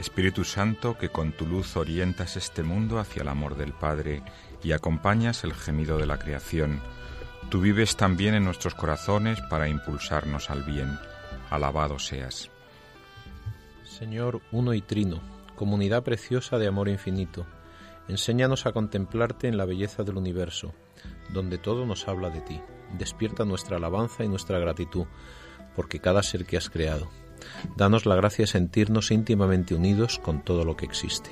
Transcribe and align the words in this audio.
Espíritu 0.00 0.44
Santo, 0.44 0.96
que 0.96 1.10
con 1.10 1.32
tu 1.32 1.46
luz 1.46 1.76
orientas 1.76 2.38
este 2.38 2.62
mundo 2.62 2.98
hacia 2.98 3.20
el 3.20 3.28
amor 3.28 3.54
del 3.54 3.74
Padre 3.74 4.22
y 4.64 4.72
acompañas 4.72 5.44
el 5.44 5.52
gemido 5.52 5.98
de 5.98 6.06
la 6.06 6.18
creación, 6.18 6.80
tú 7.50 7.60
vives 7.60 7.96
también 7.96 8.34
en 8.34 8.44
nuestros 8.44 8.74
corazones 8.74 9.38
para 9.50 9.68
impulsarnos 9.68 10.48
al 10.48 10.62
bien. 10.62 10.98
Alabado 11.50 11.98
seas. 11.98 12.50
Señor 13.84 14.40
uno 14.52 14.72
y 14.72 14.80
trino, 14.80 15.20
comunidad 15.54 16.02
preciosa 16.02 16.56
de 16.56 16.66
amor 16.66 16.88
infinito, 16.88 17.44
enséñanos 18.08 18.64
a 18.64 18.72
contemplarte 18.72 19.48
en 19.48 19.58
la 19.58 19.66
belleza 19.66 20.02
del 20.02 20.16
universo, 20.16 20.72
donde 21.28 21.58
todo 21.58 21.84
nos 21.84 22.08
habla 22.08 22.30
de 22.30 22.40
ti. 22.40 22.58
Despierta 22.96 23.44
nuestra 23.44 23.76
alabanza 23.76 24.24
y 24.24 24.28
nuestra 24.28 24.58
gratitud, 24.58 25.04
porque 25.76 26.00
cada 26.00 26.22
ser 26.22 26.46
que 26.46 26.56
has 26.56 26.70
creado 26.70 27.10
Danos 27.76 28.06
la 28.06 28.14
gracia 28.14 28.44
de 28.44 28.50
sentirnos 28.50 29.10
íntimamente 29.10 29.74
unidos 29.74 30.18
con 30.18 30.42
todo 30.42 30.64
lo 30.64 30.76
que 30.76 30.86
existe. 30.86 31.30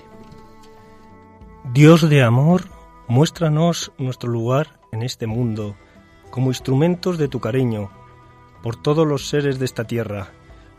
Dios 1.73 2.09
de 2.09 2.23
amor, 2.23 2.65
muéstranos 3.09 3.93
nuestro 3.99 4.31
lugar 4.31 4.81
en 4.93 5.03
este 5.03 5.27
mundo 5.27 5.77
como 6.31 6.49
instrumentos 6.49 7.19
de 7.19 7.29
tu 7.29 7.41
cariño 7.41 7.91
por 8.63 8.77
todos 8.77 9.07
los 9.07 9.29
seres 9.29 9.59
de 9.59 9.65
esta 9.65 9.85
tierra, 9.85 10.31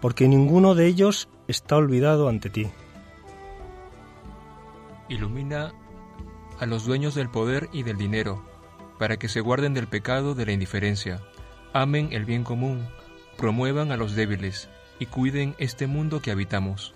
porque 0.01 0.27
ninguno 0.27 0.75
de 0.75 0.87
ellos 0.87 1.29
está 1.47 1.77
olvidado 1.77 2.27
ante 2.27 2.49
ti. 2.49 2.67
Ilumina 5.07 5.73
a 6.59 6.65
los 6.65 6.85
dueños 6.85 7.15
del 7.15 7.29
poder 7.29 7.69
y 7.71 7.83
del 7.83 7.97
dinero, 7.97 8.43
para 8.97 9.17
que 9.17 9.29
se 9.29 9.41
guarden 9.41 9.73
del 9.73 9.87
pecado 9.87 10.35
de 10.35 10.45
la 10.45 10.51
indiferencia, 10.51 11.21
amen 11.73 12.09
el 12.11 12.25
bien 12.25 12.43
común, 12.43 12.87
promuevan 13.37 13.91
a 13.91 13.97
los 13.97 14.13
débiles 14.13 14.69
y 14.99 15.05
cuiden 15.07 15.55
este 15.57 15.87
mundo 15.87 16.21
que 16.21 16.31
habitamos. 16.31 16.93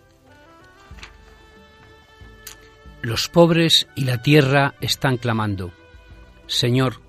Los 3.02 3.28
pobres 3.28 3.88
y 3.96 4.06
la 4.06 4.22
tierra 4.22 4.75
están 4.80 5.18
clamando. 5.18 5.74
Señor, 6.47 7.02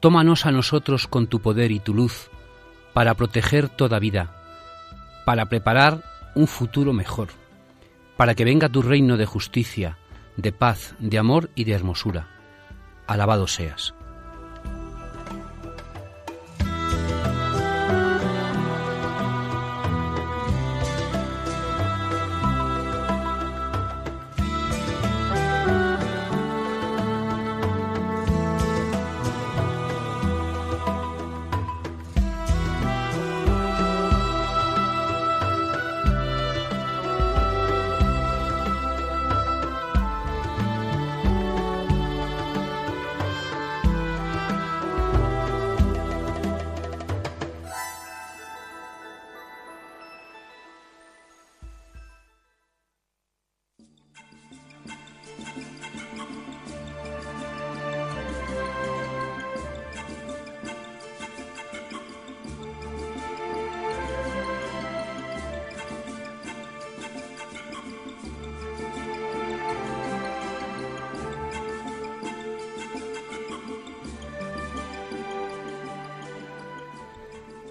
tómanos 0.00 0.46
a 0.46 0.52
nosotros 0.52 1.06
con 1.08 1.26
tu 1.26 1.40
poder 1.40 1.72
y 1.72 1.80
tu 1.80 1.92
luz 1.92 2.30
para 2.92 3.14
proteger 3.14 3.68
toda 3.68 3.98
vida, 3.98 4.34
para 5.24 5.46
preparar 5.46 6.02
un 6.34 6.46
futuro 6.46 6.92
mejor, 6.92 7.28
para 8.16 8.34
que 8.34 8.44
venga 8.44 8.68
tu 8.68 8.80
reino 8.80 9.16
de 9.16 9.26
justicia, 9.26 9.98
de 10.36 10.52
paz, 10.52 10.94
de 10.98 11.18
amor 11.18 11.50
y 11.54 11.64
de 11.64 11.72
hermosura. 11.72 12.28
Alabado 13.06 13.46
seas. 13.46 13.95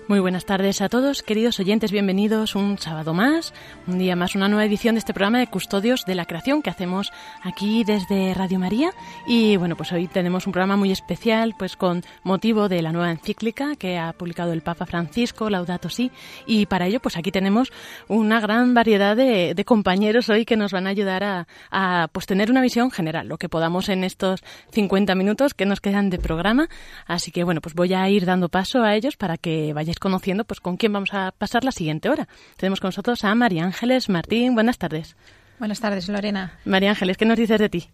Muy 0.08 0.20
buenas 0.20 0.46
tardes 0.46 0.82
a 0.82 0.90
todos, 0.90 1.24
queridos 1.24 1.60
oyentes, 1.60 1.92
bienvenidos 1.92 2.54
un 2.54 2.78
sábado 2.78 3.16
más, 3.16 3.56
un 3.88 3.98
día 3.98 4.16
más, 4.16 4.36
una 4.36 4.48
nueva 4.48 4.64
edición 4.64 4.94
de 4.94 5.00
este 5.00 5.16
programa 5.16 5.40
de 5.40 5.48
Custodios 5.48 6.06
de 6.06 6.14
la 6.14 6.26
Creación 6.26 6.62
que 6.62 6.70
hacemos 6.70 7.12
aquí 7.42 7.84
desde 7.84 8.36
Radio 8.36 8.60
María. 8.60 8.92
Y 9.26 9.58
bueno, 9.58 9.76
pues 9.76 9.92
hoy 9.94 10.08
tenemos 10.08 10.46
un 10.46 10.54
programa 10.54 10.78
muy 10.78 10.92
especial, 10.92 11.56
pues 11.58 11.76
con 11.76 12.04
motivo 12.22 12.70
de 12.70 12.84
la 12.84 12.92
nueva 12.92 13.10
encíclica 13.10 13.76
que 13.76 13.98
ha 13.98 14.14
publicado 14.14 14.54
el 14.54 14.62
Papa 14.62 14.86
Francisco, 14.86 15.50
Laudato 15.50 15.90
Si, 15.90 16.12
y 16.46 16.68
para 16.68 16.86
ello, 16.86 17.00
pues 17.00 17.18
aquí 17.18 17.32
tenemos 17.32 17.74
una 18.08 18.40
gran 18.40 18.76
variedad 18.76 19.16
de, 19.16 19.56
compañeros 19.66 20.30
hoy 20.30 20.46
que 20.46 20.56
nos 20.56 20.72
van 20.72 20.86
a 20.86 20.92
ayudar 20.92 21.24
a, 21.24 21.48
a, 21.72 22.10
pues 22.12 22.28
tener 22.28 22.52
una 22.52 22.62
visión 22.62 22.92
general, 22.92 23.28
lo 23.28 23.40
que 23.40 23.50
podamos 23.50 23.90
en 23.90 24.04
estos 24.04 24.44
50 24.70 25.16
minutos 25.16 25.56
que 25.56 25.66
nos 25.66 25.82
quedan 25.82 26.12
de 26.12 26.20
programa. 26.20 26.70
Así 27.08 27.32
que 27.32 27.44
bueno, 27.44 27.60
pues 27.60 27.74
voy 27.74 27.96
a 27.96 28.08
ir 28.08 28.26
dando 28.26 28.50
paso 28.50 28.84
a 28.84 28.94
ellos 28.94 29.18
para 29.18 29.38
que 29.38 29.74
vayáis 29.74 29.95
conociendo 30.00 30.46
pues 30.46 30.60
con 30.60 30.78
quién 30.78 30.94
vamos 30.94 31.14
a 31.14 31.32
pasar 31.32 31.64
la 31.64 31.72
siguiente 31.72 32.10
hora. 32.10 32.28
Tenemos 32.58 32.80
con 32.80 32.90
nosotros 32.90 33.24
a 33.24 33.34
María 33.36 33.64
Ángeles 33.64 34.10
Martín. 34.10 34.54
Buenas 34.54 34.78
tardes. 34.78 35.16
Buenas 35.60 35.80
tardes, 35.80 36.10
Lorena. 36.10 36.60
María 36.66 36.92
Ángeles, 36.92 37.18
¿qué 37.18 37.26
nos 37.26 37.38
dices 37.38 37.60
de 37.60 37.70
ti? 37.70 37.90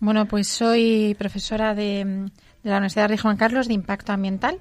Bueno, 0.00 0.26
pues 0.26 0.48
soy 0.48 1.16
profesora 1.18 1.74
de, 1.74 2.30
la 2.62 2.76
Universidad 2.76 3.08
de 3.08 3.18
Juan 3.18 3.36
Carlos 3.36 3.66
de 3.66 3.74
Impacto 3.74 4.12
Ambiental 4.12 4.58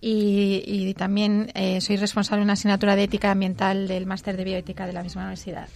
y, 0.00 0.94
también 0.94 1.50
eh, 1.54 1.80
soy 1.80 1.96
responsable 1.96 2.40
de 2.40 2.44
una 2.44 2.52
asignatura 2.52 2.94
de 2.94 3.04
ética 3.04 3.30
ambiental 3.30 3.88
del 3.88 4.04
máster 4.06 4.36
de 4.36 4.44
bioética 4.44 4.86
de 4.86 4.92
la 4.92 5.02
misma 5.02 5.22
universidad. 5.22 5.68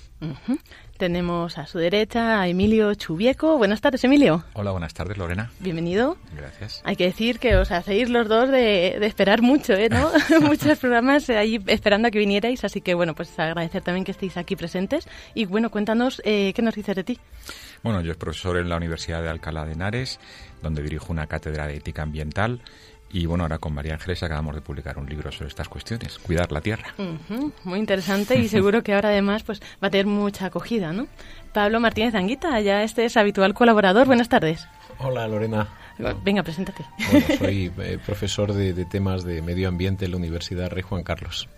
Tenemos 0.98 1.58
a 1.58 1.66
su 1.68 1.78
derecha 1.78 2.40
a 2.40 2.48
Emilio 2.48 2.92
Chubieco. 2.94 3.56
Buenas 3.56 3.80
tardes, 3.80 4.02
Emilio. 4.02 4.42
Hola, 4.54 4.72
buenas 4.72 4.94
tardes, 4.94 5.16
Lorena. 5.16 5.48
Bienvenido. 5.60 6.16
Gracias. 6.36 6.82
Hay 6.84 6.96
que 6.96 7.04
decir 7.04 7.38
que 7.38 7.54
os 7.54 7.70
hacéis 7.70 8.10
los 8.10 8.26
dos 8.26 8.50
de, 8.50 9.06
esperar 9.06 9.40
mucho, 9.40 9.74
¿eh? 9.74 9.88
¿no? 9.88 10.10
Muchos 10.40 10.76
programas 10.80 11.30
ahí 11.30 11.62
esperando 11.68 12.08
a 12.08 12.10
que 12.10 12.18
vinierais, 12.18 12.64
así 12.64 12.80
que 12.80 12.94
bueno, 12.94 13.14
pues 13.14 13.38
agradecer 13.38 13.80
también 13.82 14.04
que 14.04 14.10
estéis 14.10 14.36
aquí 14.36 14.56
presentes. 14.56 15.06
Y 15.34 15.46
bueno, 15.46 15.70
cuéntanos, 15.70 16.20
eh, 16.24 16.52
¿qué 16.52 16.62
nos 16.62 16.74
dices 16.74 16.96
de 16.96 17.04
ti? 17.04 17.20
Bueno, 17.84 18.00
yo 18.00 18.12
soy 18.14 18.18
profesor 18.18 18.56
en 18.56 18.68
la 18.68 18.76
Universidad 18.76 19.22
de 19.22 19.28
Alcalá 19.28 19.64
de 19.64 19.74
Henares, 19.74 20.18
donde 20.62 20.82
dirijo 20.82 21.12
una 21.12 21.26
cátedra 21.26 21.66
de 21.66 21.76
ética 21.76 22.02
ambiental 22.02 22.60
y 23.10 23.24
bueno, 23.26 23.44
ahora 23.44 23.58
con 23.58 23.72
María 23.72 23.94
Ángeles 23.94 24.22
acabamos 24.22 24.54
de 24.54 24.60
publicar 24.60 24.98
un 24.98 25.08
libro 25.08 25.32
sobre 25.32 25.48
estas 25.48 25.68
cuestiones, 25.68 26.18
cuidar 26.18 26.52
la 26.52 26.60
tierra. 26.60 26.94
muy 27.64 27.78
interesante 27.78 28.38
y 28.38 28.48
seguro 28.48 28.82
que 28.82 28.94
ahora 28.94 29.08
además 29.08 29.42
pues 29.44 29.60
va 29.82 29.88
a 29.88 29.90
tener 29.90 30.06
mucha 30.06 30.46
acogida, 30.46 30.92
¿no? 30.92 31.06
Pablo 31.54 31.80
Martínez 31.80 32.14
Anguita, 32.14 32.60
ya 32.60 32.82
este 32.82 33.06
es 33.06 33.16
habitual 33.16 33.54
colaborador. 33.54 34.06
Buenas 34.06 34.28
tardes. 34.28 34.66
Hola 34.98 35.26
Lorena. 35.26 35.68
Venga, 36.22 36.42
preséntate. 36.42 36.84
soy 37.38 37.72
eh, 37.78 37.98
profesor 38.04 38.52
de, 38.52 38.84
temas 38.84 39.24
de 39.24 39.42
medio 39.42 39.68
ambiente 39.68 40.04
en 40.04 40.12
la 40.12 40.16
Universidad 40.18 40.70
Rey 40.70 40.82
Juan 40.82 41.02
Carlos. 41.02 41.48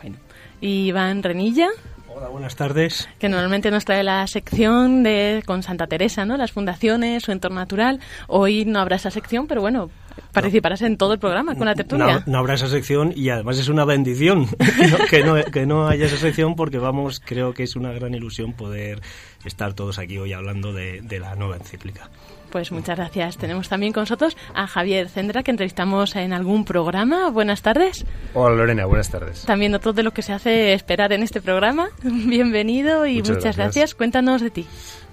Bueno. 0.00 0.16
Y 0.60 0.88
Iván 0.88 1.22
Renilla. 1.22 1.68
Hola, 2.12 2.28
buenas 2.28 2.56
tardes. 2.56 3.08
Que 3.20 3.28
normalmente 3.28 3.70
nos 3.70 3.84
trae 3.84 4.02
la 4.02 4.26
sección 4.26 5.04
de 5.04 5.44
con 5.46 5.62
Santa 5.62 5.86
Teresa, 5.86 6.24
¿no? 6.24 6.36
Las 6.36 6.50
fundaciones, 6.50 7.22
su 7.22 7.30
entorno 7.30 7.60
natural. 7.60 8.00
Hoy 8.26 8.64
no 8.64 8.80
habrá 8.80 8.96
esa 8.96 9.12
sección, 9.12 9.46
pero 9.46 9.60
bueno, 9.60 9.90
participarás 10.32 10.82
en 10.82 10.96
todo 10.96 11.12
el 11.12 11.20
programa 11.20 11.54
con 11.54 11.66
la 11.66 11.74
tertulia. 11.76 12.24
No, 12.26 12.38
habrá 12.38 12.54
esa 12.54 12.66
sección 12.66 13.12
y 13.14 13.30
además 13.30 13.58
es 13.58 13.68
una 13.68 13.84
bendición 13.84 14.48
que, 15.10 15.22
no, 15.22 15.36
que 15.44 15.66
no 15.66 15.86
haya 15.86 16.06
esa 16.06 16.16
sección 16.16 16.56
porque 16.56 16.78
vamos, 16.78 17.20
creo 17.24 17.54
que 17.54 17.62
es 17.62 17.76
una 17.76 17.92
gran 17.92 18.12
ilusión 18.12 18.54
poder 18.54 19.00
estar 19.44 19.74
todos 19.74 20.00
aquí 20.00 20.18
hoy 20.18 20.32
hablando 20.32 20.72
de, 20.72 21.02
de 21.02 21.20
la 21.20 21.36
nueva 21.36 21.56
encíclica. 21.56 22.10
Pues 22.50 22.72
muchas 22.72 22.96
gracias. 22.96 23.36
Tenemos 23.36 23.68
también 23.68 23.92
con 23.92 24.02
nosotros 24.02 24.36
a 24.54 24.66
Javier 24.66 25.08
Cendra, 25.08 25.42
que 25.42 25.50
entrevistamos 25.50 26.16
en 26.16 26.32
algún 26.32 26.64
programa. 26.64 27.30
Buenas 27.30 27.62
tardes. 27.62 28.04
Hola 28.34 28.56
Lorena, 28.56 28.86
buenas 28.86 29.10
tardes. 29.10 29.44
También 29.44 29.74
otro 29.74 29.92
de 29.92 30.02
lo 30.02 30.12
que 30.12 30.22
se 30.22 30.32
hace 30.32 30.72
esperar 30.72 31.12
en 31.12 31.22
este 31.22 31.40
programa. 31.40 31.90
Bienvenido 32.02 33.06
y 33.06 33.22
muchas, 33.22 33.56
gracias. 33.56 33.94
Cuéntanos 33.94 34.42
de 34.42 34.50
ti. 34.50 34.66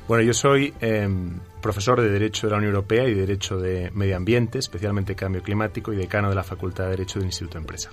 Bueno, 0.07 0.23
yo 0.23 0.33
soy 0.33 0.73
em, 0.79 1.37
profesor 1.61 2.01
de 2.01 2.09
Derecho 2.09 2.47
de 2.47 2.51
la 2.51 2.57
Unión 2.57 2.73
Europea 2.73 3.03
y 3.09 3.13
Derecho 3.13 3.57
de 3.57 3.91
Medio 3.91 4.15
Ambiente, 4.15 4.57
especialmente 4.57 5.15
Cambio 5.15 5.43
Climático, 5.43 5.91
y 5.91 5.97
decano 5.97 6.29
de 6.29 6.35
la 6.35 6.43
Facultad 6.43 6.85
de 6.85 6.91
Derecho 6.91 7.19
del 7.19 7.27
Instituto 7.27 7.55
de 7.55 7.59
Empresa. 7.59 7.89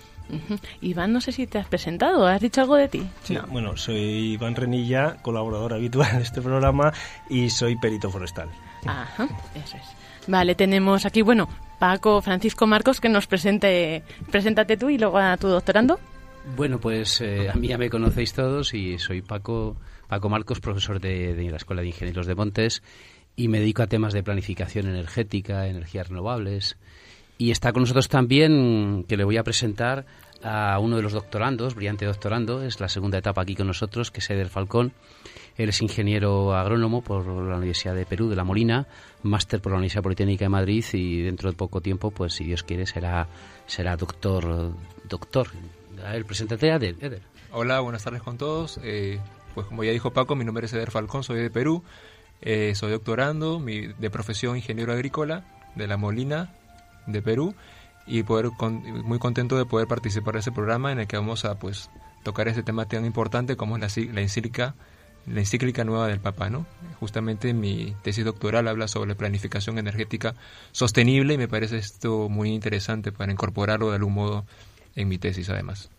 Iván, 0.80 1.12
no 1.12 1.20
sé 1.20 1.32
si 1.32 1.46
te 1.46 1.58
has 1.58 1.66
presentado, 1.66 2.26
¿has 2.26 2.40
dicho 2.40 2.60
algo 2.60 2.76
de 2.76 2.88
ti? 2.88 3.06
Sí, 3.24 3.36
bueno, 3.48 3.76
soy 3.76 4.34
Iván 4.34 4.54
Renilla, 4.54 5.16
colaborador 5.22 5.74
habitual 5.74 6.16
de 6.16 6.22
este 6.22 6.40
programa 6.40 6.92
y 7.28 7.50
soy 7.50 7.76
perito 7.76 8.10
forestal. 8.10 8.48
Ajá, 8.86 9.28
eso 9.54 9.76
es. 9.76 9.82
Vale, 10.26 10.54
tenemos 10.54 11.04
aquí, 11.06 11.22
bueno, 11.22 11.48
Paco 11.78 12.22
Francisco 12.22 12.66
Marcos, 12.66 13.00
que 13.00 13.08
nos 13.08 13.26
presente, 13.26 14.02
preséntate 14.30 14.76
tú 14.76 14.88
y 14.88 14.98
luego 14.98 15.18
a 15.18 15.36
tu 15.36 15.48
doctorando. 15.48 15.98
Bueno, 16.56 16.78
pues 16.78 17.20
eh, 17.20 17.48
a 17.50 17.54
mí 17.54 17.68
ya 17.68 17.78
me 17.78 17.90
conocéis 17.90 18.34
todos 18.34 18.74
y 18.74 18.98
soy 18.98 19.22
Paco, 19.22 19.76
Paco 20.08 20.28
Marcos, 20.28 20.60
profesor 20.60 21.00
de, 21.00 21.34
de 21.34 21.50
la 21.50 21.56
Escuela 21.56 21.82
de 21.82 21.88
Ingenieros 21.88 22.26
de 22.26 22.34
Montes 22.34 22.82
y 23.36 23.48
me 23.48 23.60
dedico 23.60 23.82
a 23.82 23.86
temas 23.86 24.12
de 24.12 24.22
planificación 24.22 24.86
energética, 24.86 25.66
energías 25.66 26.08
renovables. 26.08 26.76
Y 27.36 27.50
está 27.50 27.72
con 27.72 27.82
nosotros 27.82 28.08
también, 28.08 29.04
que 29.08 29.16
le 29.16 29.24
voy 29.24 29.36
a 29.38 29.42
presentar 29.42 30.06
a 30.42 30.78
uno 30.78 30.96
de 30.96 31.02
los 31.02 31.12
doctorandos, 31.12 31.74
brillante 31.74 32.04
doctorando, 32.04 32.62
es 32.62 32.78
la 32.78 32.88
segunda 32.88 33.18
etapa 33.18 33.42
aquí 33.42 33.56
con 33.56 33.66
nosotros, 33.66 34.10
que 34.10 34.20
es 34.20 34.30
Eder 34.30 34.48
Falcón. 34.48 34.92
Él 35.56 35.68
es 35.68 35.82
ingeniero 35.82 36.54
agrónomo 36.54 37.02
por 37.02 37.26
la 37.26 37.56
Universidad 37.56 37.94
de 37.94 38.06
Perú, 38.06 38.28
de 38.28 38.36
La 38.36 38.44
Molina, 38.44 38.86
máster 39.22 39.60
por 39.60 39.72
la 39.72 39.78
Universidad 39.78 40.02
Politécnica 40.02 40.44
de 40.44 40.48
Madrid 40.48 40.84
y 40.92 41.22
dentro 41.22 41.50
de 41.50 41.56
poco 41.56 41.80
tiempo, 41.80 42.10
pues 42.10 42.34
si 42.34 42.44
Dios 42.44 42.62
quiere, 42.62 42.86
será, 42.86 43.28
será 43.66 43.96
doctor. 43.96 44.72
doctor. 45.08 45.48
A 46.04 46.12
ver, 46.12 46.24
preséntate, 46.24 46.68
Eder. 46.68 47.22
Hola, 47.52 47.80
buenas 47.80 48.02
tardes 48.02 48.22
con 48.22 48.36
todos. 48.36 48.80
Eh, 48.82 49.20
pues 49.54 49.66
como 49.68 49.84
ya 49.84 49.92
dijo 49.92 50.12
Paco, 50.12 50.34
mi 50.34 50.44
nombre 50.44 50.66
es 50.66 50.72
Eder 50.72 50.90
Falcón, 50.90 51.22
soy 51.22 51.38
de 51.38 51.50
Perú. 51.50 51.84
Eh, 52.42 52.74
soy 52.74 52.90
doctorando 52.90 53.60
mi, 53.60 53.86
de 53.86 54.10
profesión 54.10 54.56
ingeniero 54.56 54.92
agrícola 54.92 55.44
de 55.76 55.86
La 55.86 55.96
Molina, 55.96 56.52
de 57.06 57.22
Perú 57.22 57.54
y 58.06 58.22
poder 58.22 58.50
muy 58.60 59.18
contento 59.18 59.56
de 59.56 59.64
poder 59.64 59.86
participar 59.86 60.34
de 60.34 60.40
ese 60.40 60.52
programa 60.52 60.92
en 60.92 60.98
el 60.98 61.06
que 61.06 61.16
vamos 61.16 61.44
a 61.44 61.58
pues 61.58 61.90
tocar 62.22 62.48
ese 62.48 62.62
tema 62.62 62.86
tan 62.86 63.04
importante 63.04 63.56
como 63.56 63.76
es 63.76 63.96
la, 63.96 64.04
la 64.12 64.20
la 65.26 65.40
encíclica 65.40 65.84
nueva 65.84 66.08
del 66.08 66.20
Papa, 66.20 66.50
¿no? 66.50 66.66
Justamente 67.00 67.52
mi 67.54 67.94
tesis 68.02 68.24
doctoral 68.24 68.68
habla 68.68 68.88
sobre 68.88 69.14
planificación 69.14 69.78
energética 69.78 70.34
sostenible 70.72 71.34
y 71.34 71.38
me 71.38 71.48
parece 71.48 71.78
esto 71.78 72.28
muy 72.28 72.50
interesante 72.50 73.12
para 73.12 73.32
incorporarlo 73.32 73.90
de 73.90 73.96
algún 73.96 74.14
modo 74.14 74.44
en 74.96 75.08
mi 75.08 75.18
tesis 75.18 75.48
además. 75.50 75.90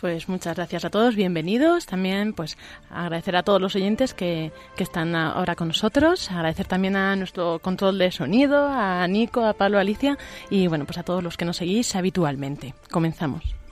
Pues 0.00 0.28
muchas 0.28 0.56
gracias 0.56 0.84
a 0.84 0.90
todos, 0.90 1.16
bienvenidos. 1.16 1.86
También 1.86 2.34
pues 2.34 2.58
agradecer 2.90 3.36
a 3.36 3.42
todos 3.42 3.60
los 3.60 3.74
oyentes 3.74 4.12
que, 4.12 4.52
que 4.76 4.82
están 4.82 5.14
ahora 5.16 5.54
con 5.54 5.68
nosotros. 5.68 6.30
Agradecer 6.30 6.66
también 6.66 6.96
a 6.96 7.16
nuestro 7.16 7.58
control 7.60 7.98
de 7.98 8.12
sonido, 8.12 8.68
a 8.68 9.06
Nico, 9.06 9.46
a 9.46 9.54
Pablo, 9.54 9.78
a 9.78 9.80
Alicia 9.80 10.18
y 10.50 10.66
bueno, 10.66 10.84
pues 10.84 10.98
a 10.98 11.04
todos 11.04 11.22
los 11.22 11.36
que 11.38 11.46
nos 11.46 11.56
seguís 11.56 11.94
habitualmente. 11.96 12.74
Comenzamos. 12.90 13.63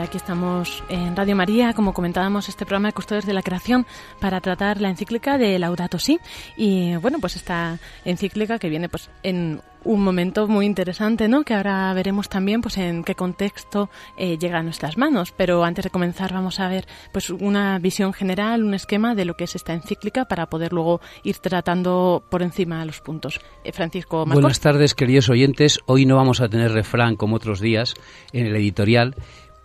Aquí 0.00 0.16
estamos 0.16 0.82
en 0.88 1.16
Radio 1.16 1.34
María, 1.34 1.72
como 1.72 1.92
comentábamos, 1.92 2.48
este 2.48 2.64
programa 2.64 2.88
de 2.88 2.94
Custodios 2.94 3.26
de 3.26 3.32
la 3.32 3.42
Creación 3.42 3.86
para 4.20 4.40
tratar 4.40 4.80
la 4.80 4.90
encíclica 4.90 5.38
de 5.38 5.58
Laudato 5.58 5.98
Si. 5.98 6.18
Y 6.56 6.96
bueno, 6.96 7.18
pues 7.20 7.36
esta 7.36 7.78
encíclica 8.04 8.58
que 8.58 8.68
viene 8.68 8.88
pues 8.88 9.10
en 9.22 9.60
un 9.84 10.02
momento 10.02 10.48
muy 10.48 10.66
interesante, 10.66 11.28
¿no? 11.28 11.42
Que 11.44 11.54
ahora 11.54 11.92
veremos 11.94 12.28
también 12.28 12.60
pues 12.60 12.76
en 12.78 13.04
qué 13.04 13.14
contexto 13.14 13.88
eh, 14.16 14.36
llega 14.38 14.58
a 14.58 14.62
nuestras 14.62 14.98
manos. 14.98 15.32
Pero 15.36 15.64
antes 15.64 15.84
de 15.84 15.90
comenzar 15.90 16.32
vamos 16.32 16.60
a 16.60 16.68
ver 16.68 16.86
pues 17.12 17.30
una 17.30 17.78
visión 17.78 18.12
general, 18.12 18.64
un 18.64 18.74
esquema 18.74 19.14
de 19.14 19.24
lo 19.24 19.34
que 19.34 19.44
es 19.44 19.56
esta 19.56 19.72
encíclica 19.72 20.26
para 20.26 20.46
poder 20.46 20.72
luego 20.72 21.00
ir 21.24 21.38
tratando 21.38 22.22
por 22.30 22.42
encima 22.42 22.84
los 22.84 23.00
puntos. 23.00 23.40
Eh, 23.64 23.72
Francisco 23.72 24.26
Marcos. 24.26 24.42
Buenas 24.42 24.60
tardes, 24.60 24.94
queridos 24.94 25.28
oyentes. 25.28 25.80
Hoy 25.86 26.06
no 26.06 26.16
vamos 26.16 26.40
a 26.40 26.48
tener 26.48 26.72
refrán 26.72 27.16
como 27.16 27.36
otros 27.36 27.60
días 27.60 27.94
en 28.32 28.46
el 28.46 28.56
editorial 28.56 29.16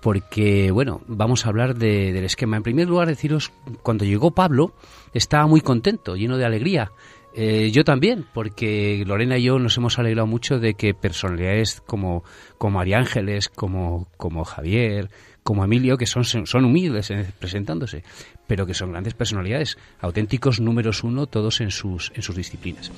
porque, 0.03 0.69
bueno, 0.71 1.01
vamos 1.07 1.45
a 1.45 1.49
hablar 1.49 1.75
del 1.75 2.25
esquema. 2.25 2.57
En 2.57 2.63
primer 2.63 2.89
lugar, 2.89 3.07
deciros, 3.07 3.53
cuando 3.83 4.03
llegó 4.03 4.31
Pablo, 4.31 4.73
estaba 5.13 5.47
muy 5.47 5.61
contento, 5.61 6.17
lleno 6.17 6.37
de 6.37 6.43
alegría. 6.43 6.91
Eh, 7.33 7.71
yo 7.71 7.85
también, 7.85 8.25
porque 8.33 9.01
Lorena 9.07 9.37
y 9.37 9.43
yo 9.43 9.57
nos 9.59 9.77
hemos 9.77 9.97
alegrado 9.97 10.27
mucho 10.27 10.59
de 10.59 10.73
que 10.73 10.93
personalidades 10.93 11.81
como, 11.85 12.25
como 12.57 12.79
María 12.79 12.99
Ángeles, 12.99 13.47
como, 13.47 14.09
como 14.17 14.43
Javier, 14.43 15.09
como 15.41 15.63
Emilio, 15.63 15.97
que 15.97 16.05
son, 16.05 16.25
son 16.25 16.65
humildes 16.65 17.11
presentándose, 17.39 18.03
pero 18.45 18.65
que 18.65 18.73
son 18.73 18.91
grandes 18.91 19.13
personalidades, 19.13 19.77
auténticos 20.01 20.59
números 20.59 21.05
uno, 21.05 21.27
todos 21.27 21.61
en 21.61 21.71
sus, 21.71 22.11
en 22.13 22.23
sus 22.23 22.35
disciplinas. 22.35 22.91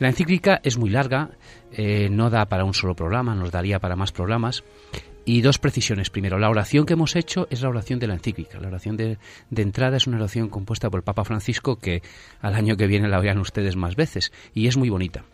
La 0.00 0.08
encíclica 0.08 0.60
es 0.62 0.76
muy 0.76 0.90
larga, 0.90 1.30
eh, 1.72 2.08
no 2.10 2.28
da 2.28 2.44
para 2.46 2.64
un 2.64 2.74
solo 2.74 2.94
programa, 2.94 3.34
nos 3.34 3.50
daría 3.50 3.78
para 3.78 3.96
más 3.96 4.12
programas, 4.12 4.64
Y 5.24 5.40
dos 5.40 5.58
precisiones. 5.58 6.10
Primero, 6.10 6.38
la 6.38 6.50
oración 6.50 6.84
que 6.84 6.94
hemos 6.94 7.14
hecho 7.14 7.46
es 7.50 7.62
la 7.62 7.68
oración 7.68 8.00
de 8.00 8.08
la 8.08 8.14
encíclica. 8.14 8.58
La 8.58 8.68
oración 8.68 8.96
de, 8.96 9.18
entrada 9.54 9.96
es 9.96 10.06
una 10.06 10.16
oración 10.16 10.48
compuesta 10.48 10.90
por 10.90 10.98
el 10.98 11.04
Papa 11.04 11.24
Francisco 11.24 11.76
que 11.76 12.02
al 12.40 12.54
año 12.54 12.76
que 12.76 12.88
viene 12.88 13.08
la 13.08 13.20
vean 13.20 13.38
ustedes 13.38 13.76
más 13.76 13.94
veces 13.94 14.32
y 14.52 14.66
es 14.66 14.76
muy 14.76 14.90
bonita. 14.90 15.24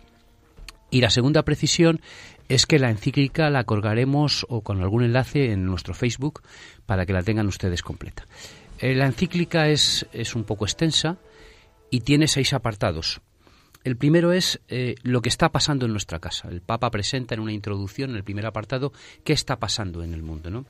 Y 0.90 1.00
la 1.00 1.11
segunda 1.11 1.42
precisión 1.42 2.00
es 2.49 2.66
que 2.66 2.78
la 2.78 2.90
encíclica 2.90 3.50
la 3.50 3.64
colgaremos 3.64 4.47
o 4.49 4.62
con 4.62 4.83
algún 4.83 5.04
enlace 5.04 5.52
en 5.52 5.64
nuestro 5.64 5.95
Facebook 5.95 6.42
para 6.87 7.04
que 7.07 7.12
la 7.12 7.23
tengan 7.23 7.47
ustedes 7.47 7.83
completa. 7.83 8.26
Eh, 8.78 8.95
la 8.95 9.07
encíclica 9.07 9.68
es, 9.68 10.07
es 10.12 10.35
un 10.35 10.45
poco 10.45 10.64
extensa 10.64 11.18
y 11.90 12.00
tiene 12.00 12.28
seis 12.28 12.52
apartados. 12.52 13.21
El 13.88 13.97
primero 13.97 14.33
es 14.33 14.61
eh, 14.68 14.97
lo 15.02 15.23
que 15.23 15.30
está 15.30 15.49
pasando 15.49 15.87
en 15.87 15.92
nuestra 15.92 16.18
casa. 16.18 16.50
El 16.50 16.61
Papa 16.61 16.90
presenta 16.90 17.35
en 17.35 17.40
una 17.40 17.54
introducción, 17.54 18.11
en 18.11 18.16
el 18.16 18.23
primer 18.23 18.45
apartado, 18.45 18.92
qué 19.25 19.33
está 19.33 19.59
pasando 19.59 20.02
en 20.02 20.12
el 20.12 20.23
mundo, 20.23 20.50
¿no? 20.50 20.66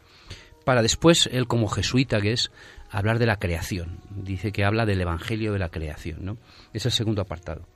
Para 0.65 0.83
después, 0.83 1.29
él 1.33 1.49
como 1.49 1.67
jesuita 1.67 2.21
que 2.21 2.31
es, 2.31 2.53
hablar 2.93 3.19
de 3.19 3.27
la 3.27 3.41
creación. 3.41 3.99
Dice 4.09 4.53
que 4.53 4.65
habla 4.65 4.87
del 4.87 5.01
Evangelio 5.01 5.53
de 5.53 5.59
la 5.59 5.69
creación, 5.69 6.25
¿no? 6.25 6.39
Es 6.73 6.87
el 6.87 6.93
segundo 6.93 7.21
apartado. 7.21 7.67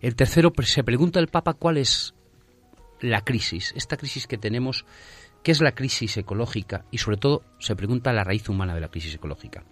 El 0.00 0.16
tercero, 0.16 0.54
se 0.62 0.82
pregunta 0.82 1.20
el 1.20 1.28
Papa 1.28 1.52
cuál 1.52 1.76
es 1.76 2.14
la 3.02 3.20
crisis, 3.20 3.74
esta 3.76 3.98
crisis 3.98 4.26
que 4.26 4.38
tenemos, 4.38 4.86
qué 5.42 5.52
es 5.52 5.60
la 5.60 5.72
crisis 5.72 6.16
ecológica 6.16 6.86
y 6.90 6.96
sobre 6.96 7.18
todo 7.18 7.44
se 7.58 7.76
pregunta 7.76 8.14
la 8.14 8.24
raíz 8.24 8.48
humana 8.48 8.74
de 8.74 8.80
la 8.80 8.88
crisis 8.88 9.16
ecológica. 9.16 9.64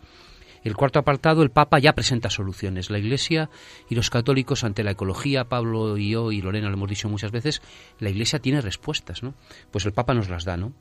El 0.67 0.75
cuarto 0.75 0.99
apartado, 0.99 1.45
el 1.45 1.53
Papa 1.53 1.79
ya 1.79 1.93
presenta 1.93 2.29
soluciones. 2.29 2.91
La 2.91 2.99
Iglesia 2.99 3.51
y 3.89 3.95
los 3.95 4.11
católicos 4.11 4.65
ante 4.65 4.83
la 4.83 4.91
ecología, 4.91 5.45
Pablo 5.45 5.97
y 5.97 6.11
yo 6.11 6.33
y 6.33 6.43
Lorena 6.43 6.67
lo 6.67 6.75
hemos 6.75 6.89
dicho 6.89 7.09
muchas 7.09 7.31
veces, 7.31 7.63
la 8.01 8.11
Iglesia 8.11 8.41
tiene 8.41 8.61
respuestas, 8.61 9.23
¿no? 9.23 9.35
Pues 9.71 9.87
el 9.87 9.93
Papa 9.93 10.13
nos 10.13 10.29
las 10.29 10.45
da, 10.45 10.57
¿no? 10.57 10.73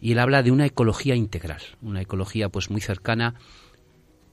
Y 0.00 0.12
él 0.12 0.20
habla 0.20 0.44
de 0.44 0.52
una 0.52 0.64
ecología 0.64 1.16
integral, 1.16 1.60
una 1.80 2.02
ecología 2.02 2.50
pues 2.50 2.70
muy 2.70 2.80
cercana 2.80 3.34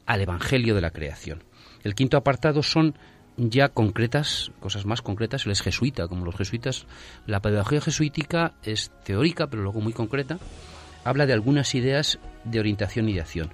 al 0.06 0.22
Evangelio 0.22 0.76
de 0.76 0.82
la 0.82 0.92
creación. 0.92 1.44
El 1.84 1.96
quinto 1.96 2.16
apartado 2.16 2.62
son 2.62 2.96
ya 3.36 3.70
concretas, 3.70 4.52
cosas 4.60 4.86
más 4.86 5.02
concretas, 5.02 5.48
él 5.48 5.54
es 5.54 5.64
jesuita, 5.64 6.08
como 6.08 6.24
los 6.24 6.36
jesuitas. 6.36 6.86
La 7.26 7.42
pedagogía 7.42 7.82
jesuítica 7.82 8.54
es 8.62 8.92
teórica, 9.06 9.48
pero 9.48 9.64
luego 9.64 9.82
muy 9.82 9.94
concreta. 9.94 10.38
Habla 11.04 11.26
de 11.26 11.34
algunas 11.34 11.74
ideas 11.74 12.20
de 12.44 12.60
orientación 12.60 13.10
y 13.10 13.14
de 13.14 13.22
acción. 13.22 13.50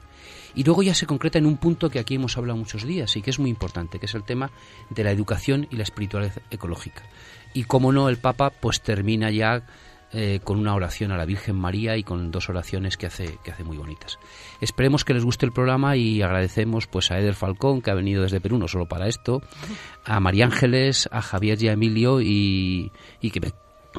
Y 0.56 0.64
luego 0.64 0.84
ya 0.84 0.94
se 0.94 1.06
concreta 1.06 1.38
en 1.38 1.46
un 1.46 1.58
punto 1.58 1.90
que 1.90 2.00
aquí 2.00 2.16
hemos 2.16 2.38
hablado 2.38 2.58
muchos 2.58 2.84
días 2.84 3.16
y 3.16 3.22
que 3.22 3.30
es 3.30 3.40
muy 3.40 3.50
importante, 3.50 4.00
que 4.00 4.06
es 4.06 4.16
el 4.16 4.24
tema 4.24 4.52
de 4.90 5.04
la 5.04 5.12
educación 5.12 5.68
y 5.70 5.76
la 5.76 5.84
espiritualidad 5.84 6.42
ecológica. 6.50 7.04
Y 7.54 7.64
como 7.66 7.92
no, 7.92 8.10
el 8.10 8.18
Papa 8.18 8.50
pues 8.50 8.82
termina 8.82 9.32
ya 9.32 9.64
eh, 10.18 10.40
con 10.44 10.60
una 10.60 10.74
oración 10.76 11.12
a 11.12 11.18
la 11.18 11.26
Virgen 11.26 11.58
María 11.58 11.98
y 11.98 12.04
con 12.04 12.32
dos 12.32 12.48
oraciones 12.48 12.96
que 12.96 13.08
hace, 13.08 13.38
que 13.44 13.52
hace 13.52 13.66
muy 13.66 13.76
bonitas. 13.76 14.18
Esperemos 14.62 15.04
que 15.04 15.14
les 15.14 15.26
guste 15.26 15.46
el 15.46 15.52
programa 15.52 15.98
y 15.98 16.22
agradecemos 16.22 16.88
pues 16.88 17.12
a 17.12 17.20
Eder 17.20 17.34
Falcón, 17.34 17.82
que 17.82 17.92
ha 17.92 17.96
venido 17.96 18.24
desde 18.24 18.40
Perú, 18.40 18.58
no 18.58 18.70
solo 18.70 18.86
para 18.86 19.10
esto, 19.10 19.42
a 20.06 20.20
María 20.22 20.46
Ángeles, 20.46 21.10
a 21.12 21.22
Javier 21.22 21.62
y 21.62 21.68
a 21.68 21.74
Emilio 21.74 22.22
y, 22.22 22.92
que, 23.22 23.52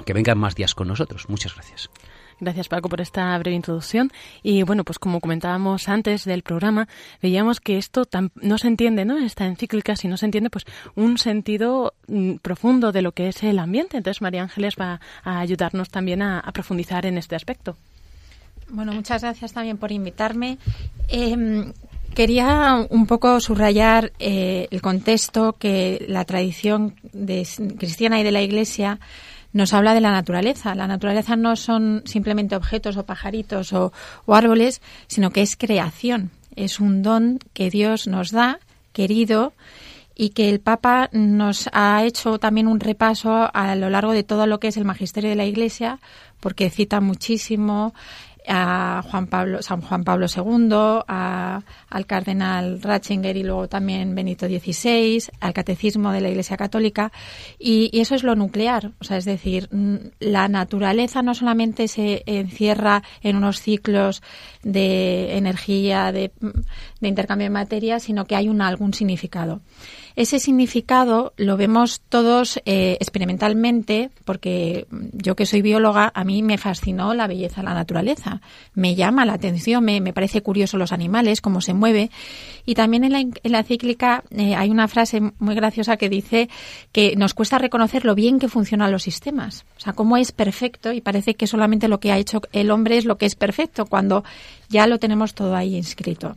que 0.06 0.12
vengan 0.14 0.38
más 0.38 0.54
días 0.54 0.74
con 0.74 0.88
nosotros. 0.88 1.28
Muchas 1.28 1.54
gracias. 1.54 1.90
Gracias 2.38 2.68
Paco 2.68 2.88
por 2.90 3.00
esta 3.00 3.36
breve 3.38 3.56
introducción. 3.56 4.12
Y 4.42 4.62
bueno, 4.62 4.84
pues 4.84 4.98
como 4.98 5.20
comentábamos 5.20 5.88
antes 5.88 6.24
del 6.24 6.42
programa, 6.42 6.86
veíamos 7.22 7.60
que 7.60 7.78
esto 7.78 8.06
no 8.42 8.58
se 8.58 8.68
entiende, 8.68 9.04
¿no? 9.06 9.18
Esta 9.18 9.46
encíclica, 9.46 9.96
si 9.96 10.06
no 10.06 10.18
se 10.18 10.26
entiende, 10.26 10.50
pues 10.50 10.66
un 10.94 11.16
sentido 11.16 11.94
mm, 12.08 12.36
profundo 12.36 12.92
de 12.92 13.02
lo 13.02 13.12
que 13.12 13.28
es 13.28 13.42
el 13.42 13.58
ambiente. 13.58 13.96
Entonces 13.96 14.20
María 14.20 14.42
Ángeles 14.42 14.74
va 14.78 15.00
a 15.24 15.40
ayudarnos 15.40 15.88
también 15.88 16.22
a, 16.22 16.42
profundizar 16.52 17.06
en 17.06 17.18
este 17.18 17.36
aspecto. 17.36 17.76
Bueno, 18.68 18.92
muchas 18.92 19.22
gracias 19.22 19.52
también 19.52 19.78
por 19.78 19.92
invitarme. 19.92 20.58
Em, 21.08 21.72
quería 22.14 22.86
un 22.88 23.06
poco 23.06 23.40
subrayar 23.40 24.12
eh, 24.18 24.68
el 24.70 24.80
contexto 24.82 25.54
que 25.58 26.04
la 26.08 26.24
tradición 26.24 26.94
de, 27.12 27.46
cristiana 27.78 28.20
y 28.20 28.24
de 28.24 28.32
la 28.32 28.42
Iglesia 28.42 28.98
nos 29.52 29.72
habla 29.72 29.94
de 29.94 30.00
la 30.00 30.10
naturaleza. 30.10 30.74
La 30.74 30.86
naturaleza 30.86 31.36
no 31.36 31.56
son 31.56 32.02
simplemente 32.04 32.56
objetos 32.56 32.96
o 32.96 33.04
pajaritos 33.04 33.72
o, 33.72 33.92
árboles, 34.26 34.80
sino 35.06 35.30
que 35.30 35.42
es 35.42 35.56
creación. 35.56 36.30
Es 36.54 36.80
un 36.80 37.02
don 37.02 37.38
que 37.52 37.70
Dios 37.70 38.06
nos 38.06 38.30
da, 38.30 38.60
querido, 38.92 39.52
y 40.14 40.30
que 40.30 40.48
el 40.48 40.60
Papa 40.60 41.10
nos 41.12 41.68
ha 41.72 42.02
hecho 42.04 42.38
también 42.38 42.68
un 42.68 42.80
repaso 42.80 43.50
a 43.52 43.76
lo 43.76 43.90
largo 43.90 44.12
de 44.12 44.22
todo 44.22 44.46
lo 44.46 44.60
que 44.60 44.68
es 44.68 44.76
el 44.76 44.84
magisterio 44.86 45.28
de 45.28 45.36
la 45.36 45.44
Iglesia, 45.44 45.98
porque 46.40 46.70
cita 46.70 47.00
muchísimo 47.00 47.94
a 48.46 49.02
Juan 49.10 49.26
Pablo, 49.26 49.62
San 49.62 49.80
Juan 49.80 50.04
Pablo 50.04 50.26
II, 50.34 51.02
al 51.06 52.06
cardenal 52.06 52.80
Ratzinger 52.82 53.36
y 53.36 53.42
luego 53.42 53.68
también 53.68 54.14
Benito 54.14 54.46
XVI, 54.46 55.22
al 55.40 55.52
catecismo 55.52 56.12
de 56.12 56.20
la 56.20 56.28
Iglesia 56.28 56.56
Católica, 56.56 57.12
y, 57.58 57.90
eso 57.96 58.14
es 58.14 58.22
lo 58.22 58.36
nuclear, 58.36 58.92
o 59.00 59.04
sea, 59.04 59.16
es 59.16 59.24
decir, 59.24 59.68
la 60.20 60.48
naturaleza 60.48 61.22
no 61.22 61.34
solamente 61.34 61.88
se 61.88 62.22
encierra 62.26 63.02
en 63.22 63.36
unos 63.36 63.60
ciclos 63.60 64.22
de 64.62 65.36
energía, 65.36 66.12
de, 66.12 66.32
de 67.00 67.08
intercambio 67.08 67.46
de 67.46 67.50
materia, 67.50 67.98
sino 68.00 68.26
que 68.26 68.36
hay 68.36 68.48
un, 68.48 68.60
algún 68.60 68.94
significado. 68.94 69.60
Ese 70.16 70.40
significado 70.40 71.34
lo 71.36 71.58
vemos 71.58 72.00
todos 72.08 72.58
eh, 72.64 72.96
experimentalmente, 73.00 74.08
porque 74.24 74.86
yo 75.12 75.36
que 75.36 75.44
soy 75.44 75.60
bióloga, 75.60 76.10
a 76.14 76.24
mí 76.24 76.42
me 76.42 76.56
fascinó 76.56 77.12
la 77.12 77.26
belleza 77.26 77.60
de 77.60 77.66
la 77.66 77.74
naturaleza. 77.74 78.40
Me 78.72 78.94
llama 78.94 79.26
la 79.26 79.34
atención, 79.34 79.84
me, 79.84 80.00
parece 80.14 80.40
curioso 80.40 80.78
los 80.78 80.92
animales, 80.92 81.42
cómo 81.42 81.60
se 81.60 81.74
mueve. 81.74 82.10
Y 82.64 82.74
también 82.74 83.04
en 83.04 83.12
la, 83.12 83.20
en 83.20 83.52
la 83.52 83.62
cíclica 83.62 84.24
eh, 84.30 84.54
hay 84.54 84.70
una 84.70 84.88
frase 84.88 85.20
muy 85.38 85.54
graciosa 85.54 85.98
que 85.98 86.08
dice 86.08 86.48
que 86.92 87.14
nos 87.16 87.34
cuesta 87.34 87.58
reconocer 87.58 88.06
lo 88.06 88.14
bien 88.14 88.38
que 88.38 88.48
funcionan 88.48 88.92
los 88.92 89.02
sistemas. 89.02 89.66
O 89.76 89.80
sea, 89.80 89.92
cómo 89.92 90.16
es 90.16 90.32
perfecto 90.32 90.92
y 90.92 91.02
parece 91.02 91.34
que 91.34 91.46
solamente 91.46 91.88
lo 91.88 92.00
que 92.00 92.12
ha 92.12 92.16
hecho 92.16 92.40
el 92.52 92.70
hombre 92.70 92.96
es 92.96 93.04
lo 93.04 93.18
que 93.18 93.26
es 93.26 93.34
perfecto, 93.34 93.84
cuando 93.84 94.24
ya 94.70 94.86
lo 94.86 94.98
tenemos 94.98 95.34
todo 95.34 95.54
ahí 95.54 95.76
inscrito. 95.76 96.36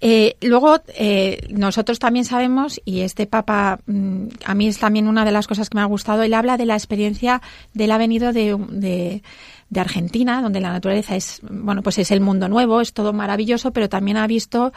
Eh, 0.00 0.36
luego, 0.42 0.78
eh, 0.88 1.46
nosotros 1.50 1.98
también 1.98 2.24
sabemos, 2.24 2.80
y 2.84 3.00
este 3.00 3.26
Papa, 3.26 3.80
mm, 3.86 4.26
a 4.44 4.54
mí 4.54 4.68
es 4.68 4.78
también 4.78 5.08
una 5.08 5.24
de 5.24 5.32
las 5.32 5.46
cosas 5.46 5.70
que 5.70 5.76
me 5.76 5.82
ha 5.82 5.86
gustado, 5.86 6.22
él 6.22 6.34
habla 6.34 6.56
de 6.56 6.66
la 6.66 6.74
experiencia 6.74 7.40
del 7.72 7.90
ha 7.90 7.98
venido 7.98 8.32
de, 8.32 8.56
de, 8.70 9.80
Argentina, 9.80 10.42
donde 10.42 10.60
la 10.60 10.72
naturaleza 10.72 11.16
es, 11.16 11.40
bueno, 11.42 11.82
pues 11.82 11.98
es 11.98 12.10
el 12.10 12.20
mundo 12.20 12.48
nuevo, 12.48 12.80
es 12.80 12.92
todo 12.92 13.12
maravilloso, 13.12 13.72
pero 13.72 13.88
también 13.88 14.16
ha 14.16 14.26
visto 14.26 14.72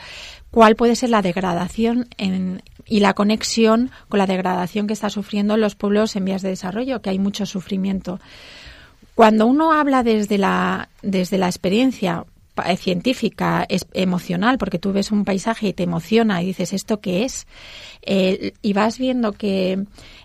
cuál 0.52 0.76
puede 0.76 0.96
ser 0.96 1.10
la 1.10 1.22
degradación 1.22 2.08
en, 2.18 2.64
y 2.86 3.00
la 3.02 3.14
conexión 3.14 3.92
con 4.08 4.20
la 4.20 4.28
degradación 4.28 4.88
que 4.88 4.94
está 4.94 5.10
sufriendo 5.10 5.58
los 5.58 5.76
pueblos 5.76 6.16
en 6.16 6.26
vías 6.26 6.42
de 6.42 6.50
desarrollo, 6.50 7.02
que 7.02 7.10
hay 7.12 7.20
mucho 7.20 7.46
sufrimiento. 7.46 8.20
Cuando 9.16 9.48
uno 9.48 9.74
habla 9.74 10.02
desde 10.02 10.38
la, 10.38 10.90
desde 11.02 11.38
la 11.38 11.48
experiencia, 11.48 12.26
científica, 12.78 13.66
es 13.70 13.86
emocional, 13.94 14.58
porque 14.58 14.80
tú 14.80 14.94
ves 14.94 15.12
un 15.12 15.26
paisaje 15.26 15.70
y 15.70 15.74
te 15.74 15.84
emociona 15.84 16.42
y 16.42 16.48
dices, 16.48 16.74
¿esto 16.74 17.00
qué 17.00 17.24
es? 17.24 17.48
Eh, 18.02 18.54
y 18.62 18.74
vas 18.74 18.98
viendo 18.98 19.34
que 19.34 19.74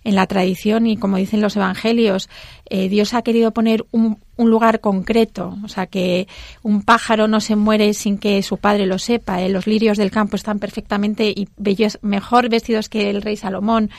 en 0.05 0.15
la 0.15 0.27
tradición 0.27 0.87
y 0.87 0.97
como 0.97 1.17
dicen 1.17 1.41
los 1.41 1.57
evangelios, 1.57 2.29
eh, 2.71 2.89
Dios 2.89 3.15
ha 3.15 3.23
querido 3.23 3.53
poner 3.53 3.85
un, 3.91 4.19
lugar 4.37 4.81
concreto, 4.81 5.57
o 5.65 5.69
sea, 5.69 5.87
que 5.87 6.27
un 6.63 6.83
pájaro 6.83 7.29
no 7.29 7.41
se 7.41 7.55
muere 7.55 7.95
sin 7.95 8.19
que 8.19 8.43
su 8.43 8.57
padre 8.57 8.85
lo 8.85 8.99
sepa, 8.99 9.41
los 9.49 9.67
lirios 9.69 9.97
del 9.97 10.11
campo 10.11 10.35
están 10.35 10.59
perfectamente 10.59 11.29
y 11.29 11.49
bellos, 11.57 11.99
mejor 12.03 12.49
vestidos 12.49 12.89
que 12.89 13.11
el 13.11 13.23
rey 13.23 13.37
Salomón. 13.37 13.91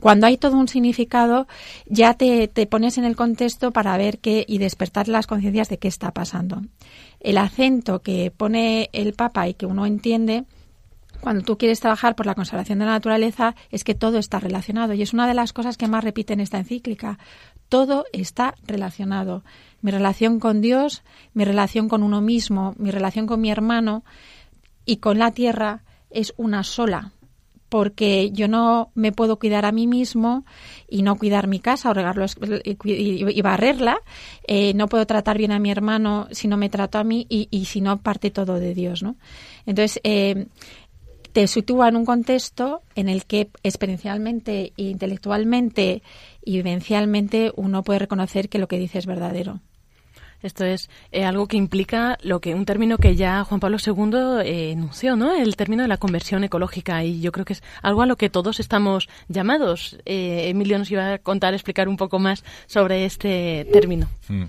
Cuando 0.00 0.26
hay 0.26 0.36
todo 0.36 0.56
un 0.56 0.68
significado, 0.68 1.46
ya 1.86 2.14
te, 2.14 2.48
te 2.48 2.66
pones 2.66 2.98
en 2.98 3.04
el 3.04 3.16
contexto 3.16 3.72
para 3.72 3.96
ver 3.96 4.18
qué 4.18 4.44
y 4.46 4.58
despertar 4.58 5.08
las 5.08 5.26
conciencias 5.26 5.68
de 5.68 5.78
qué 5.78 5.88
está 5.88 6.12
pasando 6.12 6.62
el 7.20 7.38
acento 7.38 8.00
que 8.00 8.30
pone 8.30 8.90
el 8.92 9.14
Papa 9.14 9.48
y 9.48 9.54
que 9.54 9.66
uno 9.66 9.86
entiende 9.86 10.44
cuando 11.20 11.42
tú 11.42 11.58
quieres 11.58 11.80
trabajar 11.80 12.14
por 12.14 12.26
la 12.26 12.36
conservación 12.36 12.78
de 12.78 12.84
la 12.84 12.92
naturaleza 12.92 13.56
es 13.70 13.82
que 13.82 13.96
todo 13.96 14.18
está 14.18 14.38
relacionado 14.38 14.94
y 14.94 15.02
es 15.02 15.12
una 15.12 15.26
de 15.26 15.34
las 15.34 15.52
cosas 15.52 15.76
que 15.76 15.88
más 15.88 16.04
repite 16.04 16.32
en 16.32 16.40
esta 16.40 16.58
encíclica. 16.58 17.18
Todo 17.68 18.04
está 18.12 18.54
relacionado. 18.64 19.42
Mi 19.82 19.90
relación 19.90 20.38
con 20.38 20.60
Dios, 20.60 21.02
mi 21.34 21.44
relación 21.44 21.88
con 21.88 22.04
uno 22.04 22.20
mismo, 22.20 22.74
mi 22.78 22.92
relación 22.92 23.26
con 23.26 23.40
mi 23.40 23.50
hermano 23.50 24.04
y 24.84 24.98
con 24.98 25.18
la 25.18 25.32
tierra 25.32 25.82
es 26.10 26.34
una 26.36 26.62
sola 26.62 27.12
porque 27.68 28.30
yo 28.30 28.48
no 28.48 28.90
me 28.94 29.12
puedo 29.12 29.38
cuidar 29.38 29.64
a 29.64 29.72
mí 29.72 29.86
mismo 29.86 30.44
y 30.88 31.02
no 31.02 31.16
cuidar 31.16 31.46
mi 31.46 31.60
casa 31.60 31.90
o 31.90 31.94
regarlo 31.94 32.26
y, 32.64 33.42
barrerla, 33.42 34.00
eh, 34.46 34.72
no 34.74 34.88
puedo 34.88 35.06
tratar 35.06 35.38
bien 35.38 35.52
a 35.52 35.58
mi 35.58 35.70
hermano 35.70 36.28
si 36.30 36.48
no 36.48 36.56
me 36.56 36.70
trato 36.70 36.98
a 36.98 37.04
mí 37.04 37.26
y, 37.28 37.64
si 37.66 37.80
no 37.80 38.00
parte 38.00 38.30
todo 38.30 38.58
de 38.58 38.74
Dios, 38.74 39.02
¿no? 39.02 39.16
Entonces, 39.66 40.00
eh, 40.04 40.46
te 41.32 41.46
sitúa 41.46 41.88
en 41.88 41.96
un 41.96 42.06
contexto 42.06 42.82
en 42.94 43.08
el 43.08 43.24
que 43.24 43.50
experiencialmente, 43.62 44.72
intelectualmente 44.76 46.02
y 46.44 46.56
vivencialmente 46.56 47.52
uno 47.54 47.82
puede 47.82 48.00
reconocer 48.00 48.48
que 48.48 48.58
lo 48.58 48.68
que 48.68 48.78
dice 48.78 48.98
es 48.98 49.06
verdadero. 49.06 49.60
Esto 50.42 50.64
es 50.64 50.88
eh, 51.10 51.24
algo 51.24 51.48
que 51.48 51.56
implica 51.56 52.18
lo 52.22 52.40
que 52.40 52.54
un 52.54 52.64
término 52.64 52.98
que 52.98 53.16
ya 53.16 53.44
Juan 53.44 53.60
Pablo 53.60 53.78
II 53.84 54.46
eh, 54.46 54.70
enunció, 54.70 55.16
¿no? 55.16 55.34
El 55.34 55.56
término 55.56 55.82
de 55.82 55.88
la 55.88 55.96
conversión 55.96 56.44
ecológica 56.44 57.02
y 57.04 57.20
yo 57.20 57.32
creo 57.32 57.44
que 57.44 57.54
es 57.54 57.62
algo 57.82 58.02
a 58.02 58.06
lo 58.06 58.16
que 58.16 58.30
todos 58.30 58.60
estamos 58.60 59.08
llamados. 59.28 59.98
Eh, 60.04 60.48
Emilio 60.48 60.78
nos 60.78 60.90
iba 60.90 61.14
a 61.14 61.18
contar, 61.18 61.54
explicar 61.54 61.88
un 61.88 61.96
poco 61.96 62.18
más 62.18 62.44
sobre 62.66 63.04
este 63.04 63.66
término. 63.72 64.08
Mm. 64.28 64.44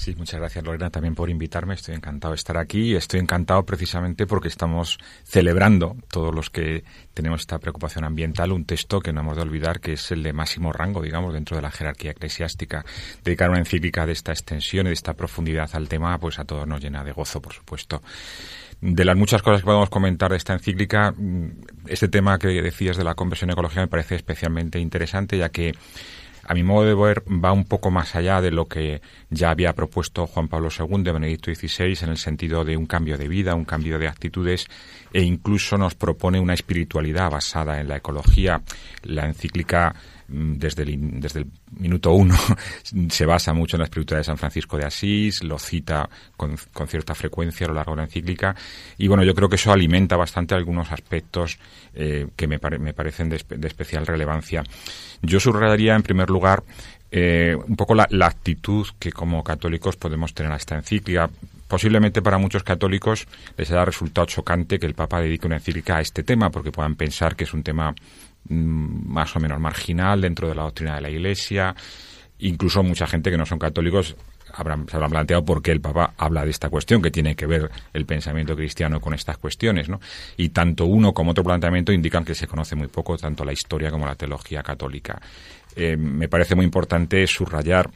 Sí, 0.00 0.14
muchas 0.16 0.40
gracias 0.40 0.64
Lorena 0.64 0.88
también 0.88 1.14
por 1.14 1.28
invitarme. 1.28 1.74
Estoy 1.74 1.94
encantado 1.94 2.32
de 2.32 2.36
estar 2.36 2.56
aquí 2.56 2.96
estoy 2.96 3.20
encantado 3.20 3.66
precisamente 3.66 4.26
porque 4.26 4.48
estamos 4.48 4.98
celebrando 5.24 5.94
todos 6.10 6.34
los 6.34 6.48
que 6.48 6.84
tenemos 7.12 7.42
esta 7.42 7.58
preocupación 7.58 8.06
ambiental 8.06 8.50
un 8.50 8.64
texto 8.64 9.00
que 9.00 9.12
no 9.12 9.20
hemos 9.20 9.36
de 9.36 9.42
olvidar 9.42 9.78
que 9.78 9.92
es 9.92 10.10
el 10.10 10.22
de 10.22 10.32
máximo 10.32 10.72
rango, 10.72 11.02
digamos, 11.02 11.34
dentro 11.34 11.54
de 11.54 11.62
la 11.62 11.70
jerarquía 11.70 12.12
eclesiástica. 12.12 12.82
Dedicar 13.22 13.50
una 13.50 13.58
encíclica 13.58 14.06
de 14.06 14.12
esta 14.12 14.32
extensión 14.32 14.86
y 14.86 14.88
de 14.88 14.94
esta 14.94 15.12
profundidad 15.12 15.68
al 15.74 15.86
tema, 15.86 16.16
pues 16.16 16.38
a 16.38 16.46
todos 16.46 16.66
nos 16.66 16.80
llena 16.80 17.04
de 17.04 17.12
gozo, 17.12 17.42
por 17.42 17.52
supuesto. 17.52 18.00
De 18.80 19.04
las 19.04 19.18
muchas 19.18 19.42
cosas 19.42 19.60
que 19.60 19.66
podemos 19.66 19.90
comentar 19.90 20.30
de 20.30 20.38
esta 20.38 20.54
encíclica, 20.54 21.12
mm, 21.14 21.48
este 21.88 22.08
tema 22.08 22.38
que 22.38 22.48
decías 22.48 22.96
de 22.96 23.04
la 23.04 23.14
conversión 23.14 23.50
ecológica 23.50 23.82
me 23.82 23.88
parece 23.88 24.14
especialmente 24.14 24.78
interesante, 24.78 25.36
ya 25.36 25.50
que 25.50 25.74
a 26.44 26.54
mi 26.54 26.62
modo 26.62 26.86
de 26.86 26.94
ver, 26.94 27.22
va 27.22 27.52
un 27.52 27.64
poco 27.64 27.90
más 27.90 28.14
allá 28.16 28.40
de 28.40 28.50
lo 28.50 28.66
que 28.66 29.00
ya 29.30 29.50
había 29.50 29.74
propuesto 29.74 30.26
Juan 30.26 30.48
Pablo 30.48 30.68
II, 30.76 31.02
Benedicto 31.02 31.54
XVI, 31.54 31.98
en 32.02 32.10
el 32.10 32.16
sentido 32.16 32.64
de 32.64 32.76
un 32.76 32.86
cambio 32.86 33.18
de 33.18 33.28
vida, 33.28 33.54
un 33.54 33.64
cambio 33.64 33.98
de 33.98 34.08
actitudes, 34.08 34.66
e 35.12 35.22
incluso 35.22 35.76
nos 35.76 35.94
propone 35.94 36.40
una 36.40 36.54
espiritualidad 36.54 37.30
basada 37.30 37.80
en 37.80 37.88
la 37.88 37.96
ecología. 37.96 38.62
La 39.02 39.26
encíclica 39.26 39.94
desde 40.30 40.84
el, 40.84 41.20
el 41.22 41.46
minuto 41.78 42.12
uno 42.12 42.36
se 43.08 43.26
basa 43.26 43.52
mucho 43.52 43.76
en 43.76 43.80
la 43.80 43.84
espiritualidad 43.84 44.20
de 44.20 44.24
San 44.24 44.38
Francisco 44.38 44.76
de 44.76 44.84
Asís, 44.84 45.42
lo 45.42 45.58
cita 45.58 46.08
con, 46.36 46.56
cierta 46.86 47.14
frecuencia 47.14 47.66
a 47.66 47.68
lo 47.68 47.74
largo 47.74 47.92
de 47.92 47.96
la 47.98 48.04
encíclica 48.04 48.54
y 48.96 49.08
bueno, 49.08 49.24
yo 49.24 49.34
creo 49.34 49.48
que 49.48 49.56
eso 49.56 49.72
alimenta 49.72 50.16
bastante 50.16 50.54
algunos 50.54 50.92
aspectos 50.92 51.58
eh, 51.94 52.28
que 52.36 52.46
me, 52.46 52.58
me 52.78 52.94
parecen 52.94 53.28
de, 53.28 53.36
especial 53.36 54.06
relevancia. 54.06 54.62
Yo 55.22 55.40
subrayaría 55.40 55.94
en 55.94 56.02
primer 56.02 56.30
lugar 56.30 56.62
eh, 57.10 57.56
un 57.66 57.74
poco 57.74 57.94
la, 57.94 58.06
la, 58.10 58.26
actitud 58.26 58.86
que 58.98 59.10
como 59.10 59.42
católicos 59.42 59.96
podemos 59.96 60.32
tener 60.32 60.52
a 60.52 60.56
esta 60.56 60.76
encíclica. 60.76 61.28
Posiblemente 61.66 62.22
para 62.22 62.38
muchos 62.38 62.62
católicos 62.62 63.26
les 63.56 63.70
haya 63.70 63.84
resultado 63.84 64.26
chocante 64.26 64.78
que 64.78 64.86
el 64.86 64.94
Papa 64.94 65.20
dedique 65.20 65.46
una 65.46 65.56
encíclica 65.56 65.96
a 65.96 66.00
este 66.00 66.22
tema, 66.22 66.50
porque 66.50 66.72
puedan 66.72 66.94
pensar 66.94 67.36
que 67.36 67.44
es 67.44 67.52
un 67.52 67.62
tema 67.62 67.94
Mm, 67.94 68.29
más 68.48 69.34
o 69.36 69.40
menos 69.40 69.60
marginal 69.60 70.20
dentro 70.20 70.48
de 70.48 70.54
la 70.54 70.62
doctrina 70.62 70.94
de 70.96 71.00
la 71.00 71.10
Iglesia. 71.10 71.74
Incluso 72.38 72.82
mucha 72.82 73.06
gente 73.06 73.30
que 73.30 73.36
no 73.36 73.46
son 73.46 73.58
católicos 73.58 74.16
se 74.50 74.96
habrán 74.96 75.10
planteado 75.10 75.44
por 75.44 75.62
qué 75.62 75.70
el 75.70 75.80
Papa 75.80 76.14
habla 76.16 76.44
de 76.44 76.50
esta 76.50 76.68
cuestión, 76.68 77.02
que 77.02 77.10
tiene 77.10 77.36
que 77.36 77.46
ver 77.46 77.70
el 77.92 78.06
pensamiento 78.06 78.56
cristiano 78.56 79.00
con 79.00 79.14
estas 79.14 79.38
cuestiones, 79.38 79.88
¿no? 79.88 80.00
Y 80.36 80.50
tanto 80.50 80.86
uno 80.86 81.12
como 81.12 81.30
otro 81.30 81.44
planteamiento 81.44 81.92
indican 81.92 82.24
que 82.24 82.34
se 82.34 82.46
conoce 82.46 82.74
muy 82.74 82.88
poco 82.88 83.16
tanto 83.16 83.44
la 83.44 83.52
historia 83.52 83.90
como 83.90 84.06
la 84.06 84.14
teología 84.14 84.62
católica. 84.62 85.20
Eh, 85.76 85.96
me 85.96 86.28
parece 86.28 86.54
muy 86.54 86.64
importante 86.64 87.26
subrayar 87.26 87.90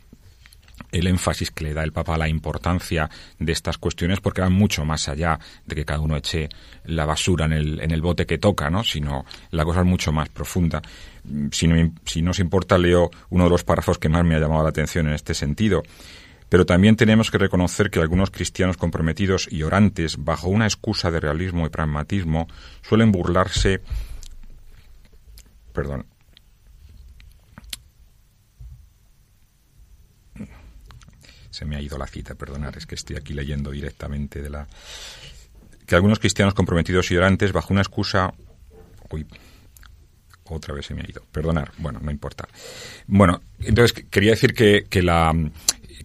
el 0.92 1.06
énfasis 1.06 1.50
que 1.50 1.64
le 1.64 1.74
da 1.74 1.82
el 1.82 1.92
Papa 1.92 2.14
a 2.14 2.18
la 2.18 2.28
importancia 2.28 3.10
de 3.38 3.52
estas 3.52 3.78
cuestiones 3.78 4.20
porque 4.20 4.40
van 4.40 4.52
mucho 4.52 4.84
más 4.84 5.08
allá 5.08 5.38
de 5.66 5.74
que 5.74 5.84
cada 5.84 6.00
uno 6.00 6.16
eche 6.16 6.48
la 6.84 7.04
basura 7.04 7.46
en 7.46 7.52
el, 7.52 7.80
en 7.80 7.90
el 7.90 8.00
bote 8.02 8.26
que 8.26 8.38
toca, 8.38 8.70
¿no? 8.70 8.84
sino 8.84 9.24
la 9.50 9.64
cosa 9.64 9.80
es 9.80 9.86
mucho 9.86 10.12
más 10.12 10.28
profunda. 10.28 10.82
Si 11.52 11.66
no, 11.66 11.92
nos 12.22 12.38
importa, 12.38 12.78
leo 12.78 13.10
uno 13.30 13.44
de 13.44 13.50
los 13.50 13.64
párrafos 13.64 13.98
que 13.98 14.08
más 14.08 14.24
me 14.24 14.36
ha 14.36 14.40
llamado 14.40 14.62
la 14.62 14.68
atención 14.68 15.06
en 15.06 15.14
este 15.14 15.34
sentido. 15.34 15.82
Pero 16.48 16.66
también 16.66 16.94
tenemos 16.94 17.30
que 17.30 17.38
reconocer 17.38 17.90
que 17.90 17.98
algunos 17.98 18.30
cristianos 18.30 18.76
comprometidos 18.76 19.48
y 19.50 19.62
orantes, 19.62 20.22
bajo 20.22 20.48
una 20.48 20.66
excusa 20.66 21.10
de 21.10 21.18
realismo 21.18 21.66
y 21.66 21.70
pragmatismo, 21.70 22.46
suelen 22.82 23.10
burlarse 23.10 23.80
perdón, 25.74 26.06
se 31.54 31.64
me 31.64 31.76
ha 31.76 31.80
ido 31.80 31.96
la 31.96 32.08
cita, 32.08 32.34
perdonar, 32.34 32.76
es 32.76 32.84
que 32.84 32.96
estoy 32.96 33.14
aquí 33.14 33.32
leyendo 33.32 33.70
directamente 33.70 34.42
de 34.42 34.50
la... 34.50 34.66
que 35.86 35.94
algunos 35.94 36.18
cristianos 36.18 36.52
comprometidos 36.52 37.12
y 37.12 37.16
orantes, 37.16 37.52
bajo 37.52 37.72
una 37.72 37.82
excusa... 37.82 38.34
Uy, 39.10 39.24
otra 40.48 40.74
vez 40.74 40.86
se 40.86 40.94
me 40.94 41.02
ha 41.02 41.08
ido, 41.08 41.22
perdonar, 41.30 41.70
bueno, 41.78 42.00
no 42.02 42.10
importa. 42.10 42.48
Bueno, 43.06 43.40
entonces 43.60 44.04
quería 44.10 44.32
decir 44.32 44.52
que, 44.52 44.86
que 44.90 45.00
la 45.02 45.32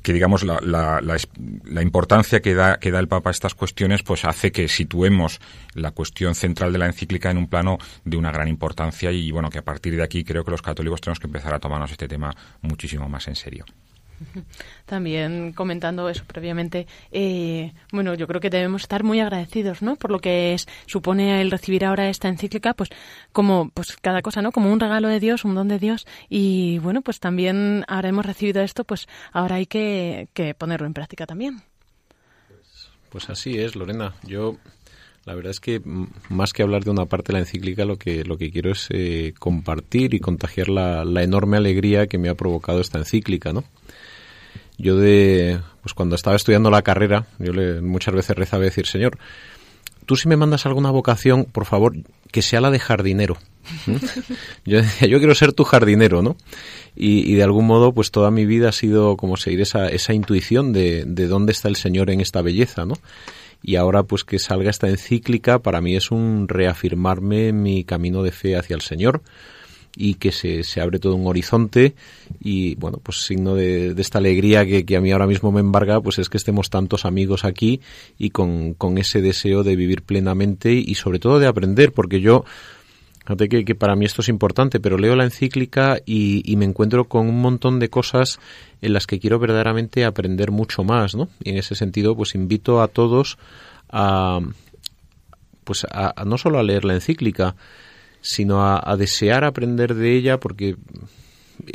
que 0.03 0.13
digamos 0.13 0.43
la, 0.43 0.59
la, 0.61 1.01
la, 1.01 1.81
importancia 1.81 2.41
que 2.41 2.53
da, 2.53 2.77
que 2.77 2.91
da 2.91 2.99
el 2.99 3.09
Papa 3.09 3.31
a 3.31 3.31
estas 3.31 3.53
cuestiones 3.53 4.01
pues 4.03 4.23
hace 4.23 4.51
que 4.51 4.69
situemos 4.69 5.41
la 5.73 5.91
cuestión 5.91 6.35
central 6.35 6.71
de 6.71 6.77
la 6.77 6.85
encíclica 6.85 7.31
en 7.31 7.37
un 7.37 7.47
plano 7.47 7.79
de 8.05 8.15
una 8.15 8.31
gran 8.31 8.47
importancia 8.47 9.11
y 9.11 9.29
bueno 9.31 9.49
que 9.49 9.57
a 9.57 9.63
partir 9.63 9.97
de 9.97 10.03
aquí 10.03 10.23
creo 10.23 10.45
que 10.45 10.51
los 10.51 10.61
católicos 10.61 11.01
tenemos 11.01 11.19
que 11.19 11.27
empezar 11.27 11.53
a 11.53 11.59
tomarnos 11.59 11.91
este 11.91 12.07
tema 12.07 12.33
muchísimo 12.61 13.09
más 13.09 13.27
en 13.27 13.35
serio. 13.35 13.65
También 14.85 15.53
comentando 15.53 16.09
eso 16.09 16.23
previamente, 16.25 16.87
eh, 17.11 17.73
bueno, 17.91 18.13
yo 18.15 18.27
creo 18.27 18.41
que 18.41 18.49
debemos 18.49 18.83
estar 18.83 19.03
muy 19.03 19.19
agradecidos, 19.19 19.81
¿no? 19.81 19.95
Por 19.95 20.11
lo 20.11 20.19
que 20.19 20.53
es, 20.53 20.67
supone 20.85 21.41
el 21.41 21.51
recibir 21.51 21.85
ahora 21.85 22.09
esta 22.09 22.27
encíclica, 22.27 22.73
pues 22.73 22.89
como 23.31 23.69
pues 23.69 23.97
cada 23.97 24.21
cosa, 24.21 24.41
¿no? 24.41 24.51
Como 24.51 24.71
un 24.71 24.79
regalo 24.79 25.07
de 25.07 25.19
Dios, 25.19 25.45
un 25.45 25.55
don 25.55 25.67
de 25.67 25.79
Dios. 25.79 26.05
Y 26.29 26.79
bueno, 26.79 27.01
pues 27.01 27.19
también 27.19 27.85
ahora 27.87 28.09
hemos 28.09 28.25
recibido 28.25 28.61
esto, 28.61 28.83
pues 28.83 29.07
ahora 29.31 29.55
hay 29.55 29.65
que, 29.65 30.27
ponerlo 30.57 30.87
en 30.87 30.93
práctica 30.93 31.25
también. 31.25 31.61
Pues, 33.09 33.29
así 33.29 33.57
es, 33.57 33.75
Lorena. 33.75 34.13
Yo 34.23 34.57
la 35.25 35.35
verdad 35.35 35.51
es 35.51 35.59
que 35.59 35.81
más 36.29 36.53
que 36.53 36.63
hablar 36.63 36.83
de 36.83 36.91
una 36.91 37.05
parte 37.05 37.27
de 37.27 37.33
la 37.33 37.39
encíclica, 37.39 37.85
lo 37.85 37.97
que, 37.97 38.23
lo 38.23 38.37
que 38.37 38.51
quiero 38.51 38.71
es 38.71 38.87
eh, 38.89 39.33
compartir 39.37 40.13
y 40.13 40.19
contagiar 40.19 40.69
la, 40.69 41.05
la, 41.05 41.23
enorme 41.23 41.57
alegría 41.57 42.07
que 42.07 42.17
me 42.17 42.29
ha 42.29 42.35
provocado 42.35 42.81
esta 42.81 42.97
encíclica, 42.97 43.53
¿no? 43.53 43.63
Yo 44.79 44.95
de, 44.97 45.59
pues 45.81 45.93
cuando 45.93 46.15
estaba 46.15 46.37
estudiando 46.37 46.71
la 46.71 46.81
carrera, 46.81 47.27
yo 47.37 47.51
le, 47.51 47.81
muchas 47.81 48.15
veces 48.15 48.35
rezaba 48.35 48.63
decir, 48.63 48.87
Señor, 48.87 49.19
tú 50.05 50.15
si 50.15 50.29
me 50.29 50.37
mandas 50.37 50.65
alguna 50.65 50.89
vocación, 50.89 51.45
por 51.45 51.65
favor, 51.65 51.97
que 52.31 52.41
sea 52.41 52.61
la 52.61 52.71
de 52.71 52.79
jardinero. 52.79 53.37
yo 54.65 54.79
yo 55.01 55.19
quiero 55.19 55.35
ser 55.35 55.51
tu 55.51 55.65
jardinero, 55.65 56.21
¿no? 56.21 56.37
Y, 56.95 57.35
de 57.35 57.43
algún 57.43 57.67
modo, 57.67 57.93
pues 57.93 58.09
toda 58.11 58.31
mi 58.31 58.45
vida 58.45 58.69
ha 58.69 58.71
sido 58.71 59.17
como 59.17 59.37
seguir 59.37 59.61
esa, 59.61 59.87
esa 59.89 60.13
intuición 60.13 60.73
de, 60.73 61.03
de 61.05 61.27
dónde 61.27 61.51
está 61.51 61.67
el 61.67 61.75
Señor 61.75 62.09
en 62.09 62.21
esta 62.21 62.41
belleza, 62.41 62.85
¿no? 62.85 62.95
Y 63.61 63.75
ahora, 63.75 64.03
pues 64.03 64.23
que 64.23 64.39
salga 64.39 64.69
esta 64.69 64.87
encíclica, 64.87 65.59
para 65.59 65.81
mí 65.81 65.95
es 65.95 66.11
un 66.11 66.47
reafirmarme 66.47 67.51
mi 67.51 67.83
camino 67.83 68.23
de 68.23 68.31
fe 68.31 68.55
hacia 68.55 68.75
el 68.75 68.81
Señor, 68.81 69.21
y 70.01 70.13
que 70.13 70.31
se, 70.31 70.63
se 70.63 70.79
abre 70.79 70.97
todo 70.97 71.15
un 71.15 71.27
horizonte 71.27 71.93
y 72.39 72.75
bueno, 72.75 72.99
pues 73.03 73.17
signo 73.17 73.53
de, 73.53 73.93
esta 73.97 74.19
alegría 74.19 74.65
que, 74.65 74.85
que, 74.85 74.95
a 74.95 75.01
mí 75.01 75.11
ahora 75.11 75.27
mismo 75.27 75.51
me 75.51 75.59
embarga, 75.59 75.99
pues 75.99 76.19
es 76.19 76.29
que 76.29 76.37
estemos 76.37 76.69
tantos 76.69 77.03
amigos 77.03 77.43
aquí 77.43 77.81
y 78.17 78.29
con, 78.29 78.73
con 78.75 78.97
ese 78.97 79.21
deseo 79.21 79.61
de 79.63 79.75
vivir 79.75 80.01
plenamente 80.03 80.71
y 80.71 80.95
sobre 80.95 81.19
todo 81.19 81.37
de 81.37 81.47
aprender, 81.47 81.91
porque 81.91 82.21
yo 82.21 82.45
Fíjate 83.25 83.47
que, 83.47 83.63
que, 83.63 83.75
para 83.75 83.95
mí 83.95 84.05
esto 84.05 84.23
es 84.23 84.29
importante, 84.29 84.79
pero 84.79 84.97
leo 84.97 85.15
la 85.15 85.23
encíclica 85.23 85.99
y, 86.03 86.41
y, 86.51 86.55
me 86.55 86.65
encuentro 86.65 87.07
con 87.07 87.29
un 87.29 87.39
montón 87.39 87.77
de 87.77 87.87
cosas 87.87 88.39
en 88.81 88.91
las 88.91 89.05
que 89.05 89.19
quiero 89.19 89.37
verdaderamente 89.37 90.03
aprender 90.03 90.49
mucho 90.49 90.83
más, 90.83 91.13
¿no? 91.13 91.29
Y 91.43 91.51
en 91.51 91.57
ese 91.57 91.75
sentido, 91.75 92.15
pues 92.15 92.33
invito 92.33 92.81
a 92.81 92.87
todos 92.87 93.37
a, 93.91 94.39
pues 95.63 95.85
a 95.91 96.23
no 96.25 96.39
solo 96.39 96.57
a 96.57 96.63
leer 96.63 96.85
la 96.85 96.95
encíclica, 96.95 97.55
sino 98.21 98.65
a, 98.65 98.95
desear 98.97 99.43
aprender 99.43 99.95
de 99.95 100.15
ella 100.15 100.39
porque 100.39 100.75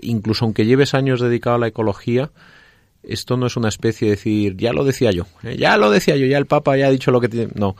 incluso 0.03 0.45
aunque 0.45 0.67
lleves 0.67 0.95
años 0.95 1.21
dedicado 1.21 1.57
a 1.57 1.59
la 1.59 1.69
ecología, 1.69 2.31
esto 3.03 3.37
no 3.37 3.47
es 3.47 3.57
una 3.57 3.69
especie 3.69 4.09
de 4.09 4.17
decir, 4.17 4.57
ya 4.57 4.73
lo 4.73 4.85
decía 4.85 5.11
yo, 5.11 5.27
¿eh? 5.43 5.57
ya 5.59 5.77
lo 5.77 5.91
decía 5.91 6.17
yo, 6.17 6.27
ya 6.27 6.39
el 6.39 6.47
Papa 6.47 6.77
ya 6.77 6.87
ha 6.87 6.91
dicho 6.91 7.11
lo 7.11 7.21
que 7.21 7.29
tiene. 7.29 7.53
No, 7.55 7.77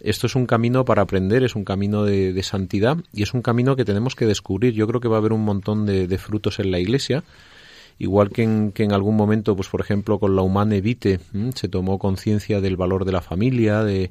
esto 0.00 0.26
es 0.26 0.34
un 0.34 0.46
camino 0.46 0.84
para 0.84 1.02
aprender, 1.02 1.44
es 1.44 1.56
un 1.56 1.64
camino 1.64 2.04
de, 2.04 2.42
santidad 2.42 2.98
y 3.12 3.22
es 3.22 3.32
un 3.32 3.42
camino 3.42 3.74
que 3.74 3.84
tenemos 3.84 4.14
que 4.14 4.26
descubrir. 4.26 4.74
Yo 4.74 4.86
creo 4.86 5.00
que 5.00 5.08
va 5.08 5.16
a 5.16 5.18
haber 5.18 5.32
un 5.32 5.44
montón 5.44 5.86
de, 5.86 6.18
frutos 6.18 6.58
en 6.58 6.70
la 6.70 6.78
Iglesia, 6.78 7.24
igual 7.98 8.30
que 8.30 8.42
en, 8.42 8.72
que 8.72 8.82
en, 8.82 8.92
algún 8.92 9.16
momento, 9.16 9.56
pues 9.56 9.68
por 9.68 9.80
ejemplo, 9.80 10.18
con 10.18 10.36
la 10.36 10.42
Humane 10.42 10.80
Vitae 10.80 11.20
se 11.54 11.68
tomó 11.68 11.98
conciencia 11.98 12.60
del 12.60 12.76
valor 12.76 13.04
de 13.04 13.12
la 13.12 13.22
familia, 13.22 13.82
de, 13.82 14.10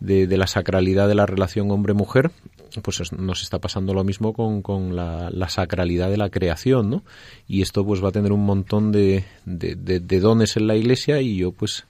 de, 0.00 0.36
la 0.36 0.46
sacralidad 0.46 1.06
de 1.06 1.14
la 1.14 1.26
relación 1.26 1.70
hombre-mujer, 1.70 2.32
pues 2.80 3.12
nos 3.12 3.42
está 3.42 3.58
pasando 3.58 3.94
lo 3.94 4.04
mismo 4.04 4.32
con, 4.32 4.62
con 4.62 4.96
la, 4.96 5.48
sacralidad 5.48 6.10
de 6.10 6.16
la 6.16 6.30
creación, 6.30 6.90
¿no? 6.90 7.02
Y 7.48 7.62
esto 7.62 7.84
pues 7.84 8.02
va 8.02 8.08
a 8.08 8.12
tener 8.12 8.32
un 8.32 8.44
montón 8.44 8.92
de, 8.92 9.24
de, 9.44 10.20
dones 10.20 10.56
en 10.56 10.66
la 10.66 10.76
iglesia 10.76 11.20
y 11.20 11.36
yo 11.36 11.52
pues 11.52 11.84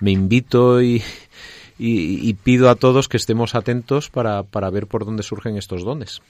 me 0.00 0.10
invito 0.10 0.82
y, 0.82 1.02
y, 1.78 2.34
pido 2.34 2.70
a 2.70 2.74
todos 2.74 3.08
que 3.08 3.16
estemos 3.16 3.54
atentos 3.54 4.10
para, 4.10 4.42
para 4.42 4.70
ver 4.70 4.86
por 4.86 5.04
dónde 5.04 5.22
surgen 5.22 5.56
estos 5.56 5.84
dones. 5.84 6.20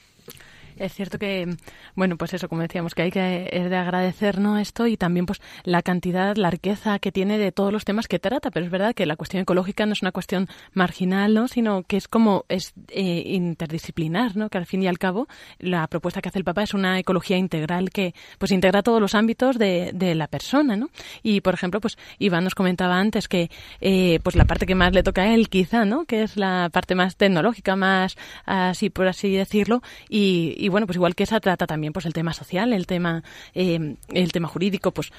Es 0.79 0.93
cierto 0.93 1.17
que, 1.17 1.55
bueno, 1.95 2.17
pues 2.17 2.33
eso, 2.33 2.47
como 2.49 2.61
decíamos, 2.61 2.93
que 2.93 3.01
hay 3.03 3.11
que 3.11 3.19
de 3.19 3.75
agradecer 3.75 4.39
¿no? 4.39 4.57
esto 4.57 4.87
y 4.87 4.97
también 4.97 5.25
pues 5.25 5.41
la 5.63 5.81
cantidad, 5.81 6.35
la 6.35 6.49
riqueza 6.49 6.99
que 6.99 7.11
tiene 7.11 7.37
de 7.37 7.51
todos 7.51 7.73
los 7.73 7.85
temas 7.85 8.07
que 8.07 8.19
trata. 8.19 8.51
Pero 8.51 8.65
es 8.65 8.71
verdad 8.71 8.93
que 8.93 9.05
la 9.05 9.15
cuestión 9.15 9.41
ecológica 9.41 9.85
no 9.85 9.93
es 9.93 10.01
una 10.01 10.11
cuestión 10.11 10.47
marginal, 10.73 11.33
¿no? 11.33 11.47
sino 11.47 11.83
que 11.83 11.97
es 11.97 12.07
como 12.07 12.45
es 12.49 12.73
eh, 12.89 13.23
interdisciplinar, 13.25 14.35
¿no? 14.35 14.49
que 14.49 14.57
al 14.57 14.65
fin 14.65 14.83
y 14.83 14.87
al 14.87 14.99
cabo 14.99 15.27
la 15.59 15.87
propuesta 15.87 16.21
que 16.21 16.29
hace 16.29 16.39
el 16.39 16.45
Papa 16.45 16.63
es 16.63 16.73
una 16.73 16.99
ecología 16.99 17.37
integral 17.37 17.89
que 17.89 18.13
pues 18.37 18.51
integra 18.51 18.83
todos 18.83 19.01
los 19.01 19.15
ámbitos 19.15 19.57
de, 19.57 19.91
de 19.93 20.15
la 20.15 20.27
persona. 20.27 20.75
¿no? 20.75 20.89
Y, 21.23 21.41
por 21.41 21.53
ejemplo, 21.53 21.81
pues 21.81 21.97
Iván 22.19 22.43
nos 22.43 22.55
comentaba 22.55 22.99
antes 22.99 23.27
que 23.27 23.49
eh, 23.81 24.19
pues 24.23 24.35
la 24.35 24.45
parte 24.45 24.65
que 24.65 24.75
más 24.75 24.93
le 24.93 25.03
toca 25.03 25.23
a 25.23 25.33
él 25.33 25.49
quizá, 25.49 25.85
¿no? 25.85 26.05
que 26.05 26.23
es 26.23 26.37
la 26.37 26.69
parte 26.71 26.93
más 26.93 27.15
tecnológica, 27.15 27.75
más 27.75 28.15
así 28.45 28.89
por 28.89 29.07
así 29.07 29.31
decirlo, 29.31 29.81
y 30.09 30.66
y 30.66 30.66
bueno, 30.69 30.87
pues 30.87 30.95
igual 30.95 31.15
que 31.15 31.23
esa 31.23 31.39
trata 31.39 31.67
también 31.67 31.93
pues 31.93 32.05
el 32.05 32.13
tema 32.13 32.33
social, 32.33 32.73
el 32.73 32.87
tema, 32.87 33.23
eh, 33.53 33.95
el 34.09 34.31
tema 34.31 34.47
jurídico, 34.47 34.91
pues 34.91 35.11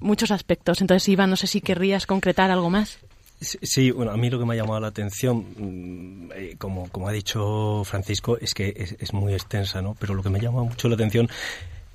muchos 0.00 0.30
aspectos. 0.30 0.80
Entonces, 0.80 1.08
Iván, 1.08 1.30
no 1.30 1.36
sé 1.36 1.46
si 1.46 1.60
querrías 1.60 2.06
concretar 2.06 2.50
algo 2.50 2.70
más. 2.70 2.98
Sí, 3.42 3.90
bueno, 3.90 4.12
a 4.12 4.16
mí 4.16 4.30
lo 4.30 4.38
que 4.38 4.44
me 4.44 4.54
ha 4.54 4.56
llamado 4.56 4.78
la 4.78 4.88
atención, 4.88 5.46
mm, 5.56 6.32
eh, 6.36 6.54
como, 6.58 6.88
como 6.90 7.08
ha 7.08 7.12
dicho 7.12 7.82
Francisco, 7.84 8.38
es 8.38 8.54
que 8.54 8.72
es, 8.76 9.12
muy 9.12 9.32
extensa, 9.32 9.82
¿no? 9.82 9.96
Pero 9.98 10.14
lo 10.14 10.22
que 10.22 10.30
me 10.30 10.38
llama 10.38 10.62
mucho 10.62 10.88
la 10.88 10.94
atención 10.94 11.28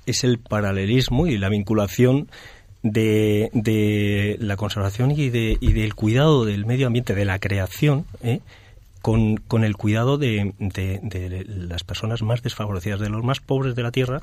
es 0.04 0.24
el 0.24 0.38
paralelismo 0.38 1.26
y 1.26 1.38
la 1.38 1.48
vinculación 1.48 2.28
de, 2.82 3.48
de 3.54 4.36
la 4.40 4.56
conservación 4.56 5.10
y, 5.10 5.30
de, 5.30 5.56
y 5.58 5.72
del 5.72 5.94
cuidado 5.94 6.44
del 6.44 6.66
medio 6.66 6.86
ambiente, 6.86 7.14
de 7.14 7.24
la 7.24 7.38
creación, 7.38 8.04
¿eh? 8.22 8.40
Con, 9.08 9.38
con 9.38 9.64
el 9.64 9.74
cuidado 9.74 10.18
de, 10.18 10.52
de, 10.58 11.46
las 11.48 11.82
personas 11.82 12.20
más 12.20 12.42
desfavorecidas, 12.42 13.00
de 13.00 13.08
los 13.08 13.24
más 13.24 13.40
pobres 13.40 13.74
de 13.74 13.82
la 13.82 13.90
tierra, 13.90 14.20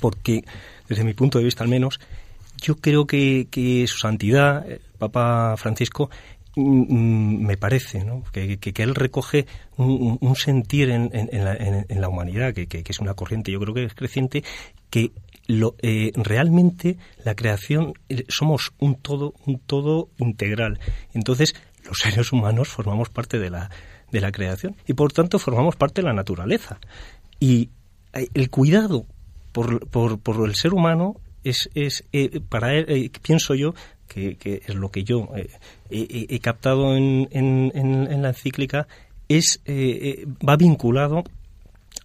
porque 0.00 0.42
desde 0.88 1.04
mi 1.04 1.14
punto 1.14 1.38
de 1.38 1.44
vista 1.44 1.62
al 1.62 1.70
menos, 1.70 2.00
yo 2.60 2.78
creo 2.78 3.06
que, 3.06 3.46
que 3.48 3.86
su 3.86 3.98
santidad, 3.98 4.68
el 4.68 4.80
Papa 4.98 5.54
Francisco, 5.56 6.10
mm, 6.56 6.62
mm, 6.62 7.46
me 7.46 7.56
parece 7.56 8.02
¿no? 8.02 8.24
que, 8.32 8.58
él 8.74 8.96
recoge 8.96 9.46
un, 9.76 10.34
sentir 10.34 10.90
en, 10.90 11.08
en, 11.12 11.44
la, 11.44 11.54
en, 11.54 12.00
la, 12.00 12.08
humanidad, 12.08 12.54
que, 12.54 12.66
que, 12.66 12.82
es 12.84 12.98
una 12.98 13.14
corriente, 13.14 13.52
yo 13.52 13.60
creo 13.60 13.72
que 13.72 13.84
es 13.84 13.94
creciente, 13.94 14.42
que 14.90 15.12
lo, 15.46 15.76
eh, 15.80 16.10
realmente 16.16 16.98
la 17.24 17.36
creación 17.36 17.94
eh, 18.08 18.24
somos 18.26 18.72
un 18.80 18.96
todo, 18.96 19.34
un 19.46 19.60
todo 19.60 20.08
integral. 20.18 20.80
Entonces, 21.14 21.54
los 21.84 21.98
seres 21.98 22.32
humanos 22.32 22.68
formamos 22.68 23.08
parte 23.08 23.38
de 23.38 23.50
la, 23.50 23.70
de 24.12 24.20
la 24.20 24.30
creación 24.30 24.76
y 24.86 24.92
por 24.92 25.12
tanto 25.12 25.38
formamos 25.38 25.74
parte 25.74 26.02
de 26.02 26.08
la 26.08 26.14
naturaleza. 26.14 26.78
Y 27.40 27.70
eh, 28.12 28.28
el 28.34 28.50
cuidado 28.50 29.06
por, 29.50 29.88
por, 29.88 30.20
por 30.20 30.48
el 30.48 30.54
ser 30.54 30.74
humano 30.74 31.16
es, 31.42 31.70
es 31.74 32.04
eh, 32.12 32.40
para 32.48 32.74
él, 32.74 32.84
eh, 32.88 33.10
pienso 33.22 33.54
yo, 33.54 33.74
que, 34.06 34.36
que, 34.36 34.62
es 34.66 34.74
lo 34.74 34.90
que 34.90 35.04
yo 35.04 35.28
he 35.90 36.38
captado 36.40 36.94
en, 36.94 37.28
en, 37.30 37.72
en, 37.74 38.22
la 38.22 38.28
encíclica, 38.28 38.86
es, 39.28 39.62
va 39.66 40.56
vinculado 40.56 41.24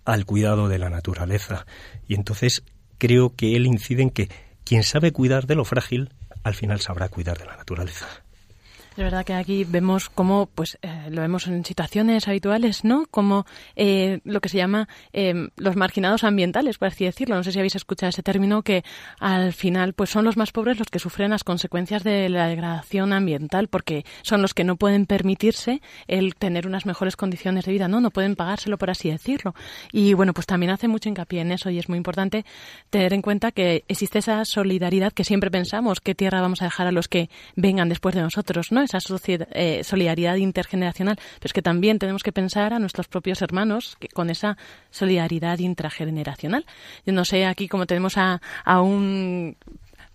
al 0.06 0.26
cuidado 0.26 0.70
de 0.70 0.80
la 0.80 0.90
naturaleza. 0.90 1.66
Y 2.08 2.16
entonces 2.16 2.64
creo 2.98 3.36
que 3.36 3.58
él 3.58 3.66
incide 3.66 4.04
en 4.04 4.10
que 4.10 4.30
quien 4.64 4.84
sabe 4.84 5.12
cuidar 5.12 5.48
de 5.48 5.56
lo 5.56 5.66
frágil, 5.66 6.14
al 6.44 6.56
final 6.56 6.80
sabrá 6.80 7.10
cuidar 7.10 7.38
de 7.38 7.46
la 7.46 7.58
naturaleza. 7.58 8.08
Es 8.98 9.04
verdad 9.04 9.24
que 9.24 9.36
aquí 9.36 9.64
vemos 9.64 10.10
cómo, 10.10 10.48
pues 10.48 10.80
eh, 10.82 11.10
lo 11.12 11.22
vemos 11.22 11.46
en 11.46 11.64
situaciones 11.64 12.28
habituales, 12.28 12.84
¿no? 12.84 13.06
Como 13.12 13.46
eh, 13.76 14.22
lo 14.24 14.42
que 14.42 14.50
se 14.50 14.58
llama 14.58 14.90
eh, 15.14 15.50
los 15.56 15.76
marginados 15.76 16.24
ambientales, 16.24 16.80
por 16.80 16.88
así 16.88 17.06
decirlo. 17.06 17.36
No 17.36 17.44
sé 17.44 17.52
si 17.52 17.60
habéis 17.60 17.76
escuchado 17.76 18.10
ese 18.10 18.24
término 18.24 18.64
que 18.64 18.84
al 19.20 19.54
final, 19.54 19.94
pues 19.94 20.10
son 20.10 20.26
los 20.26 20.36
más 20.36 20.52
pobres 20.52 20.80
los 20.80 20.88
que 20.88 20.98
sufren 20.98 21.30
las 21.30 21.44
consecuencias 21.44 22.04
de 22.04 22.28
la 22.28 22.48
degradación 22.48 23.14
ambiental, 23.14 23.68
porque 23.68 24.04
son 24.24 24.42
los 24.42 24.56
que 24.56 24.64
no 24.64 24.78
pueden 24.78 25.06
permitirse 25.06 25.80
el 26.08 26.34
tener 26.34 26.66
unas 26.66 26.88
mejores 26.88 27.16
condiciones 27.16 27.66
de 27.66 27.74
vida, 27.74 27.88
¿no? 27.88 28.02
No 28.02 28.10
pueden 28.10 28.36
pagárselo, 28.36 28.80
por 28.80 28.90
así 28.90 29.12
decirlo. 29.12 29.54
Y 29.92 30.16
bueno, 30.16 30.34
pues 30.34 30.48
también 30.48 30.72
hace 30.72 30.88
mucho 30.88 31.08
hincapié 31.08 31.42
en 31.42 31.52
eso 31.52 31.70
y 31.70 31.78
es 31.78 31.88
muy 31.88 32.00
importante 32.00 32.46
tener 32.90 33.14
en 33.14 33.22
cuenta 33.22 33.52
que 33.52 33.84
existe 33.88 34.18
esa 34.18 34.44
solidaridad 34.44 35.14
que 35.14 35.24
siempre 35.24 35.52
pensamos, 35.52 36.02
qué 36.02 36.16
tierra 36.16 36.42
vamos 36.42 36.64
a 36.64 36.66
dejar 36.66 36.88
a 36.88 36.92
los 36.92 37.08
que 37.08 37.30
vengan 37.56 37.90
después 37.90 38.16
de 38.16 38.22
nosotros, 38.22 38.72
¿no? 38.72 38.87
Esa 38.88 39.00
eh, 39.52 39.84
solidaridad 39.84 40.36
intergeneracional, 40.36 41.16
pero 41.16 41.46
es 41.46 41.54
que 41.54 41.62
también 41.62 42.00
tenemos 42.00 42.24
que 42.24 42.32
pensar 42.32 42.74
a 42.74 42.80
nuestros 42.80 43.08
propios 43.08 43.42
hermanos 43.42 43.98
con 44.14 44.30
esa 44.30 44.58
solidaridad 44.90 45.60
intrageneracional. 45.60 46.66
Yo 47.06 47.14
no 47.14 47.26
sé, 47.26 47.46
aquí 47.46 47.68
como 47.68 47.86
tenemos 47.86 48.18
a, 48.18 48.42
a 48.66 48.82
un 48.82 49.56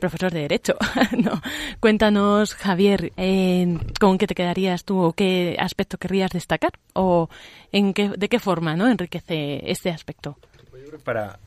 profesor 0.02 0.32
de 0.32 0.40
Derecho. 0.40 0.76
no. 1.16 1.40
Cuéntanos, 1.80 2.54
Javier, 2.54 3.12
¿con 4.00 4.18
qué 4.18 4.26
te 4.26 4.34
quedarías 4.34 4.84
tú 4.84 5.00
o 5.00 5.12
qué 5.12 5.56
aspecto 5.58 5.96
querrías 5.96 6.32
destacar? 6.32 6.72
¿O 6.94 7.28
en 7.70 7.94
qué, 7.94 8.08
de 8.08 8.28
qué 8.28 8.40
forma 8.40 8.74
¿no? 8.74 8.88
enriquece 8.88 9.70
este 9.70 9.90
aspecto? 9.90 10.38
Para, 11.04 11.38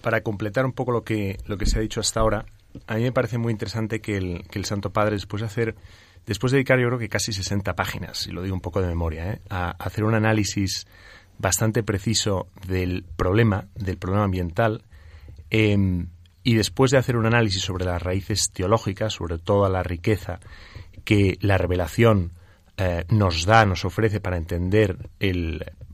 para 0.00 0.20
completar 0.22 0.64
un 0.64 0.72
poco 0.72 0.92
lo 0.92 1.02
que, 1.02 1.38
lo 1.46 1.58
que 1.58 1.66
se 1.66 1.78
ha 1.78 1.82
dicho 1.82 2.00
hasta 2.00 2.20
ahora, 2.20 2.46
a 2.86 2.94
mí 2.94 3.02
me 3.02 3.12
parece 3.12 3.38
muy 3.38 3.52
interesante 3.52 4.00
que 4.00 4.16
el, 4.16 4.46
que 4.48 4.58
el 4.58 4.64
Santo 4.64 4.90
Padre, 4.90 5.16
después 5.16 5.40
de 5.40 5.46
hacer 5.46 5.74
después 6.26 6.50
de 6.50 6.58
dedicar 6.58 6.78
yo 6.78 6.88
creo 6.88 6.98
que 6.98 7.08
casi 7.08 7.32
60 7.32 7.74
páginas, 7.74 8.26
y 8.26 8.32
lo 8.32 8.42
digo 8.42 8.54
un 8.54 8.60
poco 8.60 8.80
de 8.80 8.88
memoria, 8.88 9.32
¿eh? 9.32 9.40
a 9.48 9.70
hacer 9.70 10.04
un 10.04 10.14
análisis 10.14 10.86
bastante 11.38 11.82
preciso 11.82 12.48
del 12.66 13.04
problema, 13.16 13.66
del 13.74 13.98
problema 13.98 14.24
ambiental, 14.24 14.82
em, 15.50 16.08
y 16.42 16.54
después 16.54 16.90
de 16.90 16.98
hacer 16.98 17.16
un 17.16 17.26
análisis 17.26 17.62
sobre 17.62 17.84
las 17.84 18.02
raíces 18.02 18.50
teológicas, 18.52 19.14
sobre 19.14 19.38
toda 19.38 19.68
la 19.68 19.82
riqueza 19.82 20.40
que 21.04 21.38
la 21.40 21.58
revelación 21.58 22.32
eh, 22.76 23.04
nos 23.08 23.46
da, 23.46 23.64
nos 23.64 23.84
ofrece 23.84 24.20
para 24.20 24.36
entender 24.36 25.08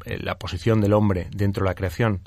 la 0.05 0.39
posición 0.39 0.81
del 0.81 0.95
hombre 0.95 1.29
dentro 1.31 1.65
de 1.65 1.71
la 1.71 1.75
creación, 1.75 2.23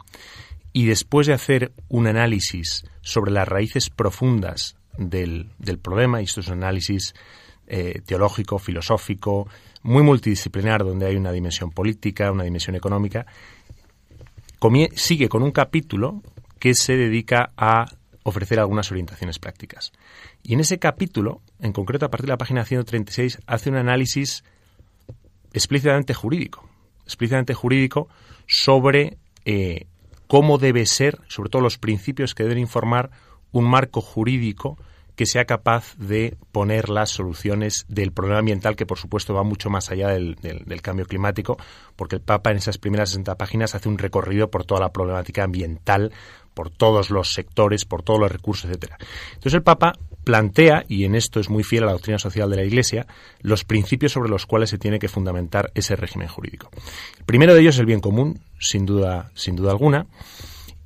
y 0.71 0.85
después 0.85 1.27
de 1.27 1.33
hacer 1.33 1.71
un 1.87 2.07
análisis 2.07 2.83
sobre 3.01 3.31
las 3.31 3.47
raíces 3.47 3.89
profundas 3.89 4.75
del, 4.97 5.49
del 5.59 5.77
problema, 5.77 6.21
y 6.21 6.25
esto 6.25 6.41
es 6.41 6.47
un 6.47 6.63
análisis 6.63 7.13
eh, 7.67 8.01
teológico, 8.05 8.59
filosófico, 8.59 9.47
muy 9.83 10.03
multidisciplinar, 10.03 10.83
donde 10.83 11.05
hay 11.05 11.15
una 11.15 11.31
dimensión 11.31 11.71
política, 11.71 12.31
una 12.31 12.43
dimensión 12.43 12.75
económica, 12.75 13.25
sigue 14.95 15.29
con 15.29 15.43
un 15.43 15.51
capítulo 15.51 16.21
que 16.59 16.73
se 16.73 16.95
dedica 16.95 17.51
a 17.57 17.85
ofrecer 18.23 18.59
algunas 18.59 18.91
orientaciones 18.91 19.37
prácticas. 19.37 19.91
Y 20.41 20.53
en 20.53 20.59
ese 20.59 20.79
capítulo, 20.79 21.41
en 21.59 21.73
concreto 21.73 22.05
a 22.05 22.09
partir 22.09 22.25
de 22.25 22.33
la 22.33 22.37
página 22.37 22.65
136, 22.65 23.39
hace 23.45 23.69
un 23.69 23.75
análisis 23.75 24.43
explícitamente 25.53 26.13
jurídico, 26.13 26.67
explícitamente 27.03 27.53
jurídico 27.53 28.07
sobre 28.47 29.17
eh, 29.45 29.85
cómo 30.27 30.57
debe 30.57 30.85
ser, 30.85 31.19
sobre 31.27 31.49
todo 31.49 31.61
los 31.61 31.77
principios 31.77 32.33
que 32.33 32.43
deben 32.43 32.57
informar 32.57 33.11
un 33.51 33.69
marco 33.69 34.01
jurídico 34.01 34.77
que 35.15 35.25
sea 35.25 35.45
capaz 35.45 35.95
de 35.97 36.37
poner 36.51 36.89
las 36.89 37.09
soluciones 37.09 37.85
del 37.87 38.11
problema 38.11 38.39
ambiental, 38.39 38.75
que 38.75 38.85
por 38.85 38.97
supuesto 38.97 39.33
va 39.33 39.43
mucho 39.43 39.69
más 39.69 39.91
allá 39.91 40.09
del, 40.09 40.35
cambio 40.81 41.05
climático, 41.05 41.57
porque 41.95 42.15
el 42.15 42.21
Papa 42.21 42.51
en 42.51 42.57
esas 42.57 42.77
primeras 42.77 43.09
60 43.09 43.35
páginas 43.35 43.75
hace 43.75 43.89
un 43.89 43.97
recorrido 43.97 44.49
por 44.49 44.65
toda 44.65 44.81
la 44.81 44.91
problemática 44.91 45.43
ambiental, 45.43 46.11
por 46.53 46.69
todos 46.69 47.09
los 47.09 47.33
sectores, 47.33 47.85
por 47.85 48.03
todos 48.03 48.19
los 48.19 48.31
recursos, 48.31 48.65
etcétera. 48.65 48.97
Entonces 49.29 49.53
el 49.53 49.63
Papa 49.63 49.93
plantea, 50.23 50.83
y 50.87 51.05
en 51.05 51.15
esto 51.15 51.39
es 51.39 51.49
muy 51.49 51.63
fiel 51.63 51.83
a 51.83 51.87
la 51.87 51.91
doctrina 51.93 52.19
social 52.19 52.49
de 52.49 52.57
la 52.57 52.63
Iglesia, 52.63 53.05
los 53.41 53.63
principios 53.63 54.11
sobre 54.11 54.29
los 54.29 54.45
cuales 54.45 54.69
se 54.69 54.77
tiene 54.77 54.99
que 54.99 55.07
fundamentar 55.07 55.71
ese 55.75 55.95
régimen 55.95 56.27
jurídico. 56.27 56.69
El 57.19 57.25
primero 57.25 57.53
de 57.53 57.61
ellos 57.61 57.75
es 57.75 57.79
el 57.79 57.85
bien 57.85 57.99
común, 57.99 58.41
sin 58.59 58.85
duda, 58.85 59.31
sin 59.35 59.55
duda 59.55 59.71
alguna. 59.71 60.07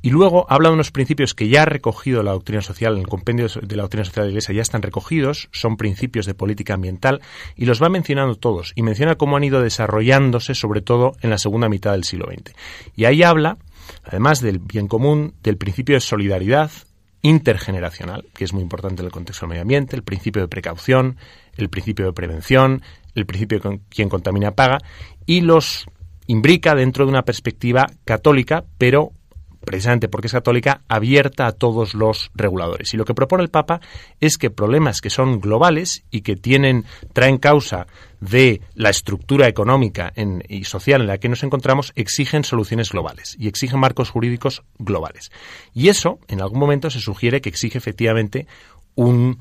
Y 0.01 0.11
luego 0.11 0.45
habla 0.49 0.69
de 0.69 0.75
unos 0.75 0.91
principios 0.91 1.33
que 1.33 1.49
ya 1.49 1.63
ha 1.63 1.65
recogido 1.65 2.23
la 2.23 2.31
doctrina 2.31 2.61
social, 2.61 2.93
en 2.93 3.01
el 3.01 3.07
compendio 3.07 3.47
de 3.47 3.75
la 3.75 3.83
doctrina 3.83 4.05
social 4.05 4.23
de 4.23 4.27
la 4.27 4.31
Iglesia 4.31 4.55
ya 4.55 4.61
están 4.61 4.81
recogidos, 4.81 5.49
son 5.51 5.75
principios 5.75 6.25
de 6.25 6.33
política 6.33 6.75
ambiental, 6.75 7.21
y 7.55 7.65
los 7.65 7.83
va 7.83 7.89
mencionando 7.89 8.35
todos, 8.35 8.71
y 8.75 8.81
menciona 8.81 9.15
cómo 9.15 9.35
han 9.35 9.43
ido 9.43 9.61
desarrollándose, 9.61 10.55
sobre 10.55 10.81
todo 10.81 11.13
en 11.21 11.29
la 11.29 11.37
segunda 11.37 11.67
mitad 11.67 11.91
del 11.91 12.05
siglo 12.05 12.27
XX. 12.31 12.53
Y 12.95 13.05
ahí 13.05 13.23
habla, 13.23 13.57
además 14.05 14.39
del 14.39 14.59
bien 14.59 14.87
común, 14.87 15.33
del 15.43 15.57
principio 15.57 15.95
de 15.95 16.01
solidaridad 16.01 16.71
intergeneracional, 17.21 18.25
que 18.33 18.45
es 18.45 18.53
muy 18.53 18.61
importante 18.61 19.01
en 19.01 19.07
el 19.07 19.11
contexto 19.11 19.45
del 19.45 19.49
medio 19.49 19.63
ambiente, 19.63 19.97
el 19.97 20.03
principio 20.03 20.41
de 20.41 20.47
precaución, 20.47 21.17
el 21.57 21.69
principio 21.69 22.05
de 22.05 22.13
prevención, 22.13 22.81
el 23.15 23.25
principio 23.25 23.59
de 23.59 23.79
quien 23.89 24.07
contamina 24.07 24.51
paga, 24.51 24.77
y 25.25 25.41
los 25.41 25.87
imbrica 26.27 26.75
dentro 26.75 27.05
de 27.05 27.11
una 27.11 27.23
perspectiva 27.23 27.87
católica, 28.05 28.63
pero 28.77 29.11
precisamente 29.63 30.07
porque 30.07 30.27
es 30.27 30.33
católica, 30.33 30.81
abierta 30.87 31.47
a 31.47 31.51
todos 31.51 31.93
los 31.93 32.31
reguladores. 32.33 32.93
Y 32.93 32.97
lo 32.97 33.05
que 33.05 33.13
propone 33.13 33.43
el 33.43 33.49
Papa 33.49 33.81
es 34.19 34.37
que 34.37 34.49
problemas 34.49 35.01
que 35.01 35.09
son 35.09 35.39
globales 35.39 36.03
y 36.11 36.21
que 36.21 36.35
tienen, 36.35 36.85
traen 37.13 37.37
causa 37.37 37.87
de 38.19 38.61
la 38.75 38.89
estructura 38.89 39.47
económica 39.47 40.11
y 40.47 40.63
social 40.65 41.01
en 41.01 41.07
la 41.07 41.17
que 41.17 41.29
nos 41.29 41.43
encontramos, 41.43 41.93
exigen 41.95 42.43
soluciones 42.43 42.91
globales 42.91 43.35
y 43.39 43.47
exigen 43.47 43.79
marcos 43.79 44.09
jurídicos 44.09 44.63
globales. 44.77 45.31
Y 45.73 45.89
eso, 45.89 46.19
en 46.27 46.41
algún 46.41 46.59
momento, 46.59 46.89
se 46.89 46.99
sugiere 46.99 47.41
que 47.41 47.49
exige 47.49 47.77
efectivamente 47.77 48.47
un 48.95 49.39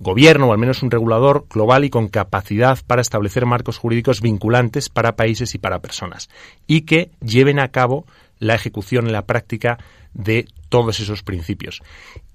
gobierno 0.00 0.48
o 0.48 0.52
al 0.52 0.58
menos 0.58 0.82
un 0.82 0.90
regulador 0.90 1.46
global 1.50 1.84
y 1.84 1.90
con 1.90 2.08
capacidad 2.08 2.78
para 2.86 3.02
establecer 3.02 3.46
marcos 3.46 3.78
jurídicos 3.78 4.20
vinculantes 4.20 4.88
para 4.88 5.16
países 5.16 5.54
y 5.54 5.58
para 5.58 5.80
personas 5.80 6.28
y 6.66 6.82
que 6.82 7.10
lleven 7.20 7.58
a 7.58 7.68
cabo 7.68 8.06
la 8.38 8.54
ejecución 8.54 9.06
en 9.06 9.12
la 9.12 9.26
práctica 9.26 9.78
de 10.14 10.46
todos 10.68 11.00
esos 11.00 11.22
principios. 11.22 11.80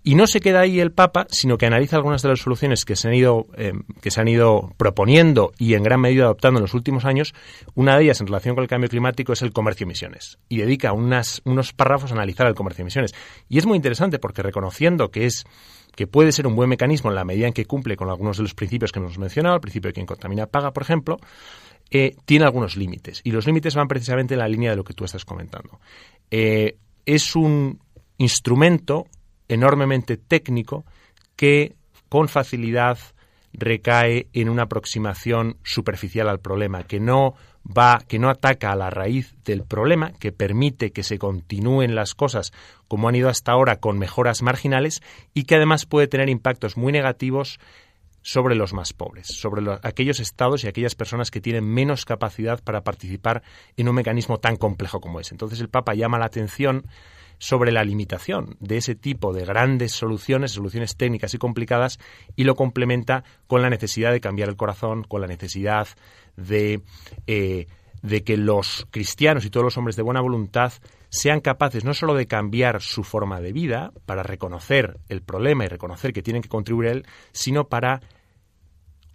Y 0.05 0.15
no 0.15 0.27
se 0.27 0.41
queda 0.41 0.61
ahí 0.61 0.79
el 0.79 0.91
Papa, 0.91 1.27
sino 1.29 1.57
que 1.57 1.65
analiza 1.65 1.95
algunas 1.95 2.21
de 2.21 2.29
las 2.29 2.39
soluciones 2.39 2.83
que 2.83 2.95
se 2.95 3.07
han 3.07 3.13
ido, 3.13 3.47
eh, 3.55 3.73
que 4.01 4.11
se 4.11 4.19
han 4.19 4.27
ido 4.27 4.73
proponiendo 4.77 5.53
y 5.57 5.75
en 5.75 5.83
gran 5.83 6.01
medida 6.01 6.25
adoptando 6.25 6.59
en 6.59 6.63
los 6.63 6.73
últimos 6.73 7.05
años. 7.05 7.33
Una 7.73 7.97
de 7.97 8.03
ellas, 8.03 8.19
en 8.19 8.27
relación 8.27 8.55
con 8.55 8.63
el 8.63 8.69
cambio 8.69 8.89
climático, 8.89 9.31
es 9.31 9.41
el 9.41 9.53
comercio 9.53 9.85
de 9.85 9.91
emisiones. 9.91 10.39
Y 10.49 10.57
dedica 10.57 10.91
unas, 10.91 11.41
unos 11.45 11.71
párrafos 11.71 12.11
a 12.11 12.15
analizar 12.15 12.47
el 12.47 12.55
comercio 12.55 12.79
de 12.79 12.83
emisiones. 12.83 13.13
Y 13.47 13.59
es 13.59 13.65
muy 13.65 13.77
interesante 13.77 14.19
porque 14.19 14.43
reconociendo 14.43 15.09
que 15.09 15.25
es 15.25 15.45
que 15.95 16.07
puede 16.07 16.31
ser 16.31 16.47
un 16.47 16.55
buen 16.55 16.69
mecanismo 16.69 17.09
en 17.09 17.15
la 17.15 17.23
medida 17.23 17.47
en 17.47 17.53
que 17.53 17.65
cumple 17.65 17.95
con 17.95 18.09
algunos 18.09 18.37
de 18.37 18.43
los 18.43 18.55
principios 18.55 18.91
que 18.91 18.99
hemos 18.99 19.17
mencionado, 19.17 19.55
el 19.55 19.61
principio 19.61 19.89
de 19.89 19.93
quien 19.93 20.05
contamina 20.05 20.47
paga, 20.47 20.71
por 20.71 20.83
ejemplo, 20.83 21.17
eh, 21.89 22.15
tiene 22.25 22.45
algunos 22.45 22.75
límites. 22.75 23.21
Y 23.23 23.31
los 23.31 23.45
límites 23.45 23.75
van 23.75 23.87
precisamente 23.87 24.33
en 24.33 24.39
la 24.39 24.47
línea 24.47 24.71
de 24.71 24.77
lo 24.77 24.83
que 24.83 24.93
tú 24.93 25.05
estás 25.05 25.25
comentando. 25.25 25.79
Eh, 26.31 26.77
es 27.05 27.35
un 27.35 27.79
instrumento 28.17 29.05
enormemente 29.47 30.17
técnico 30.17 30.85
que 31.35 31.75
con 32.09 32.27
facilidad 32.27 32.97
recae 33.53 34.27
en 34.33 34.49
una 34.49 34.63
aproximación 34.63 35.57
superficial 35.63 36.27
al 36.27 36.39
problema, 36.39 36.83
que 36.83 36.99
no 36.99 37.35
va, 37.65 38.01
que 38.07 38.19
no 38.19 38.29
ataca 38.29 38.71
a 38.71 38.75
la 38.75 38.89
raíz 38.89 39.35
del 39.45 39.63
problema, 39.63 40.11
que 40.13 40.31
permite 40.31 40.91
que 40.91 41.03
se 41.03 41.17
continúen 41.17 41.95
las 41.95 42.15
cosas 42.15 42.51
como 42.87 43.07
han 43.07 43.15
ido 43.15 43.29
hasta 43.29 43.51
ahora 43.51 43.77
con 43.77 43.99
mejoras 43.99 44.41
marginales 44.41 45.01
y 45.33 45.43
que 45.43 45.55
además 45.55 45.85
puede 45.85 46.07
tener 46.07 46.29
impactos 46.29 46.77
muy 46.77 46.91
negativos 46.91 47.59
sobre 48.23 48.55
los 48.55 48.73
más 48.73 48.93
pobres, 48.93 49.27
sobre 49.27 49.63
aquellos 49.83 50.19
estados 50.19 50.63
y 50.63 50.67
aquellas 50.67 50.95
personas 50.95 51.29
que 51.29 51.41
tienen 51.41 51.65
menos 51.65 52.05
capacidad 52.05 52.63
para 52.63 52.83
participar 52.83 53.43
en 53.77 53.89
un 53.89 53.95
mecanismo 53.95 54.39
tan 54.39 54.55
complejo 54.55 54.99
como 55.01 55.19
ese. 55.19 55.35
Entonces 55.35 55.59
el 55.59 55.69
Papa 55.69 55.93
llama 55.93 56.17
la 56.17 56.25
atención 56.25 56.87
sobre 57.37 57.73
la 57.73 57.83
limitación 57.83 58.55
de 58.61 58.77
ese 58.77 58.95
tipo 58.95 59.33
de 59.33 59.43
grandes 59.43 59.91
soluciones, 59.91 60.51
soluciones 60.51 60.95
técnicas 60.95 61.33
y 61.33 61.37
complicadas, 61.37 61.99
y 62.37 62.45
lo 62.45 62.55
complementa 62.55 63.25
con 63.47 63.61
la 63.61 63.69
necesidad 63.69 64.13
de 64.13 64.21
cambiar 64.21 64.47
el 64.47 64.55
corazón, 64.55 65.03
con 65.03 65.19
la 65.19 65.27
necesidad 65.27 65.89
de, 66.37 66.81
eh, 67.27 67.67
de 68.01 68.23
que 68.23 68.37
los 68.37 68.87
cristianos 68.91 69.43
y 69.43 69.49
todos 69.49 69.65
los 69.65 69.77
hombres 69.77 69.97
de 69.97 70.03
buena 70.03 70.21
voluntad 70.21 70.71
sean 71.13 71.41
capaces 71.41 71.85
no 71.85 71.93
solo 71.93 72.15
de 72.15 72.25
cambiar 72.25 72.81
su 72.81 73.03
forma 73.03 73.39
de 73.39 73.53
vida 73.53 73.93
para 74.07 74.23
reconocer 74.23 74.99
el 75.09 75.21
problema 75.21 75.63
y 75.63 75.67
reconocer 75.67 76.11
que 76.11 76.23
tienen 76.23 76.41
que 76.41 76.49
contribuir 76.49 76.89
a 76.89 76.91
él, 76.93 77.05
sino 77.31 77.67
para 77.67 78.01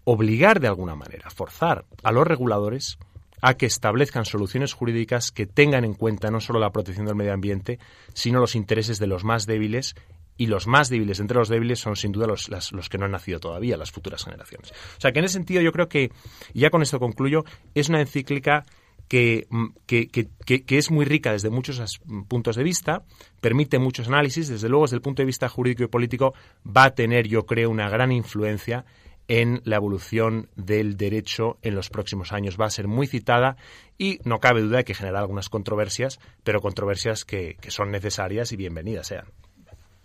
obligar 0.04 0.60
de 0.60 0.68
alguna 0.68 0.94
manera, 0.94 1.28
forzar 1.28 1.86
a 2.04 2.12
los 2.12 2.24
reguladores 2.24 2.98
a 3.42 3.54
que 3.54 3.66
establezcan 3.66 4.26
soluciones 4.26 4.74
jurídicas 4.74 5.32
que 5.32 5.46
tengan 5.46 5.84
en 5.84 5.94
cuenta 5.94 6.30
no 6.30 6.40
solo 6.40 6.60
la 6.60 6.70
protección 6.70 7.04
del 7.04 7.16
medio 7.16 7.32
ambiente, 7.32 7.80
sino 8.14 8.38
los 8.38 8.54
intereses 8.54 9.00
de 9.00 9.08
los 9.08 9.24
más 9.24 9.44
débiles 9.44 9.96
y 10.36 10.46
los 10.46 10.68
más 10.68 10.90
débiles 10.90 11.18
entre 11.18 11.38
los 11.38 11.48
débiles 11.48 11.80
son 11.80 11.96
sin 11.96 12.12
duda 12.12 12.28
los, 12.28 12.48
los, 12.48 12.88
que 12.88 12.96
no 12.96 13.06
han 13.06 13.10
nacido 13.10 13.40
todavía, 13.40 13.76
las 13.76 13.90
futuras 13.90 14.22
generaciones. 14.24 14.70
O 14.70 15.00
sea 15.00 15.10
que 15.10 15.18
en 15.18 15.24
ese 15.24 15.34
sentido 15.34 15.62
yo 15.62 15.72
creo 15.72 15.88
que, 15.88 16.12
ya 16.54 16.70
con 16.70 16.80
esto 16.80 17.00
concluyo, 17.00 17.44
es 17.74 17.88
una 17.88 18.00
encíclica 18.00 18.64
que, 19.08 19.46
mm, 19.50 19.66
que, 19.86 20.08
que, 20.08 20.28
que, 20.64 20.78
es 20.78 20.90
muy 20.90 21.04
rica 21.04 21.32
desde 21.32 21.50
muchos 21.50 22.00
puntos 22.28 22.56
de 22.56 22.62
vista, 22.62 23.02
permite 23.40 23.78
muchos 23.78 24.08
análisis, 24.08 24.48
desde 24.48 24.68
luego 24.68 24.84
desde 24.84 24.96
el 24.96 25.02
punto 25.02 25.22
de 25.22 25.26
vista 25.26 25.48
jurídico 25.48 25.84
y 25.84 25.88
político 25.88 26.34
va 26.64 26.84
a 26.84 26.94
tener, 26.94 27.26
yo 27.26 27.46
creo, 27.46 27.70
una 27.70 27.88
gran 27.88 28.12
influencia 28.12 28.84
en 29.28 29.60
la 29.64 29.76
evolución 29.76 30.48
del 30.56 30.96
derecho 30.96 31.58
en 31.62 31.74
los 31.74 31.90
próximos 31.90 32.32
años. 32.32 32.56
Va 32.58 32.66
a 32.66 32.70
ser 32.70 32.88
muy 32.88 33.06
citada 33.06 33.56
y 33.98 34.18
no 34.24 34.40
cabe 34.40 34.62
duda 34.62 34.78
de 34.78 34.84
que 34.84 34.94
generará 34.94 35.20
algunas 35.20 35.50
controversias, 35.50 36.18
pero 36.44 36.60
controversias 36.60 37.24
que, 37.24 37.56
que 37.60 37.70
son 37.70 37.90
necesarias 37.90 38.52
y 38.52 38.56
bienvenidas 38.56 39.08
sean. 39.08 39.26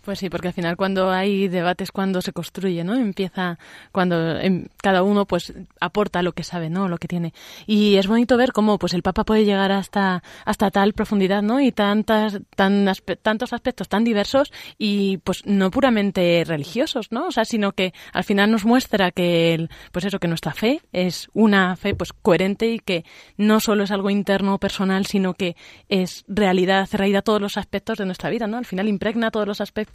Pues 0.04 0.20
sí, 0.20 0.30
porque 0.30 0.50
al 0.50 0.54
final 0.54 0.76
cuando 0.76 1.12
hay 1.12 1.48
debates, 1.48 1.94
cuando 1.94 2.22
se 2.22 2.34
construye, 2.34 2.84
¿no? 2.84 2.94
Empieza 2.94 3.58
cuando 3.94 4.38
em, 4.38 4.66
cada 4.82 5.02
uno 5.02 5.26
pues 5.26 5.54
aporta 5.80 6.22
lo 6.22 6.34
que 6.34 6.44
sabe, 6.44 6.70
¿no? 6.70 6.90
Lo 6.90 6.98
que 6.98 7.08
tiene. 7.08 7.34
Y 7.68 7.96
es 7.96 8.08
bonito 8.08 8.36
ver 8.36 8.52
cómo 8.52 8.78
pues 8.78 8.94
el 8.94 9.02
Papa 9.02 9.24
puede 9.24 9.46
llegar 9.46 9.72
hasta 9.72 10.22
hasta 10.44 10.72
tal 10.72 10.92
profundidad, 10.92 11.42
¿no? 11.42 11.62
Y 11.62 11.72
tantas 11.72 12.42
tan 12.54 12.86
tantos 13.22 13.54
aspectos 13.54 13.88
tan 13.88 14.04
diversos 14.04 14.52
y 14.78 15.20
pues 15.20 15.46
no 15.46 15.72
puramente 15.72 16.44
religiosos, 16.46 17.14
¿no? 17.14 17.28
O 17.28 17.32
sea, 17.32 17.46
sino 17.46 17.72
que 17.72 17.94
al 18.12 18.26
final 18.26 18.52
nos 18.52 18.66
muestra 18.66 19.12
que 19.12 19.54
el, 19.54 19.70
pues 19.94 20.04
eso 20.04 20.20
que 20.20 20.28
nuestra 20.28 20.52
fe 20.52 20.82
es 20.92 21.30
una 21.34 21.78
fe 21.78 21.96
pues 21.96 22.12
coherente 22.12 22.68
y 22.68 22.80
que 22.80 23.06
no 23.38 23.62
solo 23.62 23.86
es 23.86 23.92
algo 23.92 24.10
interno 24.10 24.58
personal, 24.58 25.06
sino 25.06 25.34
que 25.34 25.56
es 25.88 26.26
realidad, 26.28 26.90
realidad 26.92 27.24
todos 27.24 27.40
los 27.40 27.56
aspectos 27.56 28.00
de 28.00 28.06
nuestra 28.06 28.30
vida, 28.30 28.48
¿no? 28.48 28.58
Al 28.58 28.66
final 28.66 28.90
impregna 28.90 29.32
todos 29.32 29.48
los 29.48 29.62
aspectos 29.62 29.93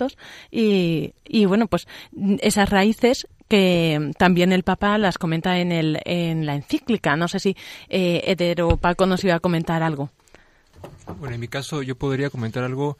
y, 0.50 1.14
y 1.24 1.44
bueno, 1.46 1.66
pues 1.66 1.86
esas 2.40 2.70
raíces 2.70 3.26
que 3.48 4.12
también 4.18 4.52
el 4.52 4.62
Papa 4.62 4.98
las 4.98 5.18
comenta 5.18 5.58
en, 5.58 5.72
el, 5.72 6.00
en 6.04 6.46
la 6.46 6.54
encíclica. 6.54 7.16
No 7.16 7.28
sé 7.28 7.40
si 7.40 7.56
eh, 7.88 8.22
Eder 8.26 8.62
o 8.62 8.76
Paco 8.76 9.06
nos 9.06 9.24
iba 9.24 9.34
a 9.34 9.40
comentar 9.40 9.82
algo. 9.82 10.10
Bueno, 11.18 11.34
en 11.34 11.40
mi 11.40 11.48
caso 11.48 11.82
yo 11.82 11.96
podría 11.96 12.30
comentar 12.30 12.62
algo 12.62 12.98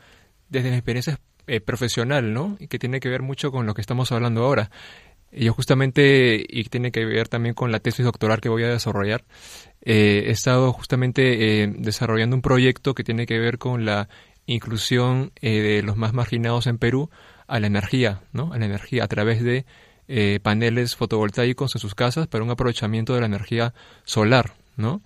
desde 0.49 0.71
mi 0.71 0.77
experiencia 0.77 1.21
eh, 1.47 1.61
profesional, 1.61 2.33
¿no? 2.33 2.57
Y 2.59 2.69
que 2.69 2.79
tiene 2.79 3.01
que 3.01 3.09
ver 3.09 3.23
mucho 3.23 3.51
con 3.53 3.67
lo 3.67 3.75
que 3.75 3.83
estamos 3.83 4.11
hablando 4.11 4.45
ahora. 4.45 4.71
Yo 5.31 5.53
justamente, 5.53 6.43
y 6.49 6.65
tiene 6.65 6.91
que 6.91 7.05
ver 7.05 7.29
también 7.29 7.55
con 7.55 7.71
la 7.71 7.81
tesis 7.81 8.05
doctoral 8.05 8.41
que 8.41 8.49
voy 8.49 8.63
a 8.63 8.69
desarrollar, 8.69 9.25
eh, 9.83 10.25
he 10.27 10.31
estado 10.31 10.73
justamente 10.73 11.63
eh, 11.63 11.67
desarrollando 11.77 12.35
un 12.35 12.41
proyecto 12.41 12.95
que 12.95 13.05
tiene 13.05 13.27
que 13.27 13.39
ver 13.39 13.59
con 13.59 13.85
la 13.85 14.09
inclusión 14.49 15.33
eh, 15.41 15.61
de 15.61 15.83
los 15.83 15.97
más 15.97 16.13
marginados 16.13 16.67
en 16.67 16.79
Perú 16.79 17.11
a 17.47 17.61
la 17.61 17.67
energía, 17.67 18.23
¿no? 18.33 18.53
A 18.53 18.59
la 18.59 18.67
energía 18.67 19.05
a 19.05 19.09
través 19.09 19.43
de 19.43 19.67
eh, 20.09 20.41
paneles 20.43 20.97
fotovoltaicos 20.97 21.75
en 21.77 21.81
sus 21.81 21.95
casas 21.95 22.27
para 22.27 22.43
un 22.43 22.51
aprovechamiento 22.51 23.15
de 23.15 23.21
la 23.21 23.27
energía 23.27 23.75
solar, 24.05 24.55
¿no? 24.77 25.03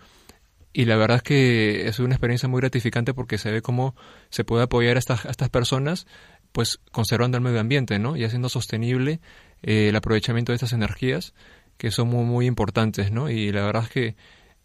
Y 0.72 0.86
la 0.86 0.96
verdad 0.96 1.18
es 1.18 1.22
que 1.22 1.88
es 1.88 1.98
una 1.98 2.14
experiencia 2.14 2.48
muy 2.48 2.60
gratificante 2.60 3.12
porque 3.12 3.36
se 3.36 3.50
ve 3.50 3.60
cómo 3.60 3.94
se 4.30 4.44
puede 4.44 4.62
apoyar 4.62 4.96
a 4.96 5.00
estas, 5.00 5.24
estas 5.26 5.50
personas, 5.50 6.06
pues 6.52 6.80
conservando 6.92 7.36
el 7.36 7.42
medio 7.42 7.60
ambiente, 7.60 7.98
¿no? 7.98 8.16
Y 8.16 8.24
haciendo 8.24 8.48
sostenible 8.48 9.20
eh, 9.62 9.88
el 9.88 9.96
aprovechamiento 9.96 10.52
de 10.52 10.56
estas 10.56 10.72
energías 10.72 11.34
que 11.76 11.90
son 11.90 12.08
muy, 12.08 12.24
muy 12.24 12.46
importantes, 12.46 13.10
¿no? 13.10 13.28
Y 13.28 13.50
la 13.50 13.66
verdad 13.66 13.82
es 13.84 13.90
que 13.90 14.16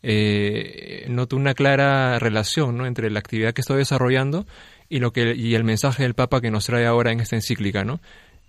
eh, 0.03 1.05
noto 1.09 1.35
una 1.35 1.53
clara 1.53 2.19
relación 2.19 2.77
¿no? 2.77 2.85
entre 2.85 3.09
la 3.09 3.19
actividad 3.19 3.53
que 3.53 3.61
estoy 3.61 3.77
desarrollando 3.77 4.45
y, 4.89 4.99
lo 4.99 5.11
que, 5.11 5.35
y 5.35 5.55
el 5.55 5.63
mensaje 5.63 6.03
del 6.03 6.13
Papa 6.13 6.41
que 6.41 6.51
nos 6.51 6.65
trae 6.65 6.85
ahora 6.85 7.11
en 7.11 7.19
esta 7.19 7.35
encíclica, 7.35 7.83
¿no? 7.83 7.99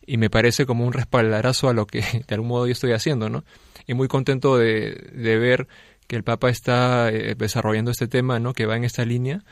Y 0.06 0.16
me 0.16 0.30
parece 0.30 0.66
como 0.66 0.86
un 0.86 0.92
respaldarazo 0.92 1.68
a 1.68 1.74
lo 1.74 1.86
que 1.86 2.00
de 2.28 2.34
algún 2.34 2.48
modo 2.48 2.66
yo 2.66 2.72
estoy 2.72 2.92
haciendo, 2.92 3.28
¿no? 3.28 3.44
Y 3.86 3.94
muy 3.94 4.08
contento 4.08 4.56
de, 4.56 5.10
de 5.12 5.38
ver 5.38 5.68
que 6.06 6.16
el 6.16 6.24
Papa 6.24 6.48
está 6.48 7.10
eh, 7.10 7.34
desarrollando 7.36 7.90
este 7.90 8.08
tema, 8.08 8.38
¿no? 8.38 8.52
Que 8.54 8.66
va 8.66 8.76
en 8.76 8.84
esta 8.84 9.04
línea 9.04 9.44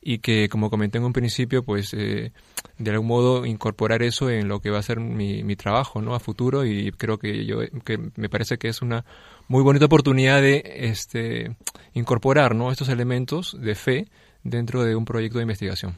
y 0.00 0.18
que, 0.18 0.48
como 0.48 0.70
comenté 0.70 0.98
en 0.98 1.04
un 1.04 1.12
principio, 1.12 1.64
pues 1.64 1.92
eh, 1.92 2.32
de 2.78 2.90
algún 2.90 3.08
modo 3.08 3.44
incorporar 3.44 4.02
eso 4.02 4.30
en 4.30 4.48
lo 4.48 4.60
que 4.60 4.70
va 4.70 4.78
a 4.78 4.82
ser 4.82 5.00
mi, 5.00 5.42
mi 5.42 5.56
trabajo, 5.56 6.00
¿no? 6.00 6.14
A 6.14 6.20
futuro 6.20 6.64
y 6.64 6.92
creo 6.92 7.18
que 7.18 7.44
yo 7.44 7.58
que 7.84 7.98
me 8.16 8.28
parece 8.28 8.58
que 8.58 8.68
es 8.68 8.80
una 8.80 9.04
muy 9.48 9.62
bonita 9.62 9.86
oportunidad 9.86 10.40
de 10.40 10.62
este, 10.64 11.56
incorporar 11.94 12.54
¿no? 12.54 12.70
estos 12.70 12.88
elementos 12.88 13.56
de 13.58 13.74
fe 13.74 14.08
dentro 14.44 14.84
de 14.84 14.94
un 14.94 15.04
proyecto 15.04 15.38
de 15.38 15.42
investigación. 15.42 15.96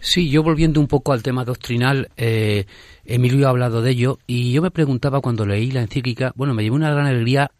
Sí, 0.00 0.28
yo 0.28 0.42
volviendo 0.42 0.78
un 0.80 0.86
poco 0.86 1.12
al 1.12 1.22
tema 1.22 1.44
doctrinal, 1.44 2.10
eh, 2.16 2.66
Emilio 3.04 3.46
ha 3.46 3.50
hablado 3.50 3.82
de 3.82 3.90
ello 3.90 4.18
y 4.26 4.52
yo 4.52 4.62
me 4.62 4.70
preguntaba 4.70 5.20
cuando 5.20 5.46
leí 5.46 5.70
la 5.70 5.80
encíclica, 5.80 6.32
bueno, 6.36 6.54
me 6.54 6.62
llevó 6.62 6.76
una 6.76 6.90
gran 6.90 7.06
alegría 7.06 7.50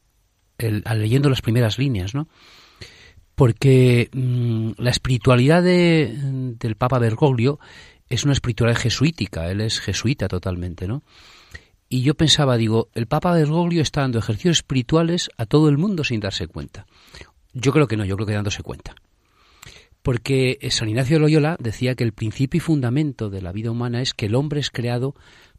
al 0.59 1.01
leyendo 1.01 1.29
las 1.29 1.43
primeras 1.43 1.79
líneas, 1.79 2.15
¿no? 2.15 2.29
Porque 3.35 4.09
mm, 4.13 4.73
la 4.79 4.91
espiritualidad 4.91 5.63
de, 5.63 6.15
del 6.59 6.77
Papa 6.77 6.99
Bergoglio 6.99 7.59
es 8.09 8.25
una 8.25 8.33
espiritualidad 8.33 8.81
jesuítica, 8.81 9.51
él 9.51 9.61
es 9.61 9.81
jesuita 9.81 10.29
totalmente, 10.29 10.87
¿no? 10.87 11.03
Y 11.89 12.03
yo 12.03 12.15
pensaba, 12.15 12.57
digo, 12.57 12.89
el 12.95 13.07
Papa 13.07 13.33
Bergoglio 13.33 13.83
está 13.83 14.01
dando 14.01 14.19
ejercicios 14.19 14.59
espirituales 14.59 15.31
a 15.37 15.47
todo 15.47 15.69
el 15.69 15.79
mundo 15.79 16.03
sin 16.05 16.21
darse 16.21 16.47
cuenta. 16.49 16.87
Yo 17.53 17.73
creo 17.73 17.87
que 17.87 17.97
no, 17.97 18.05
yo 18.05 18.17
creo 18.17 18.27
que 18.27 18.35
dándose 18.35 18.63
cuenta. 18.63 18.95
Porque 20.03 20.59
San 20.71 20.89
Ignacio 20.89 21.17
de 21.17 21.21
Loyola 21.21 21.57
decía 21.59 21.95
que 21.95 22.05
el 22.05 22.13
principio 22.13 22.59
y 22.59 22.61
fundamento 22.61 23.31
de 23.31 23.43
la 23.43 23.53
vida 23.53 23.71
humana 23.71 24.03
es 24.03 24.15
que 24.15 24.27
el 24.27 24.35
hombre 24.35 24.61
es 24.61 24.71
creado 24.71 25.15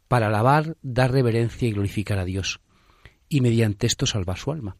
para 0.06 0.28
alabar, 0.28 0.76
dar 0.82 1.12
reverencia 1.12 1.68
y 1.68 1.72
glorificar 1.72 2.18
a 2.18 2.24
Dios, 2.24 2.60
y 3.28 3.40
mediante 3.40 3.86
esto 3.86 4.06
salvar 4.06 4.38
su 4.38 4.52
alma. 4.52 4.76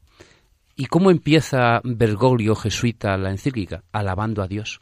¿Y 0.75 0.87
cómo 0.87 1.11
empieza 1.11 1.81
Bergoglio 1.83 2.55
jesuita 2.55 3.17
la 3.17 3.31
encíclica? 3.31 3.85
Alabando 3.93 4.43
a 4.43 4.49
Dios. 4.49 4.81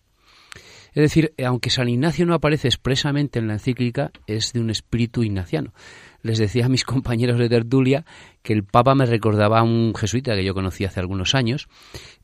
Es 0.95 1.03
decir, 1.03 1.35
aunque 1.45 1.71
San 1.71 1.89
Ignacio 1.89 2.25
no 2.27 2.35
aparece 2.35 2.69
expresamente 2.69 3.39
en 3.39 3.49
la 3.49 3.55
encíclica, 3.55 4.13
es 4.27 4.53
de 4.53 4.61
un 4.61 4.71
espíritu 4.71 5.23
ignaciano. 5.23 5.73
Les 6.27 6.39
decía 6.39 6.67
a 6.67 6.69
mis 6.69 6.85
compañeros 6.93 7.39
de 7.39 7.49
tertulia 7.49 8.05
que 8.43 8.53
el 8.53 8.65
Papa 8.65 8.95
me 8.95 9.07
recordaba 9.07 9.61
a 9.61 9.63
un 9.63 9.95
jesuita 9.95 10.35
que 10.35 10.45
yo 10.45 10.55
conocí 10.55 10.85
hace 10.85 11.01
algunos 11.01 11.35
años, 11.35 11.69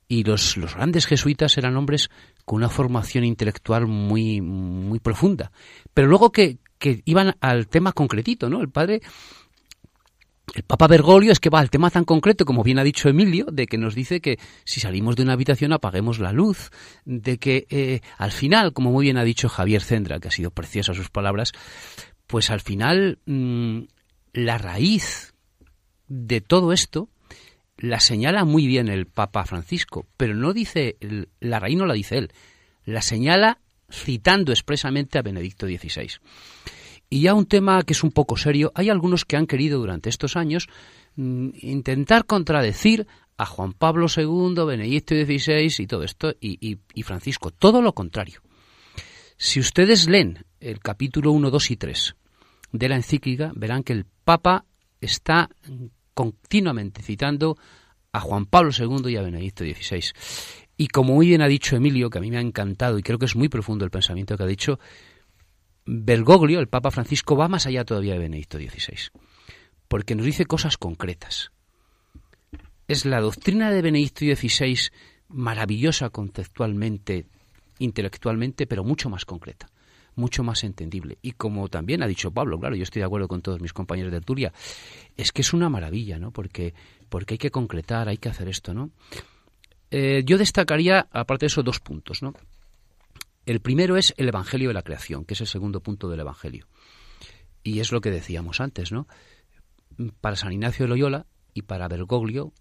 y 0.08 0.24
los, 0.24 0.56
los 0.56 0.74
grandes 0.74 1.06
jesuitas 1.06 1.56
eran 1.56 1.76
hombres 1.76 2.10
con 2.44 2.56
una 2.56 2.68
formación 2.68 3.24
intelectual 3.24 3.86
muy, 3.86 4.40
muy 4.40 4.98
profunda. 4.98 5.52
Pero 5.94 6.08
luego 6.08 6.32
que, 6.32 6.58
que 6.78 7.02
iban 7.06 7.34
al 7.40 7.68
tema 7.68 7.92
concretito, 7.92 8.50
¿no? 8.50 8.60
El 8.60 8.68
padre, 8.68 9.00
el 10.54 10.64
Papa 10.64 10.86
Bergoglio 10.86 11.32
es 11.32 11.40
que 11.40 11.48
va 11.48 11.60
al 11.60 11.70
tema 11.70 11.90
tan 11.90 12.04
concreto, 12.04 12.44
como 12.44 12.62
bien 12.62 12.78
ha 12.78 12.84
dicho 12.84 13.08
Emilio, 13.08 13.46
de 13.50 13.66
que 13.66 13.78
nos 13.78 13.94
dice 13.94 14.20
que 14.20 14.38
si 14.64 14.80
salimos 14.80 15.16
de 15.16 15.22
una 15.22 15.32
habitación 15.32 15.72
apaguemos 15.72 16.18
la 16.18 16.32
luz, 16.32 16.70
de 17.06 17.38
que 17.38 17.66
eh, 17.70 18.00
al 18.18 18.32
final, 18.32 18.74
como 18.74 18.90
muy 18.90 19.04
bien 19.04 19.16
ha 19.16 19.24
dicho 19.24 19.48
Javier 19.48 19.80
Cendra, 19.80 20.20
que 20.20 20.28
ha 20.28 20.32
sido 20.32 20.50
preciosa 20.50 20.92
sus 20.92 21.08
palabras, 21.08 21.52
pues 22.32 22.48
al 22.48 22.62
final 22.62 23.18
mm, 23.26 23.80
la 24.32 24.56
raíz 24.56 25.34
de 26.08 26.40
todo 26.40 26.72
esto 26.72 27.10
la 27.76 28.00
señala 28.00 28.46
muy 28.46 28.66
bien 28.66 28.88
el 28.88 29.04
Papa 29.04 29.44
Francisco, 29.44 30.06
pero 30.16 30.34
no 30.34 30.54
dice, 30.54 30.96
la 31.40 31.60
raíz 31.60 31.76
no 31.76 31.84
la 31.84 31.92
dice 31.92 32.16
él, 32.16 32.32
la 32.86 33.02
señala 33.02 33.60
citando 33.90 34.50
expresamente 34.50 35.18
a 35.18 35.22
Benedicto 35.22 35.66
XVI. 35.66 36.08
Y 37.10 37.20
ya 37.20 37.34
un 37.34 37.44
tema 37.44 37.82
que 37.82 37.92
es 37.92 38.02
un 38.02 38.12
poco 38.12 38.38
serio, 38.38 38.72
hay 38.74 38.88
algunos 38.88 39.26
que 39.26 39.36
han 39.36 39.46
querido 39.46 39.78
durante 39.78 40.08
estos 40.08 40.34
años 40.34 40.68
mm, 41.16 41.50
intentar 41.60 42.24
contradecir 42.24 43.06
a 43.36 43.44
Juan 43.44 43.74
Pablo 43.74 44.06
II, 44.08 44.54
Benedicto 44.64 45.14
XVI 45.14 45.82
y 45.82 45.86
todo 45.86 46.02
esto, 46.02 46.32
y, 46.40 46.78
y 46.94 47.02
Francisco. 47.02 47.50
Todo 47.50 47.82
lo 47.82 47.92
contrario. 47.92 48.40
Si 49.36 49.60
ustedes 49.60 50.08
leen 50.08 50.46
el 50.60 50.80
capítulo 50.80 51.32
1, 51.32 51.50
2 51.50 51.70
y 51.72 51.76
3 51.76 52.16
de 52.72 52.88
la 52.88 52.96
encíclica, 52.96 53.52
verán 53.54 53.82
que 53.82 53.92
el 53.92 54.06
Papa 54.24 54.64
está 55.00 55.48
continuamente 56.14 57.02
citando 57.02 57.56
a 58.12 58.20
Juan 58.20 58.46
Pablo 58.46 58.70
II 58.76 59.10
y 59.10 59.16
a 59.16 59.22
Benedicto 59.22 59.64
XVI. 59.64 60.12
Y 60.76 60.88
como 60.88 61.14
muy 61.14 61.28
bien 61.28 61.42
ha 61.42 61.48
dicho 61.48 61.76
Emilio, 61.76 62.10
que 62.10 62.18
a 62.18 62.20
mí 62.20 62.30
me 62.30 62.38
ha 62.38 62.42
encantado 62.42 62.98
y 62.98 63.02
creo 63.02 63.18
que 63.18 63.26
es 63.26 63.36
muy 63.36 63.48
profundo 63.48 63.84
el 63.84 63.90
pensamiento 63.90 64.36
que 64.36 64.42
ha 64.42 64.46
dicho, 64.46 64.78
Bergoglio, 65.84 66.60
el 66.60 66.68
Papa 66.68 66.90
Francisco, 66.90 67.36
va 67.36 67.48
más 67.48 67.66
allá 67.66 67.84
todavía 67.84 68.14
de 68.14 68.20
Benedicto 68.20 68.58
XVI, 68.58 69.10
porque 69.88 70.14
nos 70.14 70.26
dice 70.26 70.46
cosas 70.46 70.76
concretas. 70.76 71.50
Es 72.88 73.04
la 73.04 73.20
doctrina 73.20 73.70
de 73.70 73.82
Benedicto 73.82 74.20
XVI 74.20 74.90
maravillosa 75.28 76.10
conceptualmente, 76.10 77.26
intelectualmente, 77.78 78.66
pero 78.66 78.84
mucho 78.84 79.08
más 79.08 79.24
concreta, 79.24 79.68
mucho 80.14 80.42
más 80.42 80.64
entendible. 80.64 81.18
Y 81.22 81.32
como 81.32 81.68
también 81.68 82.02
ha 82.02 82.06
dicho 82.06 82.30
Pablo, 82.30 82.58
claro, 82.58 82.76
yo 82.76 82.82
estoy 82.82 83.00
de 83.00 83.06
acuerdo 83.06 83.28
con 83.28 83.42
todos 83.42 83.60
mis 83.60 83.72
compañeros 83.72 84.12
de 84.12 84.20
Turia, 84.20 84.52
es 85.16 85.32
que 85.32 85.42
es 85.42 85.52
una 85.52 85.68
maravilla, 85.68 86.18
¿no? 86.18 86.30
Porque, 86.30 86.74
porque 87.08 87.34
hay 87.34 87.38
que 87.38 87.50
concretar, 87.50 88.08
hay 88.08 88.18
que 88.18 88.28
hacer 88.28 88.48
esto, 88.48 88.74
¿no? 88.74 88.90
Eh, 89.90 90.22
yo 90.24 90.38
destacaría, 90.38 91.06
aparte 91.12 91.44
de 91.44 91.48
eso, 91.48 91.62
dos 91.62 91.78
puntos. 91.78 92.22
¿no? 92.22 92.32
El 93.44 93.60
primero 93.60 93.98
es 93.98 94.14
el 94.16 94.26
Evangelio 94.26 94.68
de 94.68 94.74
la 94.74 94.82
creación, 94.82 95.26
que 95.26 95.34
es 95.34 95.40
el 95.42 95.46
segundo 95.46 95.80
punto 95.80 96.08
del 96.08 96.20
Evangelio. 96.20 96.66
Y 97.62 97.80
es 97.80 97.92
lo 97.92 98.00
que 98.00 98.10
decíamos 98.10 98.60
antes, 98.60 98.90
¿no? 98.90 99.06
Para 100.22 100.36
San 100.36 100.52
Ignacio 100.52 100.86
de 100.86 100.88
Loyola 100.88 101.26
y 101.52 101.62
para 101.62 101.88
Bergoglio, 101.88 102.54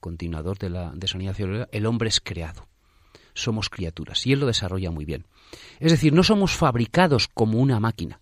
continuador 0.00 0.56
de, 0.58 0.70
la, 0.70 0.92
de 0.94 1.06
San 1.06 1.20
Ignacio 1.20 1.44
de 1.44 1.52
Loyola, 1.52 1.68
el 1.72 1.84
hombre 1.84 2.08
es 2.08 2.20
creado. 2.20 2.66
Somos 3.34 3.68
criaturas. 3.68 4.26
Y 4.26 4.32
él 4.32 4.40
lo 4.40 4.46
desarrolla 4.46 4.90
muy 4.90 5.04
bien. 5.04 5.26
Es 5.80 5.92
decir, 5.92 6.12
no 6.12 6.22
somos 6.22 6.52
fabricados 6.52 7.28
como 7.28 7.58
una 7.58 7.80
máquina. 7.80 8.20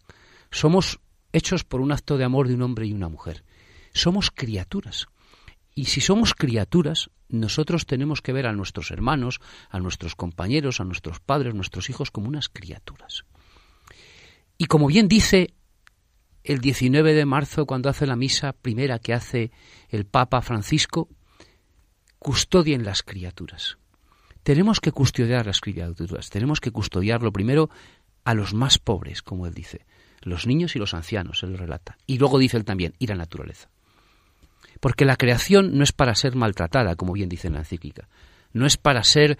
Somos 0.51 1.01
hechos 1.33 1.65
por 1.65 1.81
un 1.81 1.93
acto 1.93 2.19
de 2.19 2.25
amor 2.25 2.49
de 2.49 2.55
un 2.55 2.63
hombre 2.63 2.87
y 2.87 2.93
una 2.93 3.09
mujer. 3.09 3.45
Somos 3.93 4.31
criaturas. 4.31 5.07
Y 5.75 5.87
si 5.87 6.01
somos 6.01 6.35
criaturas, 6.35 7.11
nosotros 7.29 7.87
tenemos 7.87 8.23
que 8.23 8.33
ver 8.33 8.47
a 8.47 8.53
nuestros 8.53 8.91
hermanos, 8.91 9.41
a 9.71 9.79
nuestros 9.79 10.15
compañeros, 10.15 10.81
a 10.81 10.85
nuestros 10.85 11.21
padres, 11.21 11.55
nuestros 11.55 11.91
hijos 11.91 12.11
como 12.11 12.29
unas 12.29 12.49
criaturas. 12.49 13.25
Y 14.59 14.67
como 14.67 14.87
bien 14.87 15.09
dice 15.09 15.55
el 16.45 16.61
19 16.61 17.13
de 17.13 17.27
marzo, 17.27 17.67
cuando 17.67 17.91
hace 17.91 18.07
la 18.07 18.17
misa 18.17 18.53
primera 18.53 18.99
que 18.99 19.13
hace 19.13 19.51
el 19.89 20.07
Papa 20.07 20.41
Francisco, 20.41 21.09
custodien 22.19 22.85
las 22.85 23.03
criaturas. 23.03 23.79
Tenemos 24.47 24.79
que 24.79 24.93
custodiar 24.93 25.45
las 25.45 25.61
criaturas, 25.61 26.31
tenemos 26.31 26.61
que 26.61 26.71
custodiarlo 26.71 27.33
primero 27.33 27.69
a 28.23 28.33
los 28.33 28.55
más 28.55 28.79
pobres, 28.79 29.21
como 29.21 29.45
él 29.45 29.53
dice, 29.53 29.85
los 30.21 30.47
niños 30.47 30.77
y 30.77 30.79
los 30.79 30.95
ancianos, 30.95 31.43
él 31.43 31.59
relata. 31.59 31.99
Y 32.07 32.19
luego 32.19 32.39
dice 32.39 32.57
él 32.57 32.65
también, 32.65 32.95
y 33.01 33.09
la 33.09 33.17
naturaleza. 33.17 33.69
Porque 34.79 35.05
la 35.05 35.17
creación 35.17 35.77
no 35.77 35.83
es 35.83 35.91
para 35.91 36.15
ser 36.15 36.37
maltratada, 36.37 36.95
como 36.95 37.13
bien 37.13 37.29
dice 37.29 37.49
en 37.49 37.55
la 37.55 37.59
encíclica. 37.59 38.07
No 38.53 38.67
es 38.67 38.77
para 38.77 39.03
ser 39.03 39.37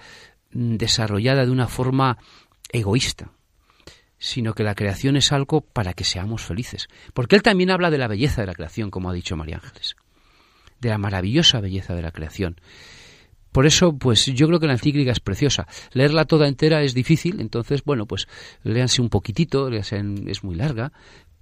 mm, 0.51 0.75
desarrollada 0.75 1.47
de 1.47 1.53
una 1.53 1.69
forma 1.69 2.19
egoísta, 2.73 3.31
sino 4.19 4.55
que 4.55 4.65
la 4.65 4.75
creación 4.75 5.17
es 5.17 5.31
algo 5.31 5.61
para 5.61 5.95
que 5.95 6.03
seamos 6.03 6.43
felices. 6.43 6.89
Porque 7.15 7.37
él 7.37 7.43
también 7.43 7.71
habla 7.71 7.93
de 7.93 7.99
la 7.99 8.09
belleza 8.09 8.41
de 8.41 8.49
la 8.49 8.55
creación, 8.55 8.91
como 8.91 9.09
ha 9.09 9.15
dicho 9.15 9.37
María 9.37 9.61
Ángeles, 9.63 9.95
de 10.81 10.89
la 10.89 10.99
maravillosa 10.99 11.61
belleza 11.61 11.95
de 11.95 12.03
la 12.03 12.11
creación. 12.11 12.57
Por 13.57 13.65
eso, 13.65 13.97
pues 13.97 14.27
yo 14.27 14.49
creo 14.49 14.61
que 14.61 14.67
la 14.67 14.75
encíclica 14.75 15.13
es 15.13 15.21
preciosa. 15.21 15.67
Leerla 15.95 16.27
toda 16.27 16.47
entera 16.47 16.83
es 16.83 16.93
difícil, 16.93 17.41
entonces, 17.41 17.83
bueno, 17.85 18.05
pues 18.05 18.29
léanse 18.65 19.01
un 19.01 19.09
poquitito, 19.09 19.71
es 19.71 20.45
muy 20.45 20.57
larga, 20.57 20.93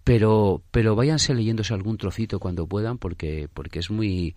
pero, 0.04 0.62
pero 0.70 0.94
váyanse 0.94 1.34
leyéndose 1.34 1.74
algún 1.74 1.98
trocito 1.98 2.38
cuando 2.38 2.68
puedan 2.68 2.98
porque, 2.98 3.48
porque 3.52 3.80
es 3.80 3.90
muy, 3.90 4.36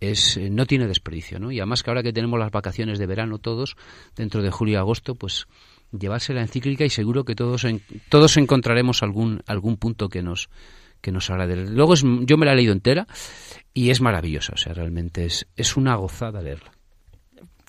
es, 0.00 0.38
no 0.50 0.66
tiene 0.66 0.86
desperdicio, 0.86 1.38
¿no? 1.38 1.50
Y 1.50 1.60
además 1.60 1.82
que 1.82 1.90
ahora 1.90 2.02
que 2.02 2.12
tenemos 2.12 2.38
las 2.38 2.50
vacaciones 2.50 2.98
de 2.98 3.06
verano 3.06 3.38
todos, 3.38 3.76
dentro 4.14 4.42
de 4.42 4.50
julio 4.50 4.74
y 4.74 4.76
agosto, 4.76 5.14
pues 5.14 5.46
llevarse 5.98 6.34
la 6.34 6.42
encíclica 6.42 6.84
y 6.84 6.90
seguro 6.90 7.24
que 7.24 7.34
todos, 7.34 7.66
todos 8.10 8.36
encontraremos 8.36 9.02
algún, 9.02 9.40
algún 9.46 9.78
punto 9.78 10.10
que 10.10 10.20
nos, 10.20 10.50
que 11.00 11.10
nos 11.10 11.30
agrade. 11.30 11.56
Luego 11.56 11.94
es, 11.94 12.04
yo 12.26 12.36
me 12.36 12.44
la 12.44 12.52
he 12.52 12.56
leído 12.56 12.74
entera 12.74 13.06
y 13.72 13.88
es 13.88 14.02
maravillosa, 14.02 14.52
o 14.52 14.58
sea, 14.58 14.74
realmente 14.74 15.24
es, 15.24 15.48
es 15.56 15.74
una 15.74 15.96
gozada 15.96 16.42
leerla. 16.42 16.72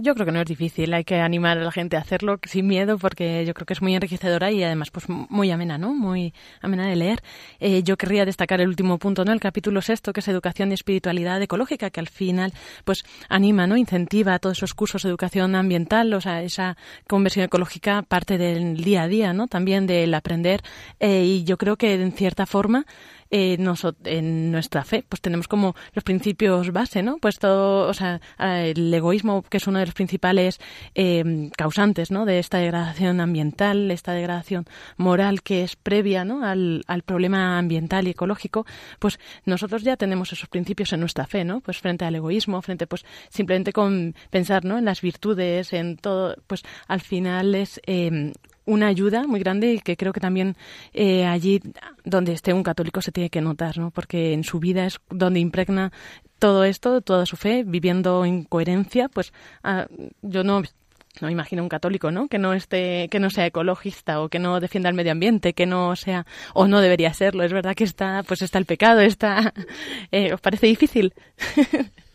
Yo 0.02 0.14
creo 0.14 0.26
que 0.26 0.32
no 0.32 0.40
es 0.40 0.48
difícil, 0.48 0.94
hay 0.94 1.04
que 1.04 1.20
animar 1.20 1.58
a 1.58 1.62
la 1.62 1.74
gente 1.74 1.98
a 1.98 2.00
hacerlo 2.00 2.40
sin 2.44 2.68
miedo 2.68 2.98
porque 2.98 3.46
yo 3.46 3.54
creo 3.54 3.66
que 3.66 3.74
es 3.74 3.82
muy 3.82 3.96
enriquecedora 3.96 4.50
y 4.50 4.64
además 4.64 4.92
pues 4.92 5.10
muy 5.10 5.52
amena, 5.52 5.78
¿no? 5.78 5.94
Muy 5.94 6.34
amena 6.62 6.88
de 6.88 6.96
leer. 6.96 7.22
Eh, 7.60 7.84
yo 7.84 7.98
querría 7.98 8.24
destacar 8.24 8.62
el 8.62 8.70
último 8.70 8.98
punto, 8.98 9.26
¿no? 9.26 9.34
El 9.34 9.42
capítulo 9.42 9.82
sexto, 9.82 10.14
que 10.14 10.22
es 10.22 10.28
educación 10.30 10.72
y 10.72 10.76
espiritualidad 10.76 11.42
ecológica, 11.42 11.90
que 11.90 12.00
al 12.00 12.08
final 12.08 12.54
pues 12.86 13.04
anima, 13.28 13.68
¿no? 13.68 13.76
Incentiva 13.76 14.36
a 14.36 14.40
todos 14.40 14.60
esos 14.60 14.74
cursos 14.74 15.04
de 15.04 15.10
educación 15.10 15.54
ambiental, 15.54 16.14
o 16.14 16.22
sea, 16.22 16.44
esa 16.44 16.78
conversión 17.06 17.44
ecológica 17.44 18.02
parte 18.02 18.38
del 18.38 18.78
día 18.78 19.04
a 19.04 19.08
día, 19.10 19.34
¿no? 19.34 19.48
También 19.48 19.86
del 19.86 20.14
aprender 20.14 20.62
eh, 21.02 21.26
y 21.26 21.44
yo 21.44 21.58
creo 21.58 21.76
que 21.76 21.96
en 21.96 22.14
cierta 22.14 22.46
forma 22.46 22.86
eh, 23.32 23.58
en 24.06 24.52
nuestra 24.52 24.84
fe, 24.84 25.04
pues 25.08 25.22
tenemos 25.22 25.48
como 25.48 25.76
los 25.94 26.04
principios 26.04 26.72
base, 26.72 27.04
¿no? 27.04 27.18
Pues 27.18 27.40
todo, 27.40 27.88
o 27.88 27.94
sea, 27.94 28.22
el 28.38 28.94
egoísmo, 28.94 29.44
que 29.44 29.58
es 29.58 29.68
uno 29.68 29.80
de 29.80 29.86
los 29.86 29.94
principales 29.94 30.60
eh, 30.96 31.50
causantes, 31.56 32.12
¿no? 32.12 32.26
De 32.26 32.40
esta 32.40 32.58
degradación 32.58 33.22
ambiental, 33.22 33.92
esta 33.92 34.14
degradación 34.14 34.66
moral 34.98 35.42
que 35.44 35.64
es 35.64 35.76
previa, 35.76 36.26
¿no? 36.26 36.44
Al, 36.44 36.84
al 36.88 37.04
problema 37.04 37.58
ambiental 37.58 38.08
y 38.08 38.12
ecológico, 38.12 38.66
pues 39.00 39.20
nosotros 39.46 39.84
ya 39.84 39.98
tenemos 39.98 40.34
esos 40.34 40.50
principios 40.50 40.94
en 40.94 41.02
nuestra 41.02 41.28
fe, 41.28 41.44
¿no? 41.44 41.62
Pues 41.62 41.78
frente 41.78 42.06
al 42.06 42.16
egoísmo, 42.16 42.62
frente, 42.62 42.88
pues 42.88 43.06
simplemente 43.30 43.74
con 43.74 44.16
pensar, 44.30 44.66
¿no? 44.66 44.78
En 44.78 44.86
las 44.86 45.02
virtudes, 45.02 45.74
en 45.74 45.98
todo, 45.98 46.36
pues 46.48 46.64
al 46.88 47.02
final 47.02 47.56
es 47.56 47.80
eh, 47.86 48.34
una 48.70 48.88
ayuda 48.88 49.28
muy 49.28 49.40
grande 49.40 49.74
y 49.74 49.80
que 49.80 49.98
creo 49.98 50.14
que 50.14 50.20
también 50.20 50.56
eh, 50.94 51.26
allí 51.26 51.62
donde 52.04 52.34
esté 52.34 52.54
un 52.54 52.64
católico 52.64 53.02
se 53.02 53.12
tiene 53.12 53.30
que 53.30 53.42
notar, 53.42 53.78
¿no? 53.78 53.92
Porque 53.92 54.34
en 54.34 54.44
su 54.44 54.60
vida 54.60 54.86
es 54.86 55.00
donde 55.10 55.40
impregna 55.40 55.92
todo 56.38 56.64
esto, 56.64 57.02
toda 57.02 57.26
su 57.26 57.36
fe, 57.36 57.64
viviendo 57.66 58.24
en 58.26 58.44
coherencia, 58.44 59.10
pues 59.10 59.34
ah, 59.64 59.88
yo 60.22 60.44
no 60.44 60.64
no 61.22 61.30
imagino 61.30 61.64
un 61.64 61.70
católico, 61.70 62.12
¿no? 62.12 62.28
Que 62.28 62.38
no 62.38 62.54
esté, 62.54 63.10
que 63.10 63.20
no 63.20 63.30
sea 63.30 63.48
ecologista 63.48 64.22
o 64.22 64.30
que 64.30 64.40
no 64.40 64.60
defienda 64.60 64.90
el 64.90 64.96
medio 64.96 65.12
ambiente, 65.12 65.54
que 65.54 65.66
no 65.66 65.96
sea 65.96 66.26
o 66.54 66.68
no 66.68 66.80
debería 66.80 67.14
serlo. 67.14 67.44
Es 67.44 67.52
verdad 67.52 67.76
que 67.76 67.84
está, 67.84 68.24
pues 68.24 68.42
está 68.42 68.58
el 68.58 68.66
pecado, 68.66 69.02
está. 69.02 69.54
Eh, 70.12 70.34
¿Os 70.34 70.42
parece 70.42 70.68
difícil? 70.68 71.14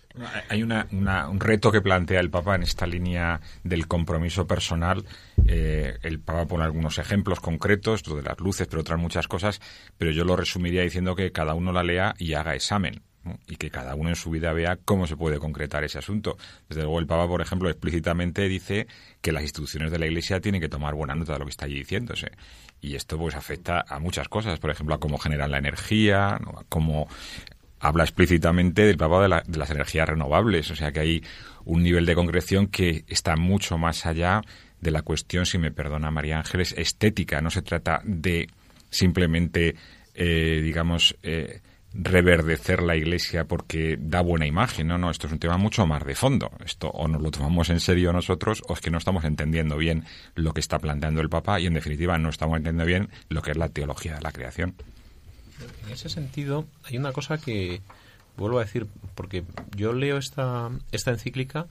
Hay 0.48 0.62
un 0.62 1.40
reto 1.40 1.72
que 1.72 1.80
plantea 1.80 2.20
el 2.20 2.30
Papa 2.30 2.54
en 2.54 2.62
esta 2.62 2.86
línea 2.86 3.40
del 3.64 3.88
compromiso 3.88 4.46
personal. 4.46 5.04
Eh, 5.46 5.98
el 6.02 6.20
Papa 6.20 6.46
pone 6.46 6.64
algunos 6.64 6.98
ejemplos 6.98 7.40
concretos, 7.40 8.06
lo 8.06 8.16
de 8.16 8.22
las 8.22 8.38
luces, 8.38 8.68
pero 8.68 8.82
otras 8.82 9.00
muchas 9.00 9.26
cosas, 9.26 9.60
pero 9.98 10.12
yo 10.12 10.24
lo 10.24 10.36
resumiría 10.36 10.82
diciendo 10.82 11.16
que 11.16 11.32
cada 11.32 11.54
uno 11.54 11.72
la 11.72 11.82
lea 11.82 12.14
y 12.18 12.34
haga 12.34 12.54
examen. 12.54 13.02
y 13.46 13.56
que 13.56 13.70
cada 13.70 13.94
uno 13.94 14.10
en 14.10 14.16
su 14.16 14.28
vida 14.28 14.52
vea 14.52 14.76
cómo 14.76 15.06
se 15.06 15.16
puede 15.16 15.38
concretar 15.38 15.82
ese 15.82 15.96
asunto. 15.96 16.36
Desde 16.68 16.82
luego 16.82 16.98
el 16.98 17.06
Papa, 17.06 17.26
por 17.26 17.40
ejemplo, 17.40 17.70
explícitamente 17.70 18.46
dice 18.48 18.86
que 19.22 19.32
las 19.32 19.42
instituciones 19.42 19.90
de 19.90 19.98
la 19.98 20.04
Iglesia 20.04 20.42
tienen 20.42 20.60
que 20.60 20.68
tomar 20.68 20.94
buena 20.94 21.14
nota 21.14 21.32
de 21.32 21.38
lo 21.38 21.46
que 21.46 21.50
está 21.50 21.64
allí 21.64 21.76
diciéndose. 21.76 22.32
Y 22.82 22.96
esto 22.96 23.16
pues 23.16 23.34
afecta 23.34 23.82
a 23.88 23.98
muchas 23.98 24.28
cosas, 24.28 24.58
por 24.58 24.70
ejemplo, 24.70 24.94
a 24.94 25.00
cómo 25.00 25.16
generan 25.16 25.50
la 25.52 25.56
energía, 25.56 26.34
a 26.34 26.64
cómo 26.68 27.08
habla 27.84 28.04
explícitamente 28.04 28.82
del 28.82 28.96
Papa 28.96 29.28
de, 29.28 29.42
de, 29.46 29.58
las 29.58 29.70
energías 29.70 30.08
renovables, 30.08 30.70
o 30.70 30.76
sea 30.76 30.90
que 30.90 31.00
hay 31.00 31.22
un 31.66 31.82
nivel 31.82 32.06
de 32.06 32.14
concreción 32.14 32.66
que 32.66 33.04
está 33.08 33.36
mucho 33.36 33.76
más 33.76 34.06
allá 34.06 34.40
de 34.80 34.90
la 34.90 35.02
cuestión, 35.02 35.44
si 35.44 35.58
me 35.58 35.70
perdona 35.70 36.10
María 36.10 36.38
Ángeles, 36.38 36.74
estética. 36.76 37.40
No 37.40 37.50
se 37.50 37.62
trata 37.62 38.00
de 38.04 38.48
simplemente, 38.90 39.76
eh, 40.14 40.60
digamos, 40.62 41.16
eh, 41.22 41.60
reverdecer 41.92 42.82
la 42.82 42.96
iglesia 42.96 43.44
porque 43.44 43.96
da 44.00 44.20
buena 44.20 44.46
imagen. 44.46 44.88
No, 44.88 44.98
no, 44.98 45.10
esto 45.10 45.26
es 45.26 45.32
un 45.32 45.38
tema 45.38 45.58
mucho 45.58 45.86
más 45.86 46.04
de 46.04 46.14
fondo. 46.14 46.50
Esto 46.64 46.88
o 46.88 47.06
nos 47.06 47.20
lo 47.20 47.30
tomamos 47.30 47.70
en 47.70 47.80
serio 47.80 48.12
nosotros 48.12 48.62
o 48.66 48.74
es 48.74 48.80
que 48.80 48.90
no 48.90 48.98
estamos 48.98 49.24
entendiendo 49.24 49.76
bien 49.76 50.04
lo 50.34 50.52
que 50.52 50.60
está 50.60 50.78
planteando 50.78 51.20
el 51.20 51.28
Papa 51.28 51.60
y 51.60 51.66
en 51.66 51.74
definitiva 51.74 52.16
no 52.18 52.30
estamos 52.30 52.56
entendiendo 52.56 52.86
bien 52.86 53.08
lo 53.28 53.42
que 53.42 53.52
es 53.52 53.56
la 53.56 53.68
teología 53.68 54.16
de 54.16 54.22
la 54.22 54.32
creación. 54.32 54.74
En 55.84 55.92
ese 55.92 56.08
sentido, 56.08 56.66
hay 56.84 56.98
una 56.98 57.12
cosa 57.12 57.38
que 57.38 57.80
vuelvo 58.36 58.58
a 58.58 58.64
decir, 58.64 58.86
porque 59.14 59.44
yo 59.76 59.92
leo 59.92 60.18
esta, 60.18 60.70
esta 60.92 61.10
encíclica 61.10 61.66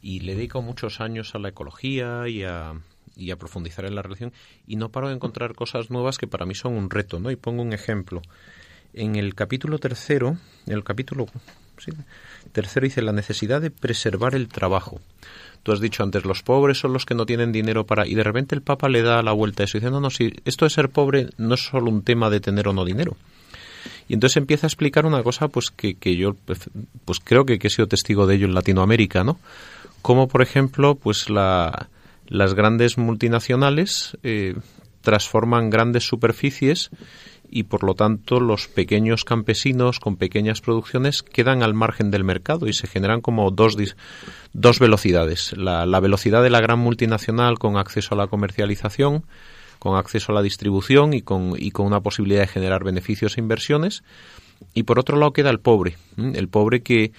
y 0.00 0.20
le 0.20 0.34
dedico 0.34 0.62
muchos 0.62 1.00
años 1.00 1.34
a 1.34 1.38
la 1.38 1.48
ecología 1.48 2.28
y 2.28 2.44
a, 2.44 2.74
y 3.16 3.30
a 3.30 3.36
profundizar 3.36 3.84
en 3.84 3.94
la 3.94 4.02
relación 4.02 4.32
y 4.66 4.76
no 4.76 4.90
paro 4.90 5.08
de 5.08 5.14
encontrar 5.14 5.54
cosas 5.54 5.90
nuevas 5.90 6.18
que 6.18 6.26
para 6.26 6.46
mí 6.46 6.54
son 6.54 6.74
un 6.74 6.90
reto, 6.90 7.18
¿no? 7.18 7.30
Y 7.30 7.36
pongo 7.36 7.62
un 7.62 7.72
ejemplo. 7.72 8.22
En 8.94 9.16
el 9.16 9.34
capítulo 9.34 9.78
tercero, 9.78 10.38
el 10.66 10.84
capítulo 10.84 11.26
tercero 12.52 12.84
dice 12.84 13.02
la 13.02 13.12
necesidad 13.12 13.60
de 13.60 13.70
preservar 13.70 14.34
el 14.34 14.48
trabajo. 14.48 15.00
Tú 15.62 15.72
has 15.72 15.80
dicho 15.80 16.02
antes, 16.02 16.24
los 16.24 16.42
pobres 16.42 16.78
son 16.78 16.92
los 16.92 17.04
que 17.04 17.14
no 17.14 17.26
tienen 17.26 17.52
dinero 17.52 17.84
para... 17.84 18.06
Y 18.06 18.14
de 18.14 18.22
repente 18.22 18.54
el 18.54 18.62
Papa 18.62 18.88
le 18.88 19.02
da 19.02 19.22
la 19.22 19.32
vuelta 19.32 19.62
a 19.62 19.64
eso, 19.64 19.78
diciendo, 19.78 20.00
no, 20.00 20.06
no, 20.06 20.10
si 20.10 20.32
esto 20.44 20.64
de 20.64 20.70
ser 20.70 20.88
pobre 20.88 21.28
no 21.36 21.54
es 21.54 21.60
solo 21.64 21.90
un 21.90 22.02
tema 22.02 22.30
de 22.30 22.40
tener 22.40 22.68
o 22.68 22.72
no 22.72 22.84
dinero. 22.84 23.16
Y 24.08 24.14
entonces 24.14 24.36
empieza 24.38 24.66
a 24.66 24.68
explicar 24.68 25.04
una 25.04 25.22
cosa 25.22 25.48
pues 25.48 25.70
que, 25.70 25.94
que 25.94 26.16
yo 26.16 26.34
pues 27.04 27.20
creo 27.22 27.44
que, 27.44 27.58
he 27.60 27.70
sido 27.70 27.86
testigo 27.86 28.26
de 28.26 28.36
ello 28.36 28.46
en 28.46 28.54
Latinoamérica, 28.54 29.24
¿no? 29.24 29.38
Como, 30.00 30.28
por 30.28 30.42
ejemplo, 30.42 30.94
pues 30.94 31.28
la, 31.28 31.88
las 32.26 32.54
grandes 32.54 32.96
multinacionales 32.96 34.16
eh, 34.22 34.54
transforman 35.02 35.70
grandes 35.70 36.04
superficies 36.04 36.90
y 37.50 37.64
por 37.64 37.84
lo 37.84 37.94
tanto 37.94 38.40
los 38.40 38.68
pequeños 38.68 39.24
campesinos 39.24 40.00
con 40.00 40.16
pequeñas 40.16 40.60
producciones 40.60 41.22
quedan 41.22 41.62
al 41.62 41.74
margen 41.74 42.10
del 42.10 42.24
mercado 42.24 42.66
y 42.66 42.72
se 42.72 42.86
generan 42.86 43.20
como 43.20 43.50
dos, 43.50 43.76
dos 44.52 44.78
velocidades. 44.78 45.56
La, 45.56 45.86
la, 45.86 46.00
velocidad 46.00 46.42
de 46.42 46.50
la 46.50 46.60
gran 46.60 46.78
multinacional 46.78 47.58
con 47.58 47.76
acceso 47.76 48.14
a 48.14 48.18
la 48.18 48.26
comercialización, 48.26 49.24
con 49.78 49.96
acceso 49.96 50.32
a 50.32 50.34
la 50.34 50.42
distribución 50.42 51.14
y 51.14 51.22
con, 51.22 51.54
y 51.56 51.70
con 51.70 51.86
una 51.86 52.00
posibilidad 52.00 52.42
de 52.42 52.48
generar 52.48 52.84
beneficios 52.84 53.36
e 53.36 53.40
inversiones. 53.40 54.02
Y 54.74 54.82
por 54.82 54.98
otro 54.98 55.16
lado 55.16 55.32
queda 55.32 55.50
el 55.50 55.60
pobre, 55.60 55.96
el 56.16 56.48
pobre 56.48 56.82
que 56.82 57.12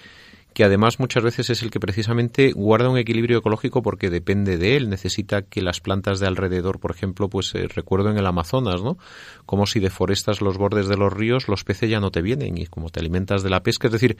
que 0.59 0.65
además 0.65 0.99
muchas 0.99 1.23
veces 1.23 1.49
es 1.51 1.63
el 1.63 1.71
que 1.71 1.79
precisamente 1.79 2.51
guarda 2.51 2.89
un 2.89 2.97
equilibrio 2.97 3.37
ecológico 3.37 3.81
porque 3.81 4.09
depende 4.09 4.57
de 4.57 4.75
él, 4.75 4.89
necesita 4.89 5.41
que 5.41 5.61
las 5.61 5.79
plantas 5.79 6.19
de 6.19 6.27
alrededor, 6.27 6.81
por 6.81 6.91
ejemplo, 6.91 7.29
pues 7.29 7.55
eh, 7.55 7.69
recuerdo 7.73 8.09
en 8.09 8.17
el 8.17 8.25
Amazonas, 8.25 8.83
¿no? 8.83 8.97
Como 9.45 9.67
si 9.67 9.79
deforestas 9.79 10.41
los 10.41 10.57
bordes 10.57 10.89
de 10.89 10.97
los 10.97 11.13
ríos, 11.13 11.47
los 11.47 11.63
peces 11.63 11.89
ya 11.89 12.01
no 12.01 12.11
te 12.11 12.21
vienen 12.21 12.57
y 12.57 12.65
como 12.65 12.89
te 12.89 12.99
alimentas 12.99 13.41
de 13.41 13.49
la 13.49 13.63
pesca, 13.63 13.87
es 13.87 13.93
decir, 13.93 14.17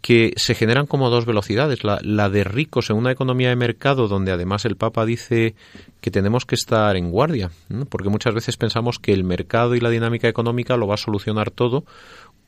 que 0.00 0.32
se 0.36 0.54
generan 0.54 0.86
como 0.86 1.10
dos 1.10 1.26
velocidades, 1.26 1.84
la, 1.84 1.98
la 2.02 2.30
de 2.30 2.42
ricos 2.44 2.88
en 2.88 2.96
una 2.96 3.12
economía 3.12 3.50
de 3.50 3.56
mercado 3.56 4.08
donde 4.08 4.32
además 4.32 4.64
el 4.64 4.76
Papa 4.76 5.04
dice 5.04 5.54
que 6.00 6.10
tenemos 6.10 6.46
que 6.46 6.54
estar 6.54 6.96
en 6.96 7.10
guardia, 7.10 7.50
porque 7.90 8.08
muchas 8.08 8.34
veces 8.34 8.56
pensamos 8.56 8.98
que 8.98 9.12
el 9.12 9.24
mercado 9.24 9.74
y 9.74 9.80
la 9.80 9.90
dinámica 9.90 10.26
económica 10.26 10.78
lo 10.78 10.86
va 10.86 10.94
a 10.94 10.96
solucionar 10.96 11.50
todo 11.50 11.84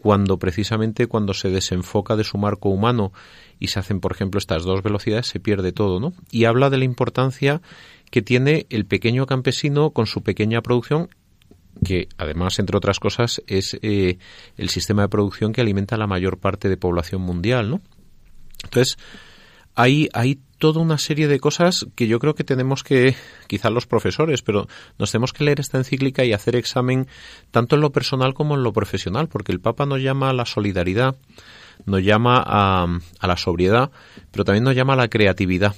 cuando 0.03 0.37
precisamente 0.37 1.07
cuando 1.07 1.33
se 1.33 1.49
desenfoca 1.49 2.17
de 2.17 2.25
su 2.25 2.37
marco 2.37 2.71
humano 2.71 3.13
y 3.61 3.69
se 3.69 3.79
hacen, 3.79 4.01
por 4.01 4.11
ejemplo, 4.11 4.39
estas 4.39 4.65
dos 4.65 4.83
velocidades, 4.83 5.29
se 5.29 5.39
pierde 5.39 5.71
todo, 5.71 6.01
¿no? 6.01 6.13
Y 6.33 6.47
habla 6.47 6.71
de 6.71 6.79
la 6.79 6.85
importancia 6.85 7.63
que 8.11 8.21
tiene 8.21 8.67
el 8.69 8.85
pequeño 8.85 9.27
campesino 9.27 9.91
con 9.91 10.07
su 10.07 10.25
pequeña 10.25 10.61
producción 10.61 11.09
que 11.85 12.09
además, 12.19 12.59
entre 12.59 12.77
otras 12.77 12.99
cosas, 12.99 13.43
es 13.47 13.79
eh, 13.81 14.19
el 14.57 14.71
sistema 14.71 15.03
de 15.03 15.09
producción 15.09 15.53
que 15.53 15.61
alimenta 15.61 15.95
a 15.95 15.99
la 15.99 16.09
mayor 16.09 16.39
parte 16.39 16.69
de 16.69 16.77
población 16.77 17.23
mundial, 17.23 17.71
¿no? 17.71 17.81
Entonces, 18.65 18.99
hay, 19.77 20.09
hay 20.15 20.41
toda 20.63 20.81
una 20.81 20.97
serie 20.97 21.27
de 21.27 21.41
cosas 21.41 21.89
que 21.97 22.07
yo 22.07 22.21
creo 22.21 22.37
que 22.37 22.45
tenemos 22.45 22.85
que, 22.85 23.17
quizás 23.49 23.73
los 23.73 23.89
profesores, 23.89 24.43
pero 24.43 24.69
nos 24.97 25.11
tenemos 25.11 25.33
que 25.33 25.43
leer 25.43 25.59
esta 25.59 25.77
encíclica 25.77 26.25
y 26.25 26.33
hacer 26.33 26.55
examen 26.55 27.09
tanto 27.51 27.75
en 27.75 27.83
lo 27.83 27.91
personal 27.91 28.33
como 28.33 28.55
en 28.55 28.63
lo 28.63 28.73
profesional, 28.73 29.27
porque 29.27 29.51
el 29.51 29.59
Papa 29.59 29.87
nos 29.87 30.01
llama 30.01 30.31
a 30.31 30.33
la 30.33 30.47
solidaridad, 30.47 31.17
nos 31.85 32.05
llama 32.05 32.41
a, 32.47 32.87
a 33.19 33.27
la 33.27 33.37
sobriedad, 33.37 33.91
pero 34.31 34.45
también 34.45 34.63
nos 34.63 34.77
llama 34.77 34.93
a 34.93 34.99
la 34.99 35.09
creatividad. 35.09 35.75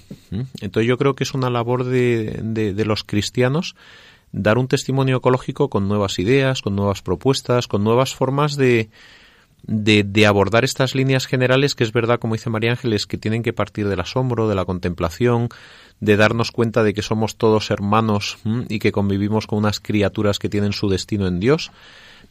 Entonces 0.60 0.86
yo 0.86 0.98
creo 0.98 1.14
que 1.14 1.24
es 1.24 1.32
una 1.32 1.48
labor 1.48 1.84
de, 1.84 2.40
de, 2.42 2.74
de 2.74 2.84
los 2.84 3.04
cristianos 3.04 3.76
dar 4.32 4.58
un 4.58 4.68
testimonio 4.68 5.16
ecológico 5.16 5.70
con 5.70 5.88
nuevas 5.88 6.18
ideas, 6.18 6.60
con 6.60 6.76
nuevas 6.76 7.00
propuestas, 7.00 7.68
con 7.68 7.84
nuevas 7.84 8.14
formas 8.14 8.56
de, 8.56 8.90
de, 9.66 10.26
abordar 10.26 10.64
estas 10.64 10.94
líneas 10.94 11.26
generales 11.26 11.74
que 11.74 11.84
es 11.84 11.92
verdad, 11.92 12.18
como 12.18 12.34
dice 12.34 12.50
María 12.50 12.72
Ángeles, 12.72 13.06
que 13.06 13.18
tienen 13.18 13.42
que 13.42 13.52
partir 13.52 13.88
del 13.88 14.00
asombro, 14.00 14.48
de 14.48 14.54
la 14.54 14.64
contemplación, 14.64 15.48
de 16.00 16.16
darnos 16.16 16.50
cuenta 16.50 16.82
de 16.82 16.92
que 16.92 17.02
somos 17.02 17.36
todos 17.36 17.70
hermanos 17.70 18.38
y 18.68 18.78
que 18.78 18.92
convivimos 18.92 19.46
con 19.46 19.58
unas 19.58 19.80
criaturas 19.80 20.38
que 20.38 20.48
tienen 20.48 20.72
su 20.72 20.88
destino 20.88 21.26
en 21.26 21.40
Dios, 21.40 21.70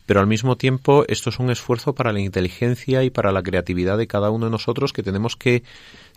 pero 0.05 0.19
al 0.19 0.27
mismo 0.27 0.57
tiempo 0.57 1.05
esto 1.07 1.29
es 1.29 1.39
un 1.39 1.49
esfuerzo 1.49 1.93
para 1.93 2.11
la 2.11 2.19
inteligencia 2.19 3.03
y 3.03 3.09
para 3.09 3.31
la 3.31 3.41
creatividad 3.41 3.97
de 3.97 4.07
cada 4.07 4.29
uno 4.29 4.45
de 4.45 4.51
nosotros 4.51 4.91
que 4.91 5.03
tenemos 5.03 5.35
que 5.35 5.63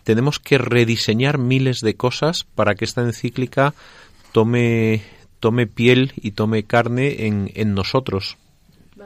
tenemos 0.03 0.39
que 0.39 0.57
rediseñar 0.57 1.37
miles 1.37 1.81
de 1.81 1.95
cosas 1.95 2.45
para 2.55 2.75
que 2.75 2.85
esta 2.85 3.01
encíclica 3.01 3.73
tome 4.33 5.03
tome 5.39 5.67
piel 5.67 6.13
y 6.15 6.31
tome 6.31 6.63
carne 6.63 7.27
en, 7.27 7.51
en 7.53 7.73
nosotros. 7.73 8.37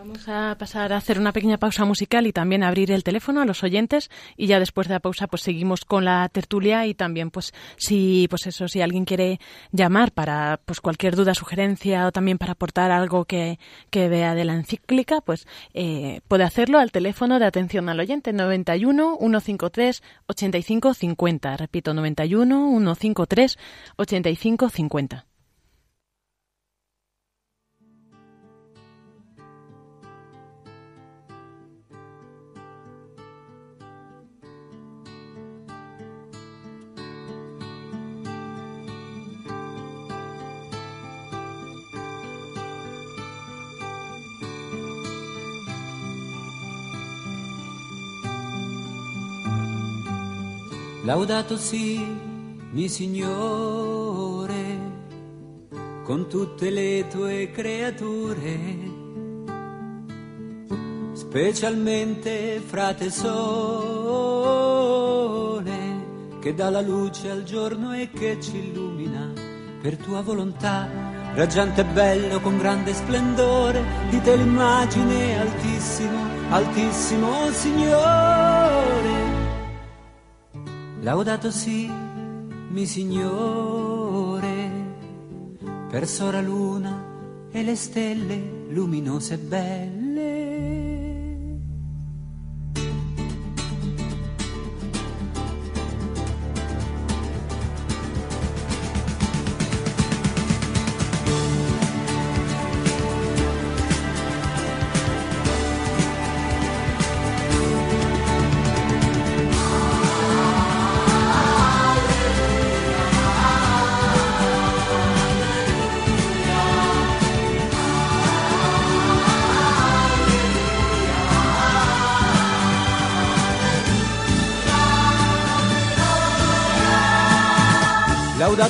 Vamos. 0.01 0.27
A 0.27 0.55
pasar 0.57 0.93
a 0.93 0.97
hacer 0.97 1.19
una 1.19 1.31
pequeña 1.31 1.59
pausa 1.59 1.85
musical 1.85 2.25
y 2.25 2.33
también 2.33 2.63
abrir 2.63 2.91
el 2.91 3.03
teléfono 3.03 3.39
a 3.39 3.45
los 3.45 3.63
oyentes. 3.63 4.09
Y 4.35 4.47
ya 4.47 4.59
después 4.59 4.87
de 4.87 4.95
la 4.95 4.99
pausa 4.99 5.27
pues 5.27 5.43
seguimos 5.43 5.85
con 5.85 6.05
la 6.05 6.27
tertulia 6.29 6.87
y 6.87 6.95
también 6.95 7.29
pues 7.29 7.53
si 7.77 8.25
pues 8.27 8.47
eso 8.47 8.67
si 8.67 8.81
alguien 8.81 9.05
quiere 9.05 9.39
llamar 9.71 10.11
para 10.11 10.59
pues 10.65 10.81
cualquier 10.81 11.15
duda 11.15 11.35
sugerencia 11.35 12.07
o 12.07 12.11
también 12.11 12.39
para 12.39 12.53
aportar 12.53 12.89
algo 12.89 13.25
que, 13.25 13.59
que 13.91 14.09
vea 14.09 14.33
de 14.33 14.43
la 14.43 14.55
encíclica 14.55 15.21
pues 15.21 15.45
eh, 15.75 16.21
puede 16.27 16.45
hacerlo 16.45 16.79
al 16.79 16.91
teléfono 16.91 17.37
de 17.37 17.45
atención 17.45 17.87
al 17.87 17.99
oyente 17.99 18.33
91 18.33 19.17
153 19.19 20.01
85 20.25 20.93
50 20.95 21.57
repito 21.57 21.93
91 21.93 22.95
153 22.95 23.57
85 23.97 24.69
50 24.69 25.30
Laudato 51.03 51.57
si, 51.57 51.99
mi 52.73 52.87
Signore, 52.87 54.53
con 56.03 56.27
tutte 56.29 56.69
le 56.69 57.07
tue 57.09 57.49
creature, 57.49 58.59
specialmente 61.13 62.61
frate 62.63 63.09
sole, 63.09 63.31
che 66.39 66.53
dà 66.53 66.69
la 66.69 66.81
luce 66.81 67.31
al 67.31 67.45
giorno 67.45 67.93
e 67.93 68.11
che 68.11 68.39
ci 68.39 68.57
illumina 68.57 69.33
per 69.81 69.97
tua 69.97 70.21
volontà. 70.21 70.87
Raggiante 71.33 71.81
e 71.81 71.85
bello 71.85 72.39
con 72.41 72.59
grande 72.59 72.93
splendore, 72.93 73.83
di 74.11 74.21
te 74.21 74.35
l'immagine 74.35 75.39
altissimo, 75.39 76.19
altissimo 76.51 77.49
Signore 77.53 78.50
Laudato 81.03 81.49
si, 81.49 81.89
mi 81.89 82.85
Signore, 82.85 84.69
per 85.89 86.07
sora 86.07 86.41
luna 86.41 87.49
e 87.51 87.63
le 87.63 87.75
stelle 87.75 88.67
luminose 88.69 89.33
e 89.33 89.37
belle. 89.39 90.00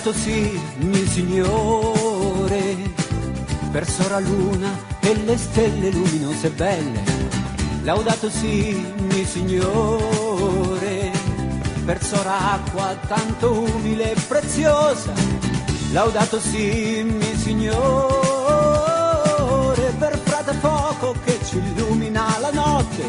Laudato 0.03 0.19
si, 0.19 0.59
mio 0.77 1.05
Signore, 1.05 2.75
per 3.71 3.87
sora 3.87 4.17
luna 4.17 4.75
e 4.99 5.13
le 5.13 5.37
stelle 5.37 5.91
luminose 5.91 6.47
e 6.47 6.49
belle. 6.49 7.03
Laudato 7.83 8.27
si, 8.31 8.83
mio 8.97 9.25
Signore, 9.27 11.11
per 11.85 12.03
sora 12.03 12.53
acqua 12.53 12.95
tanto 13.07 13.51
umile 13.51 14.13
e 14.13 14.15
preziosa. 14.27 15.13
Laudato 15.91 16.39
si, 16.39 17.03
mio 17.03 17.37
Signore, 17.37 17.83
per 19.99 20.17
frate 20.17 20.53
fuoco 20.53 21.13
che 21.23 21.37
ci 21.45 21.57
illumina 21.57 22.39
la 22.39 22.49
notte. 22.49 23.03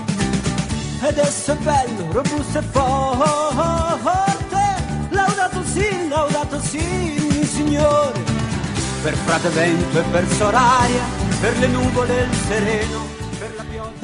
Ed 1.09 1.17
esso 1.17 1.53
è 1.53 1.57
bello, 1.57 2.13
robusto 2.13 2.59
e 2.59 2.63
forte. 2.71 3.82
Laudato 6.43 6.59
sì, 6.59 6.79
signore, 7.45 8.19
per 9.03 9.15
frate 9.15 9.49
vento 9.51 10.01
e 10.01 10.03
per 10.11 10.27
soraria, 10.27 11.05
per 11.41 11.57
le 11.59 11.67
nuvole 11.69 12.23
il 12.23 12.33
sereno. 12.33 13.01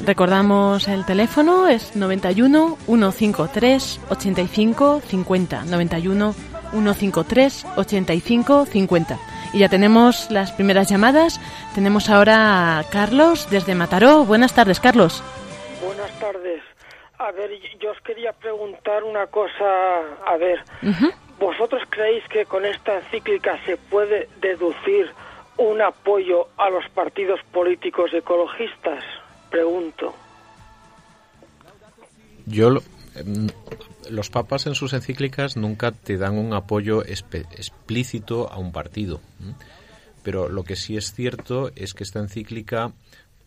Recordamos 0.05 0.87
el 0.87 1.05
teléfono, 1.05 1.67
es 1.67 1.97
91 1.97 2.79
153 2.87 4.01
85 4.09 5.01
50. 5.05 5.65
91 5.65 6.35
153 6.71 7.67
85 7.77 8.67
50. 8.67 9.19
Y 9.53 9.59
ya 9.59 9.69
tenemos 9.69 10.31
las 10.31 10.53
primeras 10.53 10.89
llamadas. 10.89 11.41
Tenemos 11.75 12.09
ahora 12.09 12.79
a 12.79 12.85
Carlos 12.85 13.49
desde 13.51 13.75
Mataró. 13.75 14.25
Buenas 14.25 14.55
tardes, 14.55 14.79
Carlos. 14.79 15.25
Buenas 15.85 16.13
tardes. 16.21 16.63
A 17.19 17.33
ver, 17.33 17.51
yo 17.81 17.91
os 17.91 18.01
quería 18.03 18.33
preguntar 18.33 19.03
una 19.03 19.27
cosa. 19.27 19.65
A 20.27 20.37
ver, 20.37 20.63
¿vosotros 21.39 21.83
creéis 21.91 22.25
que 22.29 22.45
con 22.47 22.65
esta 22.65 22.99
encíclica 22.99 23.59
se 23.65 23.77
puede 23.77 24.29
deducir 24.41 25.11
un 25.57 25.81
apoyo 25.83 26.49
a 26.57 26.71
los 26.71 26.89
partidos 26.91 27.41
políticos 27.53 28.11
ecologistas? 28.13 29.03
Pregunto. 29.51 30.15
Yo, 32.47 32.71
lo- 32.71 32.83
em, 33.15 33.49
los 34.11 34.31
papas 34.31 34.67
en 34.67 34.75
sus 34.75 34.93
encíclicas 34.93 35.57
nunca 35.57 35.93
te 35.93 36.17
dan 36.17 36.39
un 36.39 36.55
apoyo 36.55 37.03
explícito 37.05 38.51
a 38.53 38.59
un 38.59 38.73
partido. 38.73 39.21
Pero 40.23 40.49
lo 40.49 40.65
que 40.65 40.77
sí 40.77 40.97
es 40.97 41.13
cierto 41.13 41.71
es 41.77 41.95
que 41.95 42.05
esta 42.05 42.19
encíclica, 42.19 42.93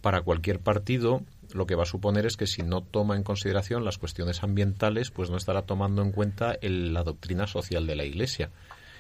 para 0.02 0.22
cualquier 0.22 0.60
partido, 0.60 1.22
lo 1.54 1.66
que 1.66 1.76
va 1.76 1.84
a 1.84 1.86
suponer 1.88 2.26
es 2.26 2.38
que 2.38 2.48
si 2.48 2.62
no 2.64 2.82
toma 2.82 3.16
en 3.16 3.24
consideración 3.24 3.86
las 3.86 3.98
cuestiones 3.98 4.44
ambientales, 4.44 5.12
pues 5.12 5.30
no 5.30 5.38
estará 5.38 5.62
tomando 5.64 6.02
en 6.02 6.12
cuenta 6.12 6.58
el- 6.62 6.94
la 6.94 7.04
doctrina 7.04 7.48
social 7.48 7.86
de 7.88 7.96
la 7.96 8.04
Iglesia. 8.06 8.50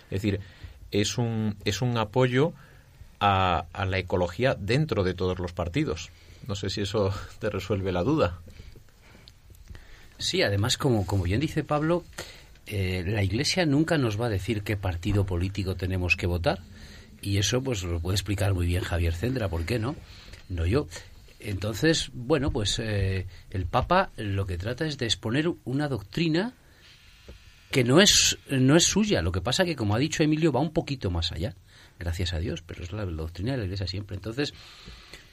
Es 0.05 0.21
decir, 0.21 0.39
es 0.91 1.17
un, 1.17 1.55
es 1.65 1.81
un 1.81 1.97
apoyo 1.97 2.53
a, 3.19 3.65
a 3.73 3.85
la 3.85 3.97
ecología 3.99 4.55
dentro 4.59 5.03
de 5.03 5.13
todos 5.13 5.39
los 5.39 5.53
partidos. 5.53 6.09
No 6.47 6.55
sé 6.55 6.69
si 6.69 6.81
eso 6.81 7.13
te 7.39 7.49
resuelve 7.49 7.91
la 7.91 8.03
duda. 8.03 8.39
Sí, 10.17 10.41
además, 10.43 10.77
como, 10.77 11.05
como 11.05 11.23
bien 11.23 11.39
dice 11.39 11.63
Pablo, 11.63 12.03
eh, 12.67 13.03
la 13.07 13.23
Iglesia 13.23 13.65
nunca 13.65 13.97
nos 13.97 14.19
va 14.21 14.27
a 14.27 14.29
decir 14.29 14.61
qué 14.63 14.77
partido 14.77 15.25
político 15.25 15.75
tenemos 15.75 16.15
que 16.15 16.27
votar. 16.27 16.59
Y 17.21 17.37
eso 17.37 17.61
pues 17.61 17.83
lo 17.83 17.99
puede 17.99 18.15
explicar 18.15 18.53
muy 18.53 18.65
bien 18.65 18.83
Javier 18.83 19.13
Cendra, 19.13 19.47
¿por 19.47 19.65
qué 19.65 19.77
no? 19.79 19.95
No 20.49 20.65
yo. 20.65 20.87
Entonces, 21.43 22.11
bueno, 22.13 22.51
pues 22.51 22.77
eh, 22.79 23.27
el 23.49 23.65
Papa 23.65 24.11
lo 24.15 24.45
que 24.45 24.57
trata 24.57 24.85
es 24.85 24.97
de 24.97 25.05
exponer 25.05 25.51
una 25.65 25.87
doctrina 25.87 26.53
que 27.71 27.83
no 27.83 27.99
es, 28.01 28.37
no 28.49 28.75
es 28.75 28.83
suya. 28.83 29.21
Lo 29.21 29.31
que 29.31 29.41
pasa 29.41 29.65
que, 29.65 29.75
como 29.75 29.95
ha 29.95 29.99
dicho 29.99 30.23
Emilio, 30.23 30.51
va 30.51 30.59
un 30.59 30.73
poquito 30.73 31.09
más 31.09 31.31
allá, 31.31 31.55
gracias 31.97 32.33
a 32.33 32.39
Dios, 32.39 32.61
pero 32.61 32.83
es 32.83 32.91
la, 32.91 33.05
doctrina 33.05 33.53
de 33.53 33.57
la 33.59 33.63
Iglesia 33.63 33.87
siempre. 33.87 34.15
Entonces, 34.15 34.53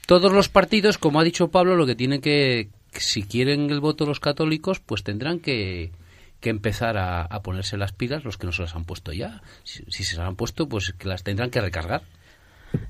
todos 0.07 0.31
los 0.31 0.49
partidos, 0.49 0.97
como 0.97 1.19
ha 1.19 1.23
dicho 1.23 1.49
Pablo, 1.49 1.75
lo 1.75 1.85
que 1.85 1.95
tienen 1.95 2.21
que, 2.21 2.69
si 2.93 3.23
quieren 3.23 3.69
el 3.69 3.79
voto 3.79 4.05
los 4.05 4.19
católicos, 4.19 4.79
pues 4.79 5.03
tendrán 5.03 5.39
que, 5.39 5.91
que 6.39 6.49
empezar 6.49 6.97
a, 6.97 7.21
a 7.21 7.41
ponerse 7.43 7.77
las 7.77 7.91
pilas 7.91 8.23
los 8.23 8.37
que 8.37 8.47
no 8.47 8.51
se 8.51 8.63
las 8.63 8.75
han 8.75 8.85
puesto 8.85 9.13
ya. 9.13 9.43
Si, 9.63 9.83
si 9.89 10.03
se 10.03 10.17
las 10.17 10.27
han 10.27 10.35
puesto, 10.35 10.67
pues 10.67 10.93
que 10.97 11.07
las 11.07 11.23
tendrán 11.23 11.51
que 11.51 11.61
recargar. 11.61 12.03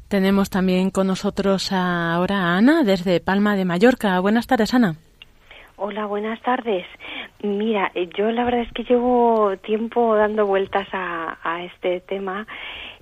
Tenemos 0.07 0.49
también 0.49 0.89
con 0.89 1.07
nosotros 1.07 1.71
ahora 1.71 2.37
a 2.37 2.57
Ana 2.57 2.83
desde 2.83 3.19
Palma 3.19 3.55
de 3.55 3.65
Mallorca. 3.65 4.19
Buenas 4.19 4.47
tardes, 4.47 4.73
Ana. 4.73 4.95
Hola, 5.77 6.07
buenas 6.07 6.41
tardes. 6.41 6.85
Mira, 7.41 7.91
eh, 7.95 8.09
yo 8.17 8.31
la 8.31 8.43
verdad 8.43 8.61
es 8.61 8.73
que 8.73 8.83
llevo 8.83 9.55
tiempo 9.57 10.15
dando 10.15 10.45
vueltas 10.45 10.87
a, 10.91 11.37
a 11.41 11.63
este 11.63 12.01
tema 12.01 12.45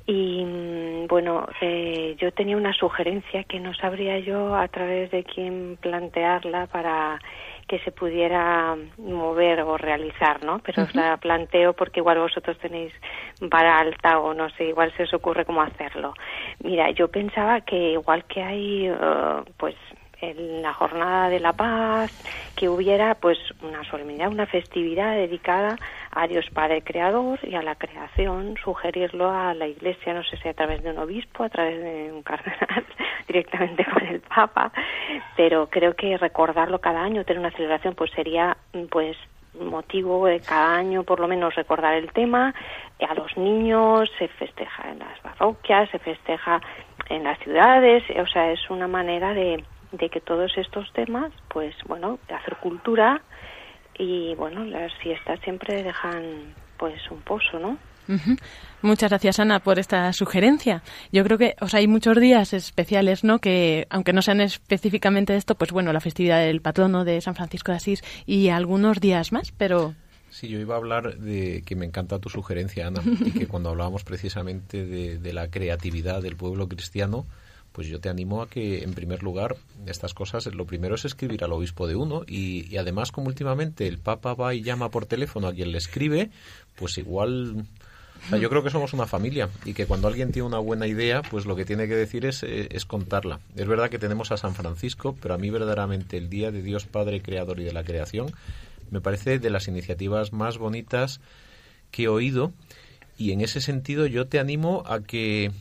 y 0.05 0.45
mm, 0.45 1.07
bueno, 1.07 1.47
eh, 1.59 2.15
yo 2.17 2.31
tenía 2.31 2.55
una 2.55 2.73
sugerencia 2.73 3.43
que 3.43 3.59
no 3.59 3.73
sabría 3.73 4.19
yo 4.19 4.55
a 4.55 4.67
través 4.69 5.11
de 5.11 5.23
quién 5.23 5.77
plantearla 5.81 6.67
para 6.67 7.19
que 7.67 7.79
se 7.79 7.91
pudiera 7.91 8.75
mover 8.97 9.61
o 9.61 9.77
realizar, 9.77 10.43
¿no? 10.43 10.59
Pero 10.59 10.83
os 10.83 10.95
la 10.95 11.17
planteo 11.17 11.73
porque 11.73 11.99
igual 11.99 12.19
vosotros 12.19 12.57
tenéis 12.59 12.93
vara 13.41 13.79
alta 13.79 14.19
o 14.19 14.33
no 14.33 14.49
sé, 14.51 14.65
igual 14.65 14.93
se 14.95 15.03
os 15.03 15.13
ocurre 15.13 15.45
cómo 15.45 15.61
hacerlo. 15.61 16.13
Mira, 16.63 16.89
yo 16.91 17.09
pensaba 17.09 17.61
que 17.61 17.91
igual 17.91 18.23
que 18.25 18.41
hay, 18.41 18.87
eh, 18.87 19.43
pues, 19.57 19.75
en 20.21 20.61
la 20.61 20.73
jornada 20.73 21.29
de 21.29 21.39
la 21.39 21.53
paz, 21.53 22.11
que 22.55 22.69
hubiera 22.69 23.15
pues 23.15 23.37
una 23.61 23.83
solemnidad, 23.89 24.29
una 24.29 24.45
festividad 24.45 25.15
dedicada 25.15 25.77
a 26.11 26.27
Dios 26.27 26.45
Padre 26.51 26.81
Creador 26.81 27.39
y 27.43 27.55
a 27.55 27.61
la 27.61 27.75
creación, 27.75 28.55
sugerirlo 28.63 29.29
a 29.29 29.53
la 29.53 29.67
Iglesia, 29.67 30.13
no 30.13 30.23
sé 30.23 30.37
si 30.37 30.47
a 30.47 30.53
través 30.53 30.81
de 30.83 30.91
un 30.91 30.97
obispo, 30.97 31.43
a 31.43 31.49
través 31.49 31.81
de 31.81 32.11
un 32.11 32.23
cardenal, 32.23 32.85
directamente 33.27 33.85
con 33.85 34.05
el 34.05 34.21
Papa, 34.21 34.71
pero 35.35 35.67
creo 35.69 35.95
que 35.95 36.17
recordarlo 36.17 36.79
cada 36.79 37.01
año, 37.01 37.23
tener 37.23 37.39
una 37.39 37.51
celebración, 37.51 37.93
pues 37.93 38.11
sería 38.11 38.57
pues 38.89 39.17
motivo 39.59 40.25
de 40.25 40.39
cada 40.39 40.75
año 40.75 41.03
por 41.03 41.19
lo 41.19 41.27
menos 41.27 41.55
recordar 41.55 41.95
el 41.95 42.11
tema 42.11 42.53
a 42.99 43.13
los 43.15 43.35
niños 43.37 44.09
se 44.17 44.27
festeja 44.27 44.91
en 44.91 44.99
las 44.99 45.19
parroquias 45.19 45.89
se 45.89 45.99
festeja 45.99 46.61
en 47.09 47.23
las 47.23 47.39
ciudades 47.39 48.03
o 48.19 48.27
sea 48.27 48.51
es 48.51 48.69
una 48.69 48.87
manera 48.87 49.33
de, 49.33 49.63
de 49.91 50.09
que 50.09 50.19
todos 50.19 50.51
estos 50.57 50.91
temas 50.93 51.31
pues 51.47 51.75
bueno 51.85 52.19
de 52.27 52.35
hacer 52.35 52.57
cultura 52.57 53.21
y 53.97 54.35
bueno 54.35 54.63
las 54.65 54.93
fiestas 54.95 55.39
siempre 55.41 55.83
dejan 55.83 56.53
pues 56.77 56.99
un 57.09 57.21
pozo 57.21 57.59
no. 57.59 57.77
Muchas 58.81 59.09
gracias, 59.09 59.39
Ana, 59.41 59.59
por 59.59 59.79
esta 59.79 60.13
sugerencia. 60.13 60.81
Yo 61.11 61.25
creo 61.25 61.37
que 61.37 61.55
o 61.59 61.67
sea, 61.67 61.81
hay 61.81 61.87
muchos 61.87 62.17
días 62.17 62.53
especiales, 62.53 63.25
¿no? 63.25 63.39
Que, 63.39 63.85
aunque 63.89 64.13
no 64.13 64.21
sean 64.21 64.39
específicamente 64.39 65.35
esto, 65.35 65.55
pues 65.55 65.71
bueno, 65.71 65.91
la 65.91 65.99
festividad 65.99 66.39
del 66.39 66.61
patrono 66.61 67.03
de 67.03 67.19
San 67.19 67.35
Francisco 67.35 67.73
de 67.73 67.77
Asís 67.77 68.03
y 68.25 68.47
algunos 68.47 69.01
días 69.01 69.33
más, 69.33 69.51
pero 69.51 69.93
Sí, 70.29 70.49
yo 70.49 70.59
iba 70.59 70.75
a 70.75 70.77
hablar 70.77 71.17
de 71.17 71.63
que 71.65 71.75
me 71.75 71.85
encanta 71.85 72.19
tu 72.19 72.29
sugerencia, 72.29 72.87
Ana, 72.87 73.01
y 73.03 73.31
que 73.31 73.47
cuando 73.47 73.69
hablábamos 73.69 74.03
precisamente 74.03 74.85
de, 74.85 75.17
de 75.17 75.33
la 75.33 75.49
creatividad 75.49 76.21
del 76.21 76.35
pueblo 76.35 76.67
cristiano, 76.67 77.25
pues 77.77 77.85
yo 77.85 77.99
te 77.99 78.09
animo 78.09 78.41
a 78.41 78.49
que, 78.49 78.81
en 78.81 78.95
primer 78.95 79.21
lugar, 79.21 79.55
estas 79.85 80.15
cosas, 80.15 80.47
lo 80.47 80.65
primero 80.65 80.95
es 80.95 81.05
escribir 81.05 81.43
al 81.43 81.53
obispo 81.53 81.85
de 81.85 81.95
uno, 81.95 82.23
y, 82.25 82.75
además, 82.75 83.11
como 83.11 83.27
últimamente 83.27 83.87
el 83.87 83.99
Papa 83.99 84.33
va 84.33 84.55
y 84.55 84.63
llama 84.63 84.89
por 84.89 85.05
teléfono 85.05 85.47
a 85.47 85.53
quien 85.53 85.71
le 85.71 85.77
escribe, 85.77 86.31
pues 86.75 86.97
igual 86.97 87.67
yo 88.31 88.49
creo 88.49 88.63
que 88.63 88.71
somos 88.71 88.93
una 88.93 89.05
familia 89.05 89.49
y 89.63 89.75
que 89.75 89.85
cuando 89.85 90.07
alguien 90.07 90.31
tiene 90.31 90.47
una 90.47 90.57
buena 90.57 90.87
idea, 90.87 91.21
pues 91.21 91.45
lo 91.45 91.55
que 91.55 91.65
tiene 91.65 91.87
que 91.87 91.93
decir 91.93 92.25
es, 92.25 92.41
eh, 92.41 92.67
es 92.71 92.85
contarla. 92.85 93.41
Es 93.55 93.67
verdad 93.67 93.91
que 93.91 93.99
tenemos 93.99 94.31
a 94.31 94.37
San 94.37 94.55
Francisco, 94.55 95.15
pero 95.21 95.35
a 95.35 95.37
mí 95.37 95.51
verdaderamente 95.51 96.17
el 96.17 96.31
Día 96.31 96.49
de 96.49 96.63
Dios 96.63 96.87
Padre 96.87 97.21
Creador 97.21 97.59
y 97.59 97.63
de 97.65 97.73
la 97.73 97.83
Creación 97.83 98.31
me 98.89 99.01
parece 99.01 99.37
de 99.37 99.51
las 99.51 99.67
iniciativas 99.67 100.33
más 100.33 100.57
bonitas 100.57 101.21
que 101.91 102.05
he 102.05 102.07
oído 102.07 102.53
y 103.19 103.33
en 103.33 103.41
ese 103.41 103.61
sentido 103.61 104.07
yo 104.07 104.25
te 104.25 104.39
animo 104.39 104.81
a 104.87 105.01
que 105.01 105.51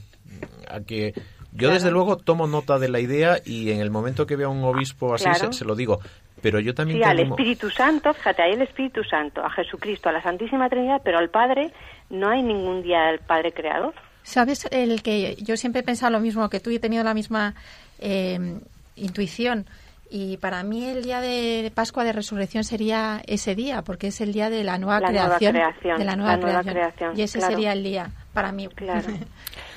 a 0.69 0.81
que 0.81 1.13
yo 1.57 1.71
desde 1.71 1.91
luego 1.91 2.17
tomo 2.17 2.47
nota 2.47 2.79
de 2.79 2.89
la 2.89 3.01
idea 3.01 3.39
y 3.45 3.71
en 3.71 3.81
el 3.81 3.91
momento 3.91 4.27
que 4.27 4.37
vea 4.37 4.47
a 4.47 4.51
un 4.51 4.65
obispo 4.65 5.15
así 5.15 5.27
se, 5.51 5.65
lo 5.65 5.75
digo 5.75 6.01
pero 6.43 6.61
yo 6.61 6.75
también 6.75 6.99
sí, 6.99 7.05
al 7.05 7.19
Espíritu 7.19 7.71
Santo, 7.71 8.13
fíjate, 8.13 8.43
hay 8.43 8.53
el 8.53 8.63
Espíritu 8.63 9.03
Santo, 9.05 9.45
a 9.45 9.51
Jesucristo, 9.51 10.11
a 10.11 10.13
la 10.13 10.23
Santísima 10.23 10.69
Trinidad, 10.69 11.01
pero 11.03 11.19
al 11.19 11.31
Padre 11.31 11.73
no 12.11 12.29
hay 12.29 12.43
ningún 12.43 12.83
día 12.83 13.05
del 13.05 13.21
Padre 13.21 13.53
Creador. 13.53 13.95
¿Sabes? 14.23 14.69
El 14.71 15.03
que 15.03 15.37
yo 15.37 15.57
siempre 15.57 15.81
he 15.81 15.85
pensado 15.85 16.13
lo 16.13 16.21
mismo 16.21 16.49
que 16.51 16.61
tú 16.61 16.71
y 16.71 16.77
he 16.77 16.79
tenido 16.79 17.03
la 17.05 17.15
misma 17.15 17.55
eh, 17.99 18.61
intuición. 18.97 19.67
Y 20.11 20.37
para 20.37 20.63
mí 20.63 20.85
el 20.85 21.03
día 21.03 21.21
de 21.21 21.73
Pascua 21.75 22.05
de 22.05 22.13
Resurrección 22.13 22.65
sería 22.65 23.23
ese 23.27 23.55
día, 23.55 23.83
porque 23.83 24.09
es 24.09 24.21
el 24.21 24.33
día 24.33 24.51
de 24.51 24.63
la 24.63 24.79
nueva, 24.79 25.01
creación, 25.01 25.55
de 25.55 26.05
la 26.05 26.17
nueva, 26.17 26.63
creación. 26.63 27.19
Y 27.19 27.23
ese 27.23 27.41
sería 27.41 27.73
el 27.73 27.83
día 27.83 28.11
para 28.37 28.53
mí. 28.53 28.69
Claro. 28.69 29.09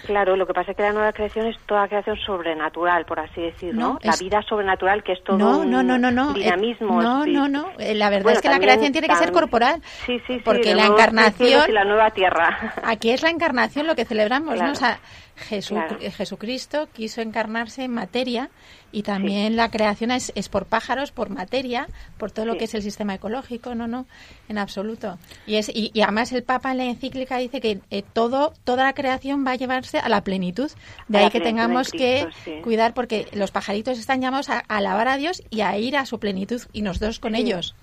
Claro, 0.05 0.35
lo 0.35 0.47
que 0.47 0.53
pasa 0.53 0.71
es 0.71 0.77
que 0.77 0.81
la 0.81 0.93
nueva 0.93 1.13
creación 1.13 1.45
es 1.45 1.55
toda 1.67 1.87
creación 1.87 2.17
sobrenatural, 2.25 3.05
por 3.05 3.19
así 3.19 3.41
decirlo. 3.41 3.79
¿no? 3.79 3.99
La 4.01 4.15
vida 4.15 4.41
sobrenatural, 4.41 5.03
que 5.03 5.11
es 5.11 5.23
todo 5.23 5.37
no, 5.37 5.63
no, 5.63 5.83
no, 5.83 5.99
no, 5.99 6.09
no. 6.09 6.31
Eh, 6.31 6.39
dinamismo. 6.39 6.99
no, 6.99 7.27
no, 7.27 7.47
no. 7.47 7.69
Eh, 7.77 7.93
la 7.93 8.09
verdad 8.09 8.33
es 8.33 8.41
que 8.41 8.49
la 8.49 8.59
creación 8.59 8.91
tiene 8.91 9.07
que 9.07 9.15
ser 9.17 9.31
corporal. 9.31 9.83
Sí, 10.07 10.17
sí, 10.25 10.37
sí. 10.37 10.41
Porque 10.43 10.73
la 10.73 10.85
encarnación. 10.87 11.69
Y 11.69 11.73
la 11.73 11.83
nueva 11.83 12.09
tierra. 12.09 12.73
Aquí 12.83 13.11
es 13.11 13.21
la 13.21 13.29
encarnación 13.29 13.85
lo 13.85 13.95
que 13.95 14.05
celebramos, 14.05 14.57
¿no? 14.57 14.71
O 14.71 14.75
sea, 14.75 14.99
Jesucristo 15.39 16.87
quiso 16.93 17.21
encarnarse 17.21 17.83
en 17.83 17.91
materia 17.91 18.49
y 18.91 19.03
también 19.03 19.55
la 19.55 19.69
creación 19.69 20.11
es, 20.11 20.31
es, 20.35 20.49
por 20.49 20.65
pájaros, 20.65 21.11
por 21.11 21.29
materia, 21.29 21.87
por 22.17 22.31
todo 22.31 22.45
lo 22.45 22.57
que 22.57 22.65
es 22.65 22.73
el 22.73 22.81
sistema 22.81 23.13
ecológico, 23.15 23.75
no, 23.75 23.87
no, 23.87 24.05
en 24.47 24.57
absoluto. 24.57 25.17
Y, 25.45 25.55
es, 25.55 25.69
y, 25.73 25.91
además 26.01 26.31
el 26.31 26.43
Papa 26.43 26.71
en 26.71 26.79
la 26.79 26.85
encíclica 26.85 27.37
dice 27.37 27.61
que 27.61 27.79
eh, 27.91 28.03
todo, 28.13 28.53
toda 28.63 28.85
la 28.85 28.93
creación 28.93 29.45
va 29.45 29.51
a 29.51 29.55
llevarse 29.55 29.99
a 29.99 30.09
la 30.09 30.23
plenitud. 30.23 30.71
De 31.07 31.19
ahí 31.19 31.29
que 31.29 31.41
tengamos 31.41 31.91
que 31.91 32.27
cuidar 32.63 32.93
porque 32.93 33.27
los 33.33 33.51
pajaritos 33.51 33.99
están 33.99 34.21
llamados 34.21 34.49
a, 34.49 34.59
alabar 34.67 35.07
a 35.07 35.17
Dios 35.17 35.43
y 35.49 35.61
a 35.61 35.77
ir 35.77 35.97
a 35.97 36.05
su 36.05 36.19
plenitud 36.19 36.61
y 36.73 36.81
nosotros 36.81 37.19
con 37.19 37.35
ellos. 37.35 37.75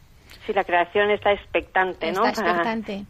Sí, 0.46 0.52
la 0.52 0.62
creación 0.62 1.10
está 1.10 1.32
expectante, 1.32 2.12
¿no? 2.12 2.24
Está 2.24 2.42
expectante. 2.42 3.04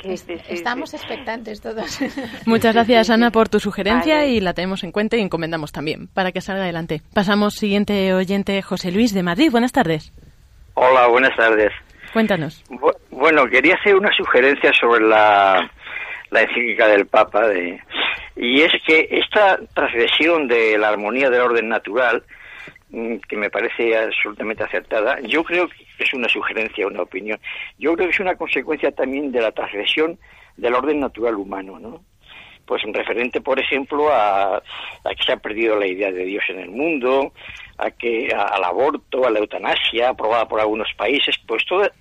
Estamos 0.49 0.95
expectantes 0.95 1.61
todos. 1.61 2.01
Muchas 2.47 2.75
gracias, 2.75 3.11
Ana, 3.11 3.31
por 3.31 3.49
tu 3.51 3.61
sugerencia 3.61 4.25
y 4.25 4.41
la 4.41 4.55
tenemos 4.55 4.83
en 4.85 4.93
cuenta 4.93 5.17
y 5.17 5.21
encomendamos 5.21 5.71
también 5.71 6.09
para 6.09 6.33
que 6.33 6.41
salga 6.41 6.63
adelante. 6.63 7.03
Pasamos 7.13 7.55
siguiente 7.55 8.15
oyente, 8.15 8.63
José 8.63 8.91
Luis 8.91 9.13
de 9.13 9.23
Madrid. 9.23 9.51
Buenas 9.51 9.73
tardes. 9.73 10.13
Hola, 10.75 11.09
buenas 11.09 11.37
tardes. 11.37 11.73
Cuéntanos. 12.13 12.65
bueno, 13.11 13.45
quería 13.47 13.75
hacer 13.75 13.95
una 13.95 14.11
sugerencia 14.17 14.73
sobre 14.81 15.05
la, 15.07 15.71
la 16.31 16.41
encíclica 16.41 16.89
del 16.89 17.07
Papa 17.07 17.49
de, 17.49 17.79
y 18.37 18.63
es 18.63 18.73
que 18.87 19.09
esta 19.11 19.59
transgresión 19.75 20.47
de 20.47 20.79
la 20.79 20.89
armonía 20.89 21.31
del 21.31 21.41
orden 21.41 21.69
natural 21.69 22.23
que 22.91 23.37
me 23.37 23.51
parece 23.51 23.97
absolutamente 23.97 24.65
acertada. 24.65 25.21
Yo 25.21 25.43
creo 25.45 25.69
que 25.69 25.85
es 25.99 26.15
una 26.15 26.29
sugerencia, 26.29 26.87
una 26.87 27.03
opinión. 27.03 27.39
Yo 27.79 27.95
creo 27.95 28.09
que 28.09 28.15
es 28.15 28.21
una 28.21 28.37
consecuencia 28.37 28.93
también 28.93 29.33
de 29.33 29.41
la 29.41 29.53
transgresión 29.53 30.19
del 30.57 30.75
orden 30.75 31.01
natural 31.01 31.35
humano, 31.35 31.79
¿no? 31.79 32.05
Pues 32.65 32.85
un 32.85 32.95
referente, 32.95 33.41
por 33.41 33.61
ejemplo, 33.61 34.09
a, 34.11 34.63
que 35.17 35.23
se 35.23 35.33
ha 35.33 35.37
perdido 35.37 35.79
la 35.79 35.87
idea 35.87 36.11
de 36.11 36.25
Dios 36.25 36.45
en 36.49 36.61
el 36.61 36.71
mundo, 36.71 37.33
a 37.79 37.91
que 37.91 38.29
al 38.33 38.65
aborto, 38.65 39.25
a 39.25 39.31
la 39.31 39.39
eutanasia, 39.39 40.09
aprobada 40.09 40.49
por 40.49 40.61
algunos 40.61 40.93
países, 40.95 41.37
pues 41.47 41.65
todas 41.65 41.93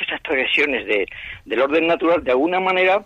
estas 0.00 0.22
transgresiones 0.22 0.86
de, 0.86 1.08
del 1.44 1.60
orden 1.60 1.88
natural, 1.88 2.22
de 2.22 2.30
alguna 2.30 2.60
manera, 2.60 3.04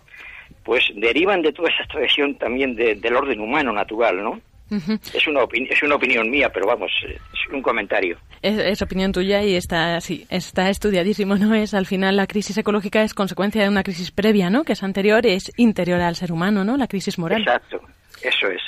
pues 0.63 0.83
derivan 0.95 1.41
de 1.41 1.51
toda 1.51 1.69
esa 1.69 1.85
transgresión 1.85 2.35
también 2.35 2.75
del 2.75 3.15
orden 3.15 3.39
humano 3.39 3.73
natural, 3.73 4.21
¿no? 4.21 4.39
Es, 4.69 5.27
una 5.27 5.41
es 5.69 5.83
una 5.83 5.95
opinión 5.95 6.29
mía, 6.29 6.49
pero 6.53 6.67
vamos, 6.67 6.91
es 7.05 7.53
un 7.53 7.61
comentario. 7.61 8.17
Es, 8.41 8.81
opinión 8.81 9.11
tuya 9.11 9.43
y 9.43 9.55
está, 9.55 9.99
sí, 10.01 10.25
está 10.29 10.69
estudiadísimo, 10.69 11.35
¿no? 11.35 11.53
Es 11.55 11.73
al 11.73 11.85
final 11.85 12.15
la 12.15 12.27
crisis 12.27 12.57
ecológica 12.57 13.03
es 13.03 13.13
consecuencia 13.13 13.63
de 13.63 13.69
una 13.69 13.83
crisis 13.83 14.11
previa, 14.11 14.49
¿no? 14.49 14.63
Que 14.63 14.73
es 14.73 14.83
anterior, 14.83 15.25
es 15.25 15.51
interior 15.57 15.99
al 16.01 16.15
ser 16.15 16.31
humano, 16.31 16.63
¿no? 16.63 16.77
La 16.77 16.87
crisis 16.87 17.17
moral. 17.17 17.41
Exacto, 17.41 17.81
eso 18.21 18.47
es. 18.47 18.61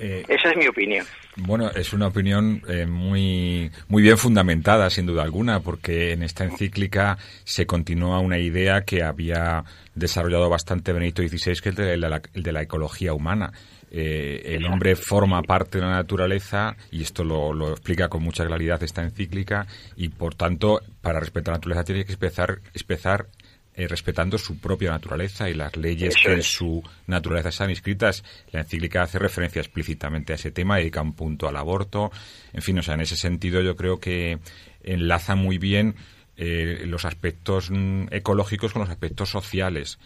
Eh, 0.00 0.24
Esa 0.28 0.50
es 0.50 0.56
mi 0.56 0.66
opinión. 0.66 1.04
Bueno, 1.36 1.70
es 1.70 1.92
una 1.92 2.06
opinión 2.06 2.62
eh, 2.68 2.86
muy, 2.86 3.70
muy 3.88 4.02
bien 4.02 4.16
fundamentada, 4.16 4.90
sin 4.90 5.06
duda 5.06 5.22
alguna, 5.24 5.60
porque 5.60 6.12
en 6.12 6.22
esta 6.22 6.44
encíclica 6.44 7.18
se 7.44 7.66
continúa 7.66 8.20
una 8.20 8.38
idea 8.38 8.82
que 8.82 9.02
había 9.02 9.64
desarrollado 9.94 10.48
bastante 10.48 10.92
Benito 10.92 11.22
XVI, 11.22 11.60
que 11.60 11.68
es 11.70 11.78
el 11.78 12.44
de 12.44 12.52
la 12.52 12.62
ecología 12.62 13.12
humana 13.12 13.52
eh, 13.90 14.42
el 14.44 14.66
hombre 14.66 14.96
forma 14.96 15.42
parte 15.42 15.78
de 15.78 15.84
la 15.84 15.92
naturaleza 15.92 16.76
y 16.90 17.02
esto 17.02 17.24
lo, 17.24 17.70
explica 17.70 18.08
con 18.08 18.22
mucha 18.22 18.44
claridad 18.46 18.82
esta 18.82 19.02
encíclica 19.02 19.66
y 19.96 20.08
por 20.08 20.34
tanto 20.34 20.80
para 21.00 21.20
respetar 21.20 21.52
la 21.52 21.58
naturaleza 21.58 21.84
tiene 21.84 22.04
que 22.04 22.12
empezar, 22.12 22.60
empezar 22.74 23.28
eh, 23.74 23.86
respetando 23.86 24.36
su 24.38 24.58
propia 24.58 24.90
naturaleza 24.90 25.48
y 25.48 25.54
las 25.54 25.76
leyes 25.76 26.16
que 26.16 26.32
en 26.32 26.42
su 26.42 26.82
naturaleza 27.06 27.50
están 27.50 27.70
inscritas. 27.70 28.24
La 28.50 28.60
encíclica 28.60 29.02
hace 29.02 29.18
referencia 29.18 29.60
explícitamente 29.60 30.32
a 30.32 30.36
ese 30.36 30.50
tema, 30.50 30.78
dedica 30.78 31.00
un 31.00 31.14
punto 31.14 31.48
al 31.48 31.56
aborto. 31.56 32.10
En 32.52 32.60
fin, 32.60 32.78
o 32.78 32.82
sea, 32.82 32.94
en 32.94 33.02
ese 33.02 33.16
sentido 33.16 33.62
yo 33.62 33.76
creo 33.76 34.00
que 34.00 34.38
enlaza 34.82 35.36
muy 35.36 35.58
bien 35.58 35.94
eh, 36.36 36.82
los 36.86 37.04
aspectos 37.04 37.70
mm, 37.70 38.06
ecológicos 38.10 38.72
con 38.72 38.80
los 38.80 38.90
aspectos 38.90 39.30
sociales 39.30 39.98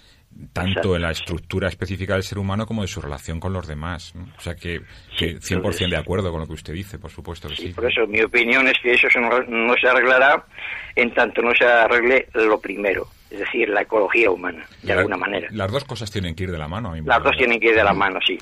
tanto 0.53 0.97
en 0.97 1.03
la 1.03 1.11
estructura 1.11 1.69
específica 1.69 2.15
del 2.15 2.23
ser 2.23 2.39
humano 2.39 2.67
como 2.67 2.83
de 2.83 2.89
su 2.89 3.01
relación 3.01 3.41
con 3.41 3.53
los 3.53 3.67
demás. 3.67 4.15
O 4.37 4.41
sea 4.41 4.55
que, 4.55 4.81
que 5.17 5.37
100% 5.37 5.91
de 5.91 5.97
acuerdo 5.97 6.31
con 6.31 6.41
lo 6.41 6.47
que 6.47 6.55
usted 6.55 6.73
dice, 6.73 6.99
por 6.99 7.11
supuesto 7.11 7.49
que 7.49 7.57
sí. 7.57 7.69
Por 7.69 7.91
eso 7.91 8.07
mi 8.07 8.21
opinión 8.21 8.67
es 8.69 8.79
que 8.83 8.93
eso 8.93 9.09
no, 9.21 9.75
se 9.81 9.89
arreglará 9.89 10.45
en 10.95 11.13
tanto 11.15 11.41
no 11.41 11.55
se 11.55 11.65
arregle 11.65 12.29
lo 12.35 12.61
primero, 12.61 13.07
es 13.31 13.39
decir, 13.39 13.67
la 13.71 13.81
ecología 13.81 14.31
humana, 14.31 14.67
de 14.83 14.93
alguna 14.93 15.17
manera. 15.17 15.49
Las 15.51 15.73
dos 15.73 15.85
cosas 15.85 16.11
tienen 16.11 16.35
que 16.35 16.45
ir 16.45 16.51
de 16.51 16.59
la 16.59 16.69
mano. 16.69 16.93
A 16.93 16.97
las 16.99 17.23
dos 17.23 17.35
tienen 17.39 17.59
que 17.59 17.69
ir 17.69 17.75
de 17.75 17.85
la 17.85 17.95
mano, 17.95 18.19
sí. 18.27 18.37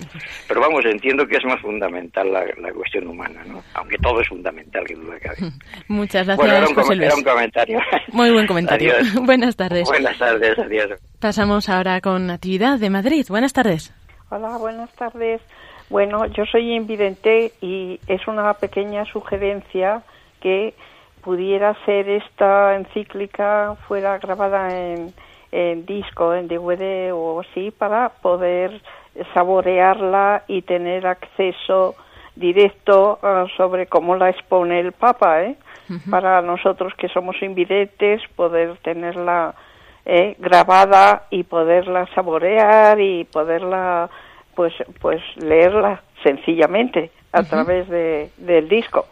Pero 0.48 0.60
vamos, 0.60 0.84
entiendo 0.84 1.24
que 1.28 1.36
es 1.36 1.44
más 1.44 1.60
fundamental 1.60 2.32
la, 2.32 2.72
cuestión 2.72 3.06
humana, 3.06 3.44
¿no? 3.46 3.62
Aunque 3.74 3.96
todo 3.98 4.20
es 4.20 4.28
fundamental, 4.28 4.84
que 4.84 4.94
duda 4.94 5.16
cabe. 5.20 5.36
Muchas 5.88 6.26
gracias, 6.26 6.36
bueno, 6.36 6.54
era 6.54 7.14
un, 7.14 7.22
comentario. 7.22 7.78
Muy 8.12 8.32
buen 8.32 8.48
comentario. 8.48 8.94
Buenas 9.22 9.54
tardes. 9.54 9.88
Buenas 9.88 10.18
tardes, 10.18 10.58
adiós. 10.58 10.90
Pasamos 11.20 11.68
ahora 11.68 12.00
con 12.00 12.26
Natividad 12.26 12.78
de 12.78 12.88
Madrid. 12.88 13.26
Buenas 13.28 13.52
tardes. 13.52 13.94
Hola, 14.30 14.56
buenas 14.56 14.90
tardes. 14.94 15.42
Bueno, 15.90 16.24
yo 16.24 16.46
soy 16.46 16.72
invidente 16.72 17.52
y 17.60 18.00
es 18.06 18.26
una 18.26 18.54
pequeña 18.54 19.04
sugerencia 19.04 20.02
que 20.40 20.72
pudiera 21.20 21.76
ser 21.84 22.08
esta 22.08 22.74
encíclica 22.74 23.76
fuera 23.86 24.16
grabada 24.16 24.70
en, 24.70 25.84
disco, 25.84 26.32
en 26.32 26.48
DVD 26.48 27.12
o 27.12 27.40
así, 27.40 27.70
para 27.70 28.08
poder 28.08 28.80
saborearla 29.34 30.44
y 30.48 30.62
tener 30.62 31.06
acceso 31.06 31.96
directo 32.34 33.18
ah, 33.22 33.44
sobre 33.58 33.88
cómo 33.88 34.16
la 34.16 34.30
expone 34.30 34.80
el 34.80 34.92
Papa, 34.92 35.42
¿eh? 35.42 35.56
Para 36.08 36.40
nosotros 36.40 36.94
que 36.96 37.08
somos 37.08 37.42
invidentes, 37.42 38.22
poder 38.36 38.78
tenerla 38.78 39.54
eh, 40.04 40.36
grabada 40.38 41.24
y 41.30 41.44
poderla 41.44 42.06
saborear 42.14 43.00
y 43.00 43.24
poderla 43.24 44.10
pues 44.54 44.72
pues 45.00 45.22
leerla 45.36 46.02
sencillamente 46.22 47.10
a 47.32 47.42
través 47.42 47.88
de, 47.88 48.30
del 48.38 48.68
disco. 48.68 49.06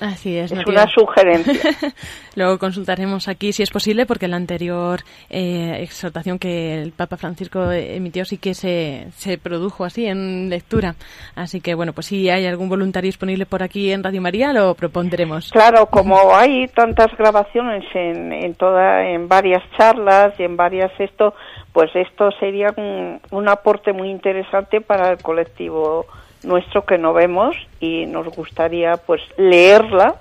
Así 0.00 0.36
es. 0.36 0.50
Es 0.50 0.66
una 0.66 0.86
sugerencia. 0.88 1.70
Luego 2.34 2.58
consultaremos 2.58 3.28
aquí 3.28 3.52
si 3.52 3.62
es 3.62 3.70
posible, 3.70 4.06
porque 4.06 4.26
la 4.26 4.36
anterior 4.36 5.00
eh, 5.30 5.78
exhortación 5.80 6.38
que 6.38 6.82
el 6.82 6.92
Papa 6.92 7.16
Francisco 7.16 7.70
emitió 7.70 8.24
sí 8.24 8.38
que 8.38 8.54
se, 8.54 9.06
se 9.16 9.38
produjo 9.38 9.84
así 9.84 10.06
en 10.06 10.50
lectura. 10.50 10.96
Así 11.36 11.60
que, 11.60 11.74
bueno, 11.74 11.92
pues 11.92 12.06
si 12.06 12.28
hay 12.28 12.46
algún 12.46 12.68
voluntario 12.68 13.08
disponible 13.08 13.46
por 13.46 13.62
aquí 13.62 13.92
en 13.92 14.02
Radio 14.02 14.20
María, 14.20 14.52
lo 14.52 14.74
propondremos. 14.74 15.50
Claro, 15.52 15.86
como 15.86 16.34
hay 16.34 16.66
tantas 16.68 17.16
grabaciones 17.16 17.84
en, 17.94 18.32
en, 18.32 18.54
toda, 18.54 19.08
en 19.08 19.28
varias 19.28 19.62
charlas 19.76 20.34
y 20.40 20.42
en 20.42 20.56
varias 20.56 20.90
esto, 20.98 21.34
pues 21.72 21.94
esto 21.94 22.30
sería 22.40 22.74
un, 22.76 23.20
un 23.30 23.48
aporte 23.48 23.92
muy 23.92 24.10
interesante 24.10 24.80
para 24.80 25.12
el 25.12 25.18
colectivo 25.18 26.06
nuestro 26.44 26.84
que 26.84 26.98
no 26.98 27.12
vemos 27.12 27.56
y 27.80 28.06
nos 28.06 28.26
gustaría 28.28 28.96
pues 28.96 29.20
leerla 29.36 30.16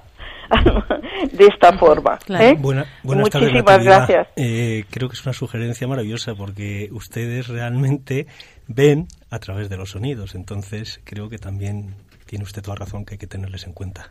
de 1.32 1.46
esta 1.46 1.78
forma. 1.78 2.20
¿eh? 2.30 2.56
buenas 2.58 2.88
Muchísimas 3.04 3.84
gracias. 3.84 4.28
Eh, 4.36 4.86
creo 4.90 5.10
que 5.10 5.16
es 5.16 5.26
una 5.26 5.34
sugerencia 5.34 5.88
maravillosa 5.88 6.36
porque 6.36 6.90
ustedes 6.92 7.48
realmente 7.48 8.28
ven 8.68 9.08
a 9.30 9.40
través 9.40 9.70
de 9.70 9.78
los 9.78 9.92
sonidos, 9.92 10.36
entonces 10.36 11.02
creo 11.04 11.30
que 11.30 11.38
también 11.38 11.96
tiene 12.26 12.44
usted 12.44 12.62
toda 12.62 12.78
razón 12.78 13.06
que 13.06 13.16
hay 13.16 13.18
que 13.18 13.28
tenerles 13.28 13.66
en 13.68 13.74
cuenta. 13.74 14.10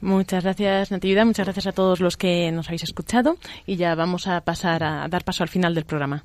Muchas 0.00 0.44
gracias, 0.44 0.90
Natividad. 0.90 1.24
Muchas 1.24 1.46
gracias 1.46 1.66
a 1.66 1.72
todos 1.72 2.00
los 2.00 2.18
que 2.18 2.52
nos 2.52 2.66
habéis 2.68 2.82
escuchado. 2.82 3.36
Y 3.64 3.76
ya 3.76 3.94
vamos 3.94 4.26
a 4.26 4.42
pasar 4.42 4.84
a 4.84 5.08
dar 5.08 5.24
paso 5.24 5.42
al 5.42 5.48
final 5.48 5.74
del 5.74 5.86
programa. 5.86 6.24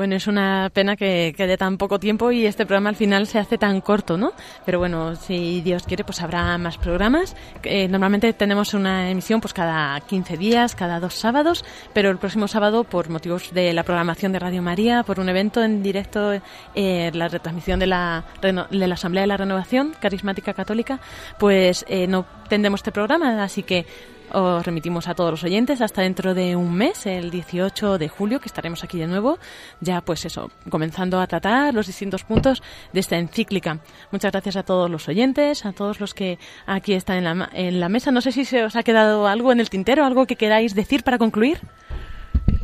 Bueno, 0.00 0.16
es 0.16 0.26
una 0.26 0.70
pena 0.72 0.96
que 0.96 1.34
quede 1.36 1.58
tan 1.58 1.76
poco 1.76 2.00
tiempo 2.00 2.32
y 2.32 2.46
este 2.46 2.64
programa 2.64 2.88
al 2.88 2.96
final 2.96 3.26
se 3.26 3.38
hace 3.38 3.58
tan 3.58 3.82
corto, 3.82 4.16
¿no? 4.16 4.32
Pero 4.64 4.78
bueno, 4.78 5.14
si 5.14 5.60
Dios 5.60 5.82
quiere, 5.82 6.04
pues 6.04 6.22
habrá 6.22 6.56
más 6.56 6.78
programas. 6.78 7.36
Eh, 7.64 7.86
normalmente 7.86 8.32
tenemos 8.32 8.72
una 8.72 9.10
emisión 9.10 9.42
pues 9.42 9.52
cada 9.52 10.00
15 10.00 10.38
días, 10.38 10.74
cada 10.74 11.00
dos 11.00 11.12
sábados, 11.12 11.66
pero 11.92 12.08
el 12.08 12.16
próximo 12.16 12.48
sábado, 12.48 12.84
por 12.84 13.10
motivos 13.10 13.52
de 13.52 13.74
la 13.74 13.82
programación 13.82 14.32
de 14.32 14.38
Radio 14.38 14.62
María, 14.62 15.02
por 15.02 15.20
un 15.20 15.28
evento 15.28 15.62
en 15.62 15.82
directo, 15.82 16.32
eh, 16.74 17.10
la 17.12 17.28
retransmisión 17.28 17.78
de 17.78 17.88
la, 17.88 18.24
de 18.40 18.86
la 18.88 18.94
Asamblea 18.94 19.24
de 19.24 19.26
la 19.26 19.36
Renovación 19.36 19.92
Carismática 20.00 20.54
Católica, 20.54 20.98
pues 21.38 21.84
eh, 21.90 22.06
no 22.06 22.24
tendremos 22.48 22.80
este 22.80 22.90
programa, 22.90 23.44
así 23.44 23.64
que 23.64 23.84
os 24.32 24.64
remitimos 24.64 25.08
a 25.08 25.14
todos 25.14 25.30
los 25.30 25.44
oyentes 25.44 25.80
hasta 25.80 26.02
dentro 26.02 26.34
de 26.34 26.56
un 26.56 26.74
mes, 26.74 27.06
el 27.06 27.30
18 27.30 27.98
de 27.98 28.08
julio, 28.08 28.40
que 28.40 28.46
estaremos 28.46 28.84
aquí 28.84 28.98
de 28.98 29.06
nuevo, 29.06 29.38
ya 29.80 30.00
pues 30.00 30.24
eso, 30.24 30.50
comenzando 30.68 31.20
a 31.20 31.26
tratar 31.26 31.74
los 31.74 31.86
distintos 31.86 32.24
puntos 32.24 32.62
de 32.92 33.00
esta 33.00 33.16
encíclica. 33.16 33.80
Muchas 34.10 34.32
gracias 34.32 34.56
a 34.56 34.62
todos 34.62 34.90
los 34.90 35.08
oyentes, 35.08 35.64
a 35.66 35.72
todos 35.72 36.00
los 36.00 36.14
que 36.14 36.38
aquí 36.66 36.94
están 36.94 37.18
en 37.18 37.24
la, 37.24 37.50
en 37.52 37.80
la 37.80 37.88
mesa. 37.88 38.10
No 38.10 38.20
sé 38.20 38.32
si 38.32 38.44
se 38.44 38.64
os 38.64 38.76
ha 38.76 38.82
quedado 38.82 39.26
algo 39.26 39.52
en 39.52 39.60
el 39.60 39.70
tintero, 39.70 40.04
algo 40.04 40.26
que 40.26 40.36
queráis 40.36 40.74
decir 40.74 41.02
para 41.02 41.18
concluir. 41.18 41.60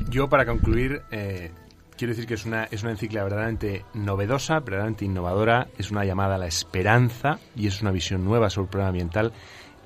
Yo, 0.09 0.29
para 0.29 0.47
concluir, 0.47 1.03
eh, 1.11 1.53
quiero 1.97 2.12
decir 2.12 2.27
que 2.27 2.35
es 2.35 2.45
una, 2.45 2.64
es 2.64 2.83
una 2.83 2.93
encíclica 2.93 3.25
verdaderamente 3.25 3.85
novedosa, 3.95 4.61
verdaderamente 4.61 5.05
innovadora, 5.05 5.69
es 5.79 5.91
una 5.91 6.05
llamada 6.05 6.37
a 6.37 6.39
la 6.39 6.47
esperanza 6.47 7.39
y 7.55 7.67
es 7.67 7.83
una 7.83 7.91
visión 7.91 8.25
nueva 8.25 8.51
sobre 8.51 8.64
el 8.67 8.71
problema 8.71 8.89
ambiental 8.89 9.33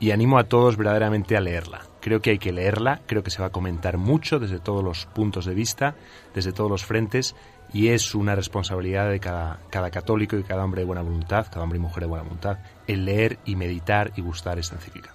y 0.01 0.11
animo 0.13 0.39
a 0.39 0.45
todos 0.45 0.77
verdaderamente 0.77 1.37
a 1.37 1.41
leerla. 1.41 1.83
Creo 2.01 2.21
que 2.21 2.31
hay 2.31 2.39
que 2.39 2.53
leerla, 2.53 3.03
creo 3.07 3.23
que 3.23 3.31
se 3.31 3.41
va 3.41 3.49
a 3.49 3.53
comentar 3.53 3.99
mucho 3.99 4.39
desde 4.39 4.59
todos 4.59 4.83
los 4.83 5.05
puntos 5.07 5.45
de 5.45 5.55
vista, 5.55 5.95
desde 6.35 6.53
todos 6.53 6.71
los 6.71 6.85
frentes, 6.85 7.37
y 7.73 7.89
es 7.89 8.15
una 8.15 8.35
responsabilidad 8.35 9.11
de 9.11 9.21
cada, 9.21 9.61
cada 9.71 9.91
católico 9.91 10.37
y 10.37 10.43
cada 10.43 10.65
hombre 10.65 10.81
de 10.81 10.87
buena 10.87 11.03
voluntad, 11.03 11.47
cada 11.51 11.63
hombre 11.63 11.79
y 11.79 11.83
mujer 11.83 12.01
de 12.01 12.09
buena 12.09 12.25
voluntad, 12.25 12.59
el 12.87 13.05
leer 13.05 13.39
y 13.45 13.55
meditar 13.55 14.13
y 14.17 14.23
gustar 14.23 14.59
esta 14.59 14.77
encíclica. 14.77 15.15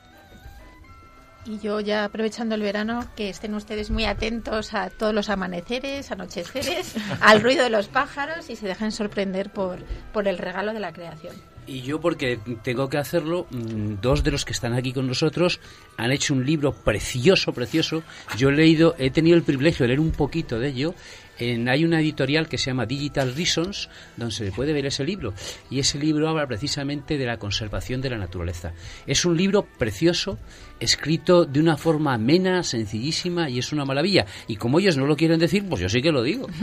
Y 1.45 1.59
yo 1.59 1.79
ya 1.79 2.05
aprovechando 2.05 2.55
el 2.55 2.61
verano, 2.61 3.05
que 3.15 3.29
estén 3.29 3.53
ustedes 3.53 3.91
muy 3.91 4.05
atentos 4.05 4.73
a 4.73 4.89
todos 4.89 5.13
los 5.13 5.29
amaneceres, 5.29 6.11
anocheceres, 6.11 6.95
al 7.21 7.41
ruido 7.41 7.63
de 7.63 7.69
los 7.71 7.87
pájaros 7.87 8.49
y 8.49 8.55
se 8.55 8.67
dejen 8.67 8.91
sorprender 8.91 9.51
por, 9.51 9.83
por 10.13 10.27
el 10.27 10.37
regalo 10.37 10.73
de 10.73 10.79
la 10.79 10.93
creación. 10.93 11.35
Y 11.67 11.81
yo 11.81 11.99
porque 11.99 12.39
tengo 12.63 12.89
que 12.89 12.97
hacerlo, 12.97 13.47
mm, 13.49 13.95
dos 14.01 14.23
de 14.23 14.31
los 14.31 14.45
que 14.45 14.53
están 14.53 14.73
aquí 14.73 14.93
con 14.93 15.07
nosotros 15.07 15.59
han 15.97 16.11
hecho 16.11 16.33
un 16.33 16.45
libro 16.45 16.73
precioso, 16.73 17.53
precioso. 17.53 18.03
Yo 18.37 18.49
he 18.49 18.53
leído, 18.53 18.95
he 18.99 19.09
tenido 19.09 19.35
el 19.35 19.43
privilegio 19.43 19.83
de 19.83 19.87
leer 19.89 19.99
un 19.99 20.11
poquito 20.11 20.59
de 20.59 20.69
ello. 20.69 20.93
En, 21.39 21.67
hay 21.67 21.83
una 21.83 21.99
editorial 21.99 22.47
que 22.47 22.57
se 22.57 22.67
llama 22.67 22.85
Digital 22.85 23.35
Reasons, 23.35 23.89
donde 24.15 24.33
se 24.33 24.51
puede 24.51 24.73
ver 24.73 24.85
ese 24.85 25.03
libro. 25.03 25.33
Y 25.69 25.79
ese 25.79 25.97
libro 25.97 26.29
habla 26.29 26.45
precisamente 26.47 27.17
de 27.17 27.25
la 27.25 27.37
conservación 27.37 27.99
de 27.99 28.11
la 28.11 28.17
naturaleza. 28.17 28.73
Es 29.07 29.25
un 29.25 29.35
libro 29.35 29.63
precioso, 29.63 30.37
escrito 30.79 31.45
de 31.45 31.59
una 31.59 31.77
forma 31.77 32.13
amena, 32.13 32.63
sencillísima, 32.63 33.49
y 33.49 33.59
es 33.59 33.73
una 33.73 33.85
maravilla. 33.85 34.25
Y 34.47 34.57
como 34.57 34.79
ellos 34.79 34.97
no 34.97 35.07
lo 35.07 35.17
quieren 35.17 35.39
decir, 35.39 35.67
pues 35.67 35.81
yo 35.81 35.89
sí 35.89 36.01
que 36.01 36.11
lo 36.11 36.21
digo. 36.21 36.47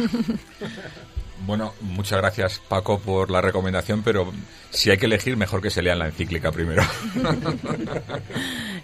Bueno, 1.44 1.74
muchas 1.80 2.18
gracias 2.18 2.60
Paco 2.68 3.00
por 3.00 3.28
la 3.30 3.40
recomendación, 3.40 4.02
pero 4.04 4.32
si 4.72 4.90
hay 4.90 4.96
que 4.96 5.06
elegir, 5.06 5.36
mejor 5.36 5.60
que 5.60 5.70
se 5.70 5.82
lean 5.82 5.98
la 5.98 6.06
encíclica 6.06 6.50
primero. 6.50 6.82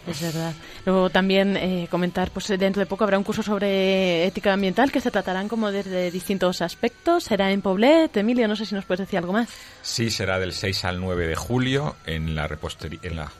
es 0.06 0.20
verdad. 0.20 0.52
Luego 0.84 1.08
también 1.08 1.56
eh, 1.56 1.88
comentar, 1.90 2.30
pues 2.30 2.46
dentro 2.48 2.80
de 2.80 2.86
poco 2.86 3.04
habrá 3.04 3.16
un 3.16 3.24
curso 3.24 3.42
sobre 3.42 4.26
ética 4.26 4.52
ambiental 4.52 4.92
que 4.92 5.00
se 5.00 5.10
tratarán 5.10 5.48
como 5.48 5.72
desde 5.72 6.10
distintos 6.10 6.60
aspectos. 6.60 7.24
Será 7.24 7.50
en 7.50 7.62
Poblet. 7.62 8.14
Emilio, 8.18 8.46
no 8.48 8.54
sé 8.54 8.66
si 8.66 8.74
nos 8.74 8.84
puedes 8.84 9.06
decir 9.06 9.18
algo 9.18 9.32
más. 9.32 9.48
Sí, 9.80 10.10
será 10.10 10.38
del 10.38 10.52
6 10.52 10.84
al 10.84 11.00
9 11.00 11.26
de 11.26 11.36
julio 11.36 11.96
en 12.04 12.34
la 12.34 12.46
repostería, 12.46 13.00
en 13.02 13.16
la, 13.16 13.32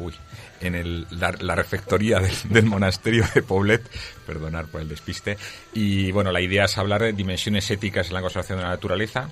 en 0.60 0.74
el, 0.74 1.06
la, 1.10 1.54
refectoría 1.54 2.18
del, 2.48 2.64
monasterio 2.64 3.24
de 3.34 3.42
Poblet, 3.42 3.82
perdonar 4.26 4.66
por 4.66 4.80
el 4.80 4.88
despiste. 4.88 5.36
Y 5.74 6.12
bueno, 6.12 6.32
la 6.32 6.40
idea 6.40 6.64
es 6.64 6.78
hablar 6.78 7.02
de 7.02 7.12
dimensiones 7.12 7.70
éticas 7.70 8.08
en 8.08 8.14
la 8.14 8.22
conservación 8.22 8.58
de 8.58 8.64
la 8.64 8.70
naturaleza. 8.70 9.28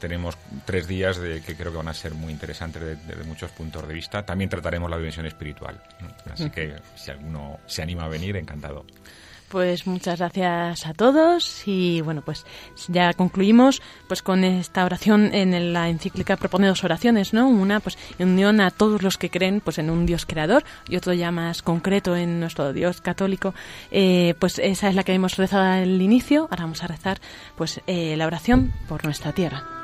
Tenemos 0.00 0.36
tres 0.64 0.86
días 0.86 1.16
de, 1.18 1.40
que 1.40 1.56
creo 1.56 1.72
que 1.72 1.78
van 1.78 1.88
a 1.88 1.94
ser 1.94 2.14
muy 2.14 2.32
interesantes 2.32 2.82
desde 3.06 3.24
muchos 3.24 3.50
puntos 3.50 3.86
de 3.86 3.94
vista. 3.94 4.24
También 4.24 4.50
trataremos 4.50 4.90
la 4.90 4.96
dimensión 4.96 5.26
espiritual. 5.26 5.80
Así 6.32 6.50
que 6.50 6.74
si 6.96 7.10
alguno 7.10 7.60
se 7.66 7.82
anima 7.82 8.04
a 8.04 8.08
venir, 8.08 8.36
encantado. 8.36 8.84
Pues 9.54 9.86
muchas 9.86 10.18
gracias 10.18 10.84
a 10.84 10.94
todos 10.94 11.62
y 11.68 12.00
bueno, 12.00 12.22
pues 12.22 12.44
ya 12.88 13.12
concluimos 13.12 13.82
pues 14.08 14.20
con 14.20 14.42
esta 14.42 14.84
oración 14.84 15.32
en 15.32 15.72
la 15.72 15.88
encíclica 15.88 16.36
propone 16.36 16.66
dos 16.66 16.82
oraciones, 16.82 17.32
¿no? 17.32 17.46
Una 17.46 17.78
pues 17.78 17.96
en 18.18 18.30
unión 18.30 18.60
a 18.60 18.72
todos 18.72 19.02
los 19.02 19.16
que 19.16 19.30
creen 19.30 19.60
pues 19.60 19.78
en 19.78 19.90
un 19.90 20.06
Dios 20.06 20.26
creador 20.26 20.64
y 20.88 20.96
otro 20.96 21.12
ya 21.12 21.30
más 21.30 21.62
concreto 21.62 22.16
en 22.16 22.40
nuestro 22.40 22.72
Dios 22.72 23.00
católico. 23.00 23.54
Eh, 23.92 24.34
pues 24.40 24.58
esa 24.58 24.88
es 24.88 24.96
la 24.96 25.04
que 25.04 25.14
hemos 25.14 25.36
rezado 25.36 25.62
al 25.62 26.02
inicio. 26.02 26.48
Ahora 26.50 26.64
vamos 26.64 26.82
a 26.82 26.88
rezar 26.88 27.20
pues 27.54 27.80
eh, 27.86 28.16
la 28.16 28.26
oración 28.26 28.72
por 28.88 29.04
nuestra 29.04 29.30
tierra. 29.30 29.83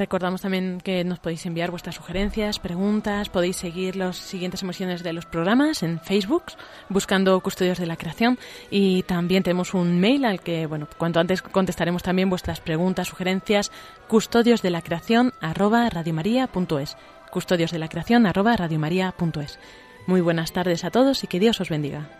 Recordamos 0.00 0.40
también 0.40 0.80
que 0.82 1.04
nos 1.04 1.18
podéis 1.18 1.44
enviar 1.44 1.70
vuestras 1.70 1.96
sugerencias, 1.96 2.58
preguntas, 2.58 3.28
podéis 3.28 3.56
seguir 3.56 3.96
las 3.96 4.16
siguientes 4.16 4.62
emociones 4.62 5.02
de 5.02 5.12
los 5.12 5.26
programas 5.26 5.82
en 5.82 6.00
Facebook, 6.00 6.44
buscando 6.88 7.38
Custodios 7.40 7.76
de 7.76 7.84
la 7.84 7.98
Creación, 7.98 8.38
y 8.70 9.02
también 9.02 9.42
tenemos 9.42 9.74
un 9.74 10.00
mail 10.00 10.24
al 10.24 10.40
que, 10.40 10.64
bueno, 10.64 10.88
cuanto 10.96 11.20
antes 11.20 11.42
contestaremos 11.42 12.02
también 12.02 12.30
vuestras 12.30 12.62
preguntas, 12.62 13.08
sugerencias, 13.08 13.70
custodios 14.08 14.62
de 14.62 14.70
la 14.70 14.80
creación 14.80 15.34
arroba 15.42 15.90
radiomaria.es, 15.90 16.96
custodios 17.30 17.70
de 17.70 17.78
la 17.78 17.88
creación 17.88 18.24
arroba 18.24 18.56
radiomaria.es. 18.56 19.58
Muy 20.06 20.22
buenas 20.22 20.54
tardes 20.54 20.82
a 20.84 20.90
todos 20.90 21.24
y 21.24 21.26
que 21.26 21.40
Dios 21.40 21.60
os 21.60 21.68
bendiga. 21.68 22.19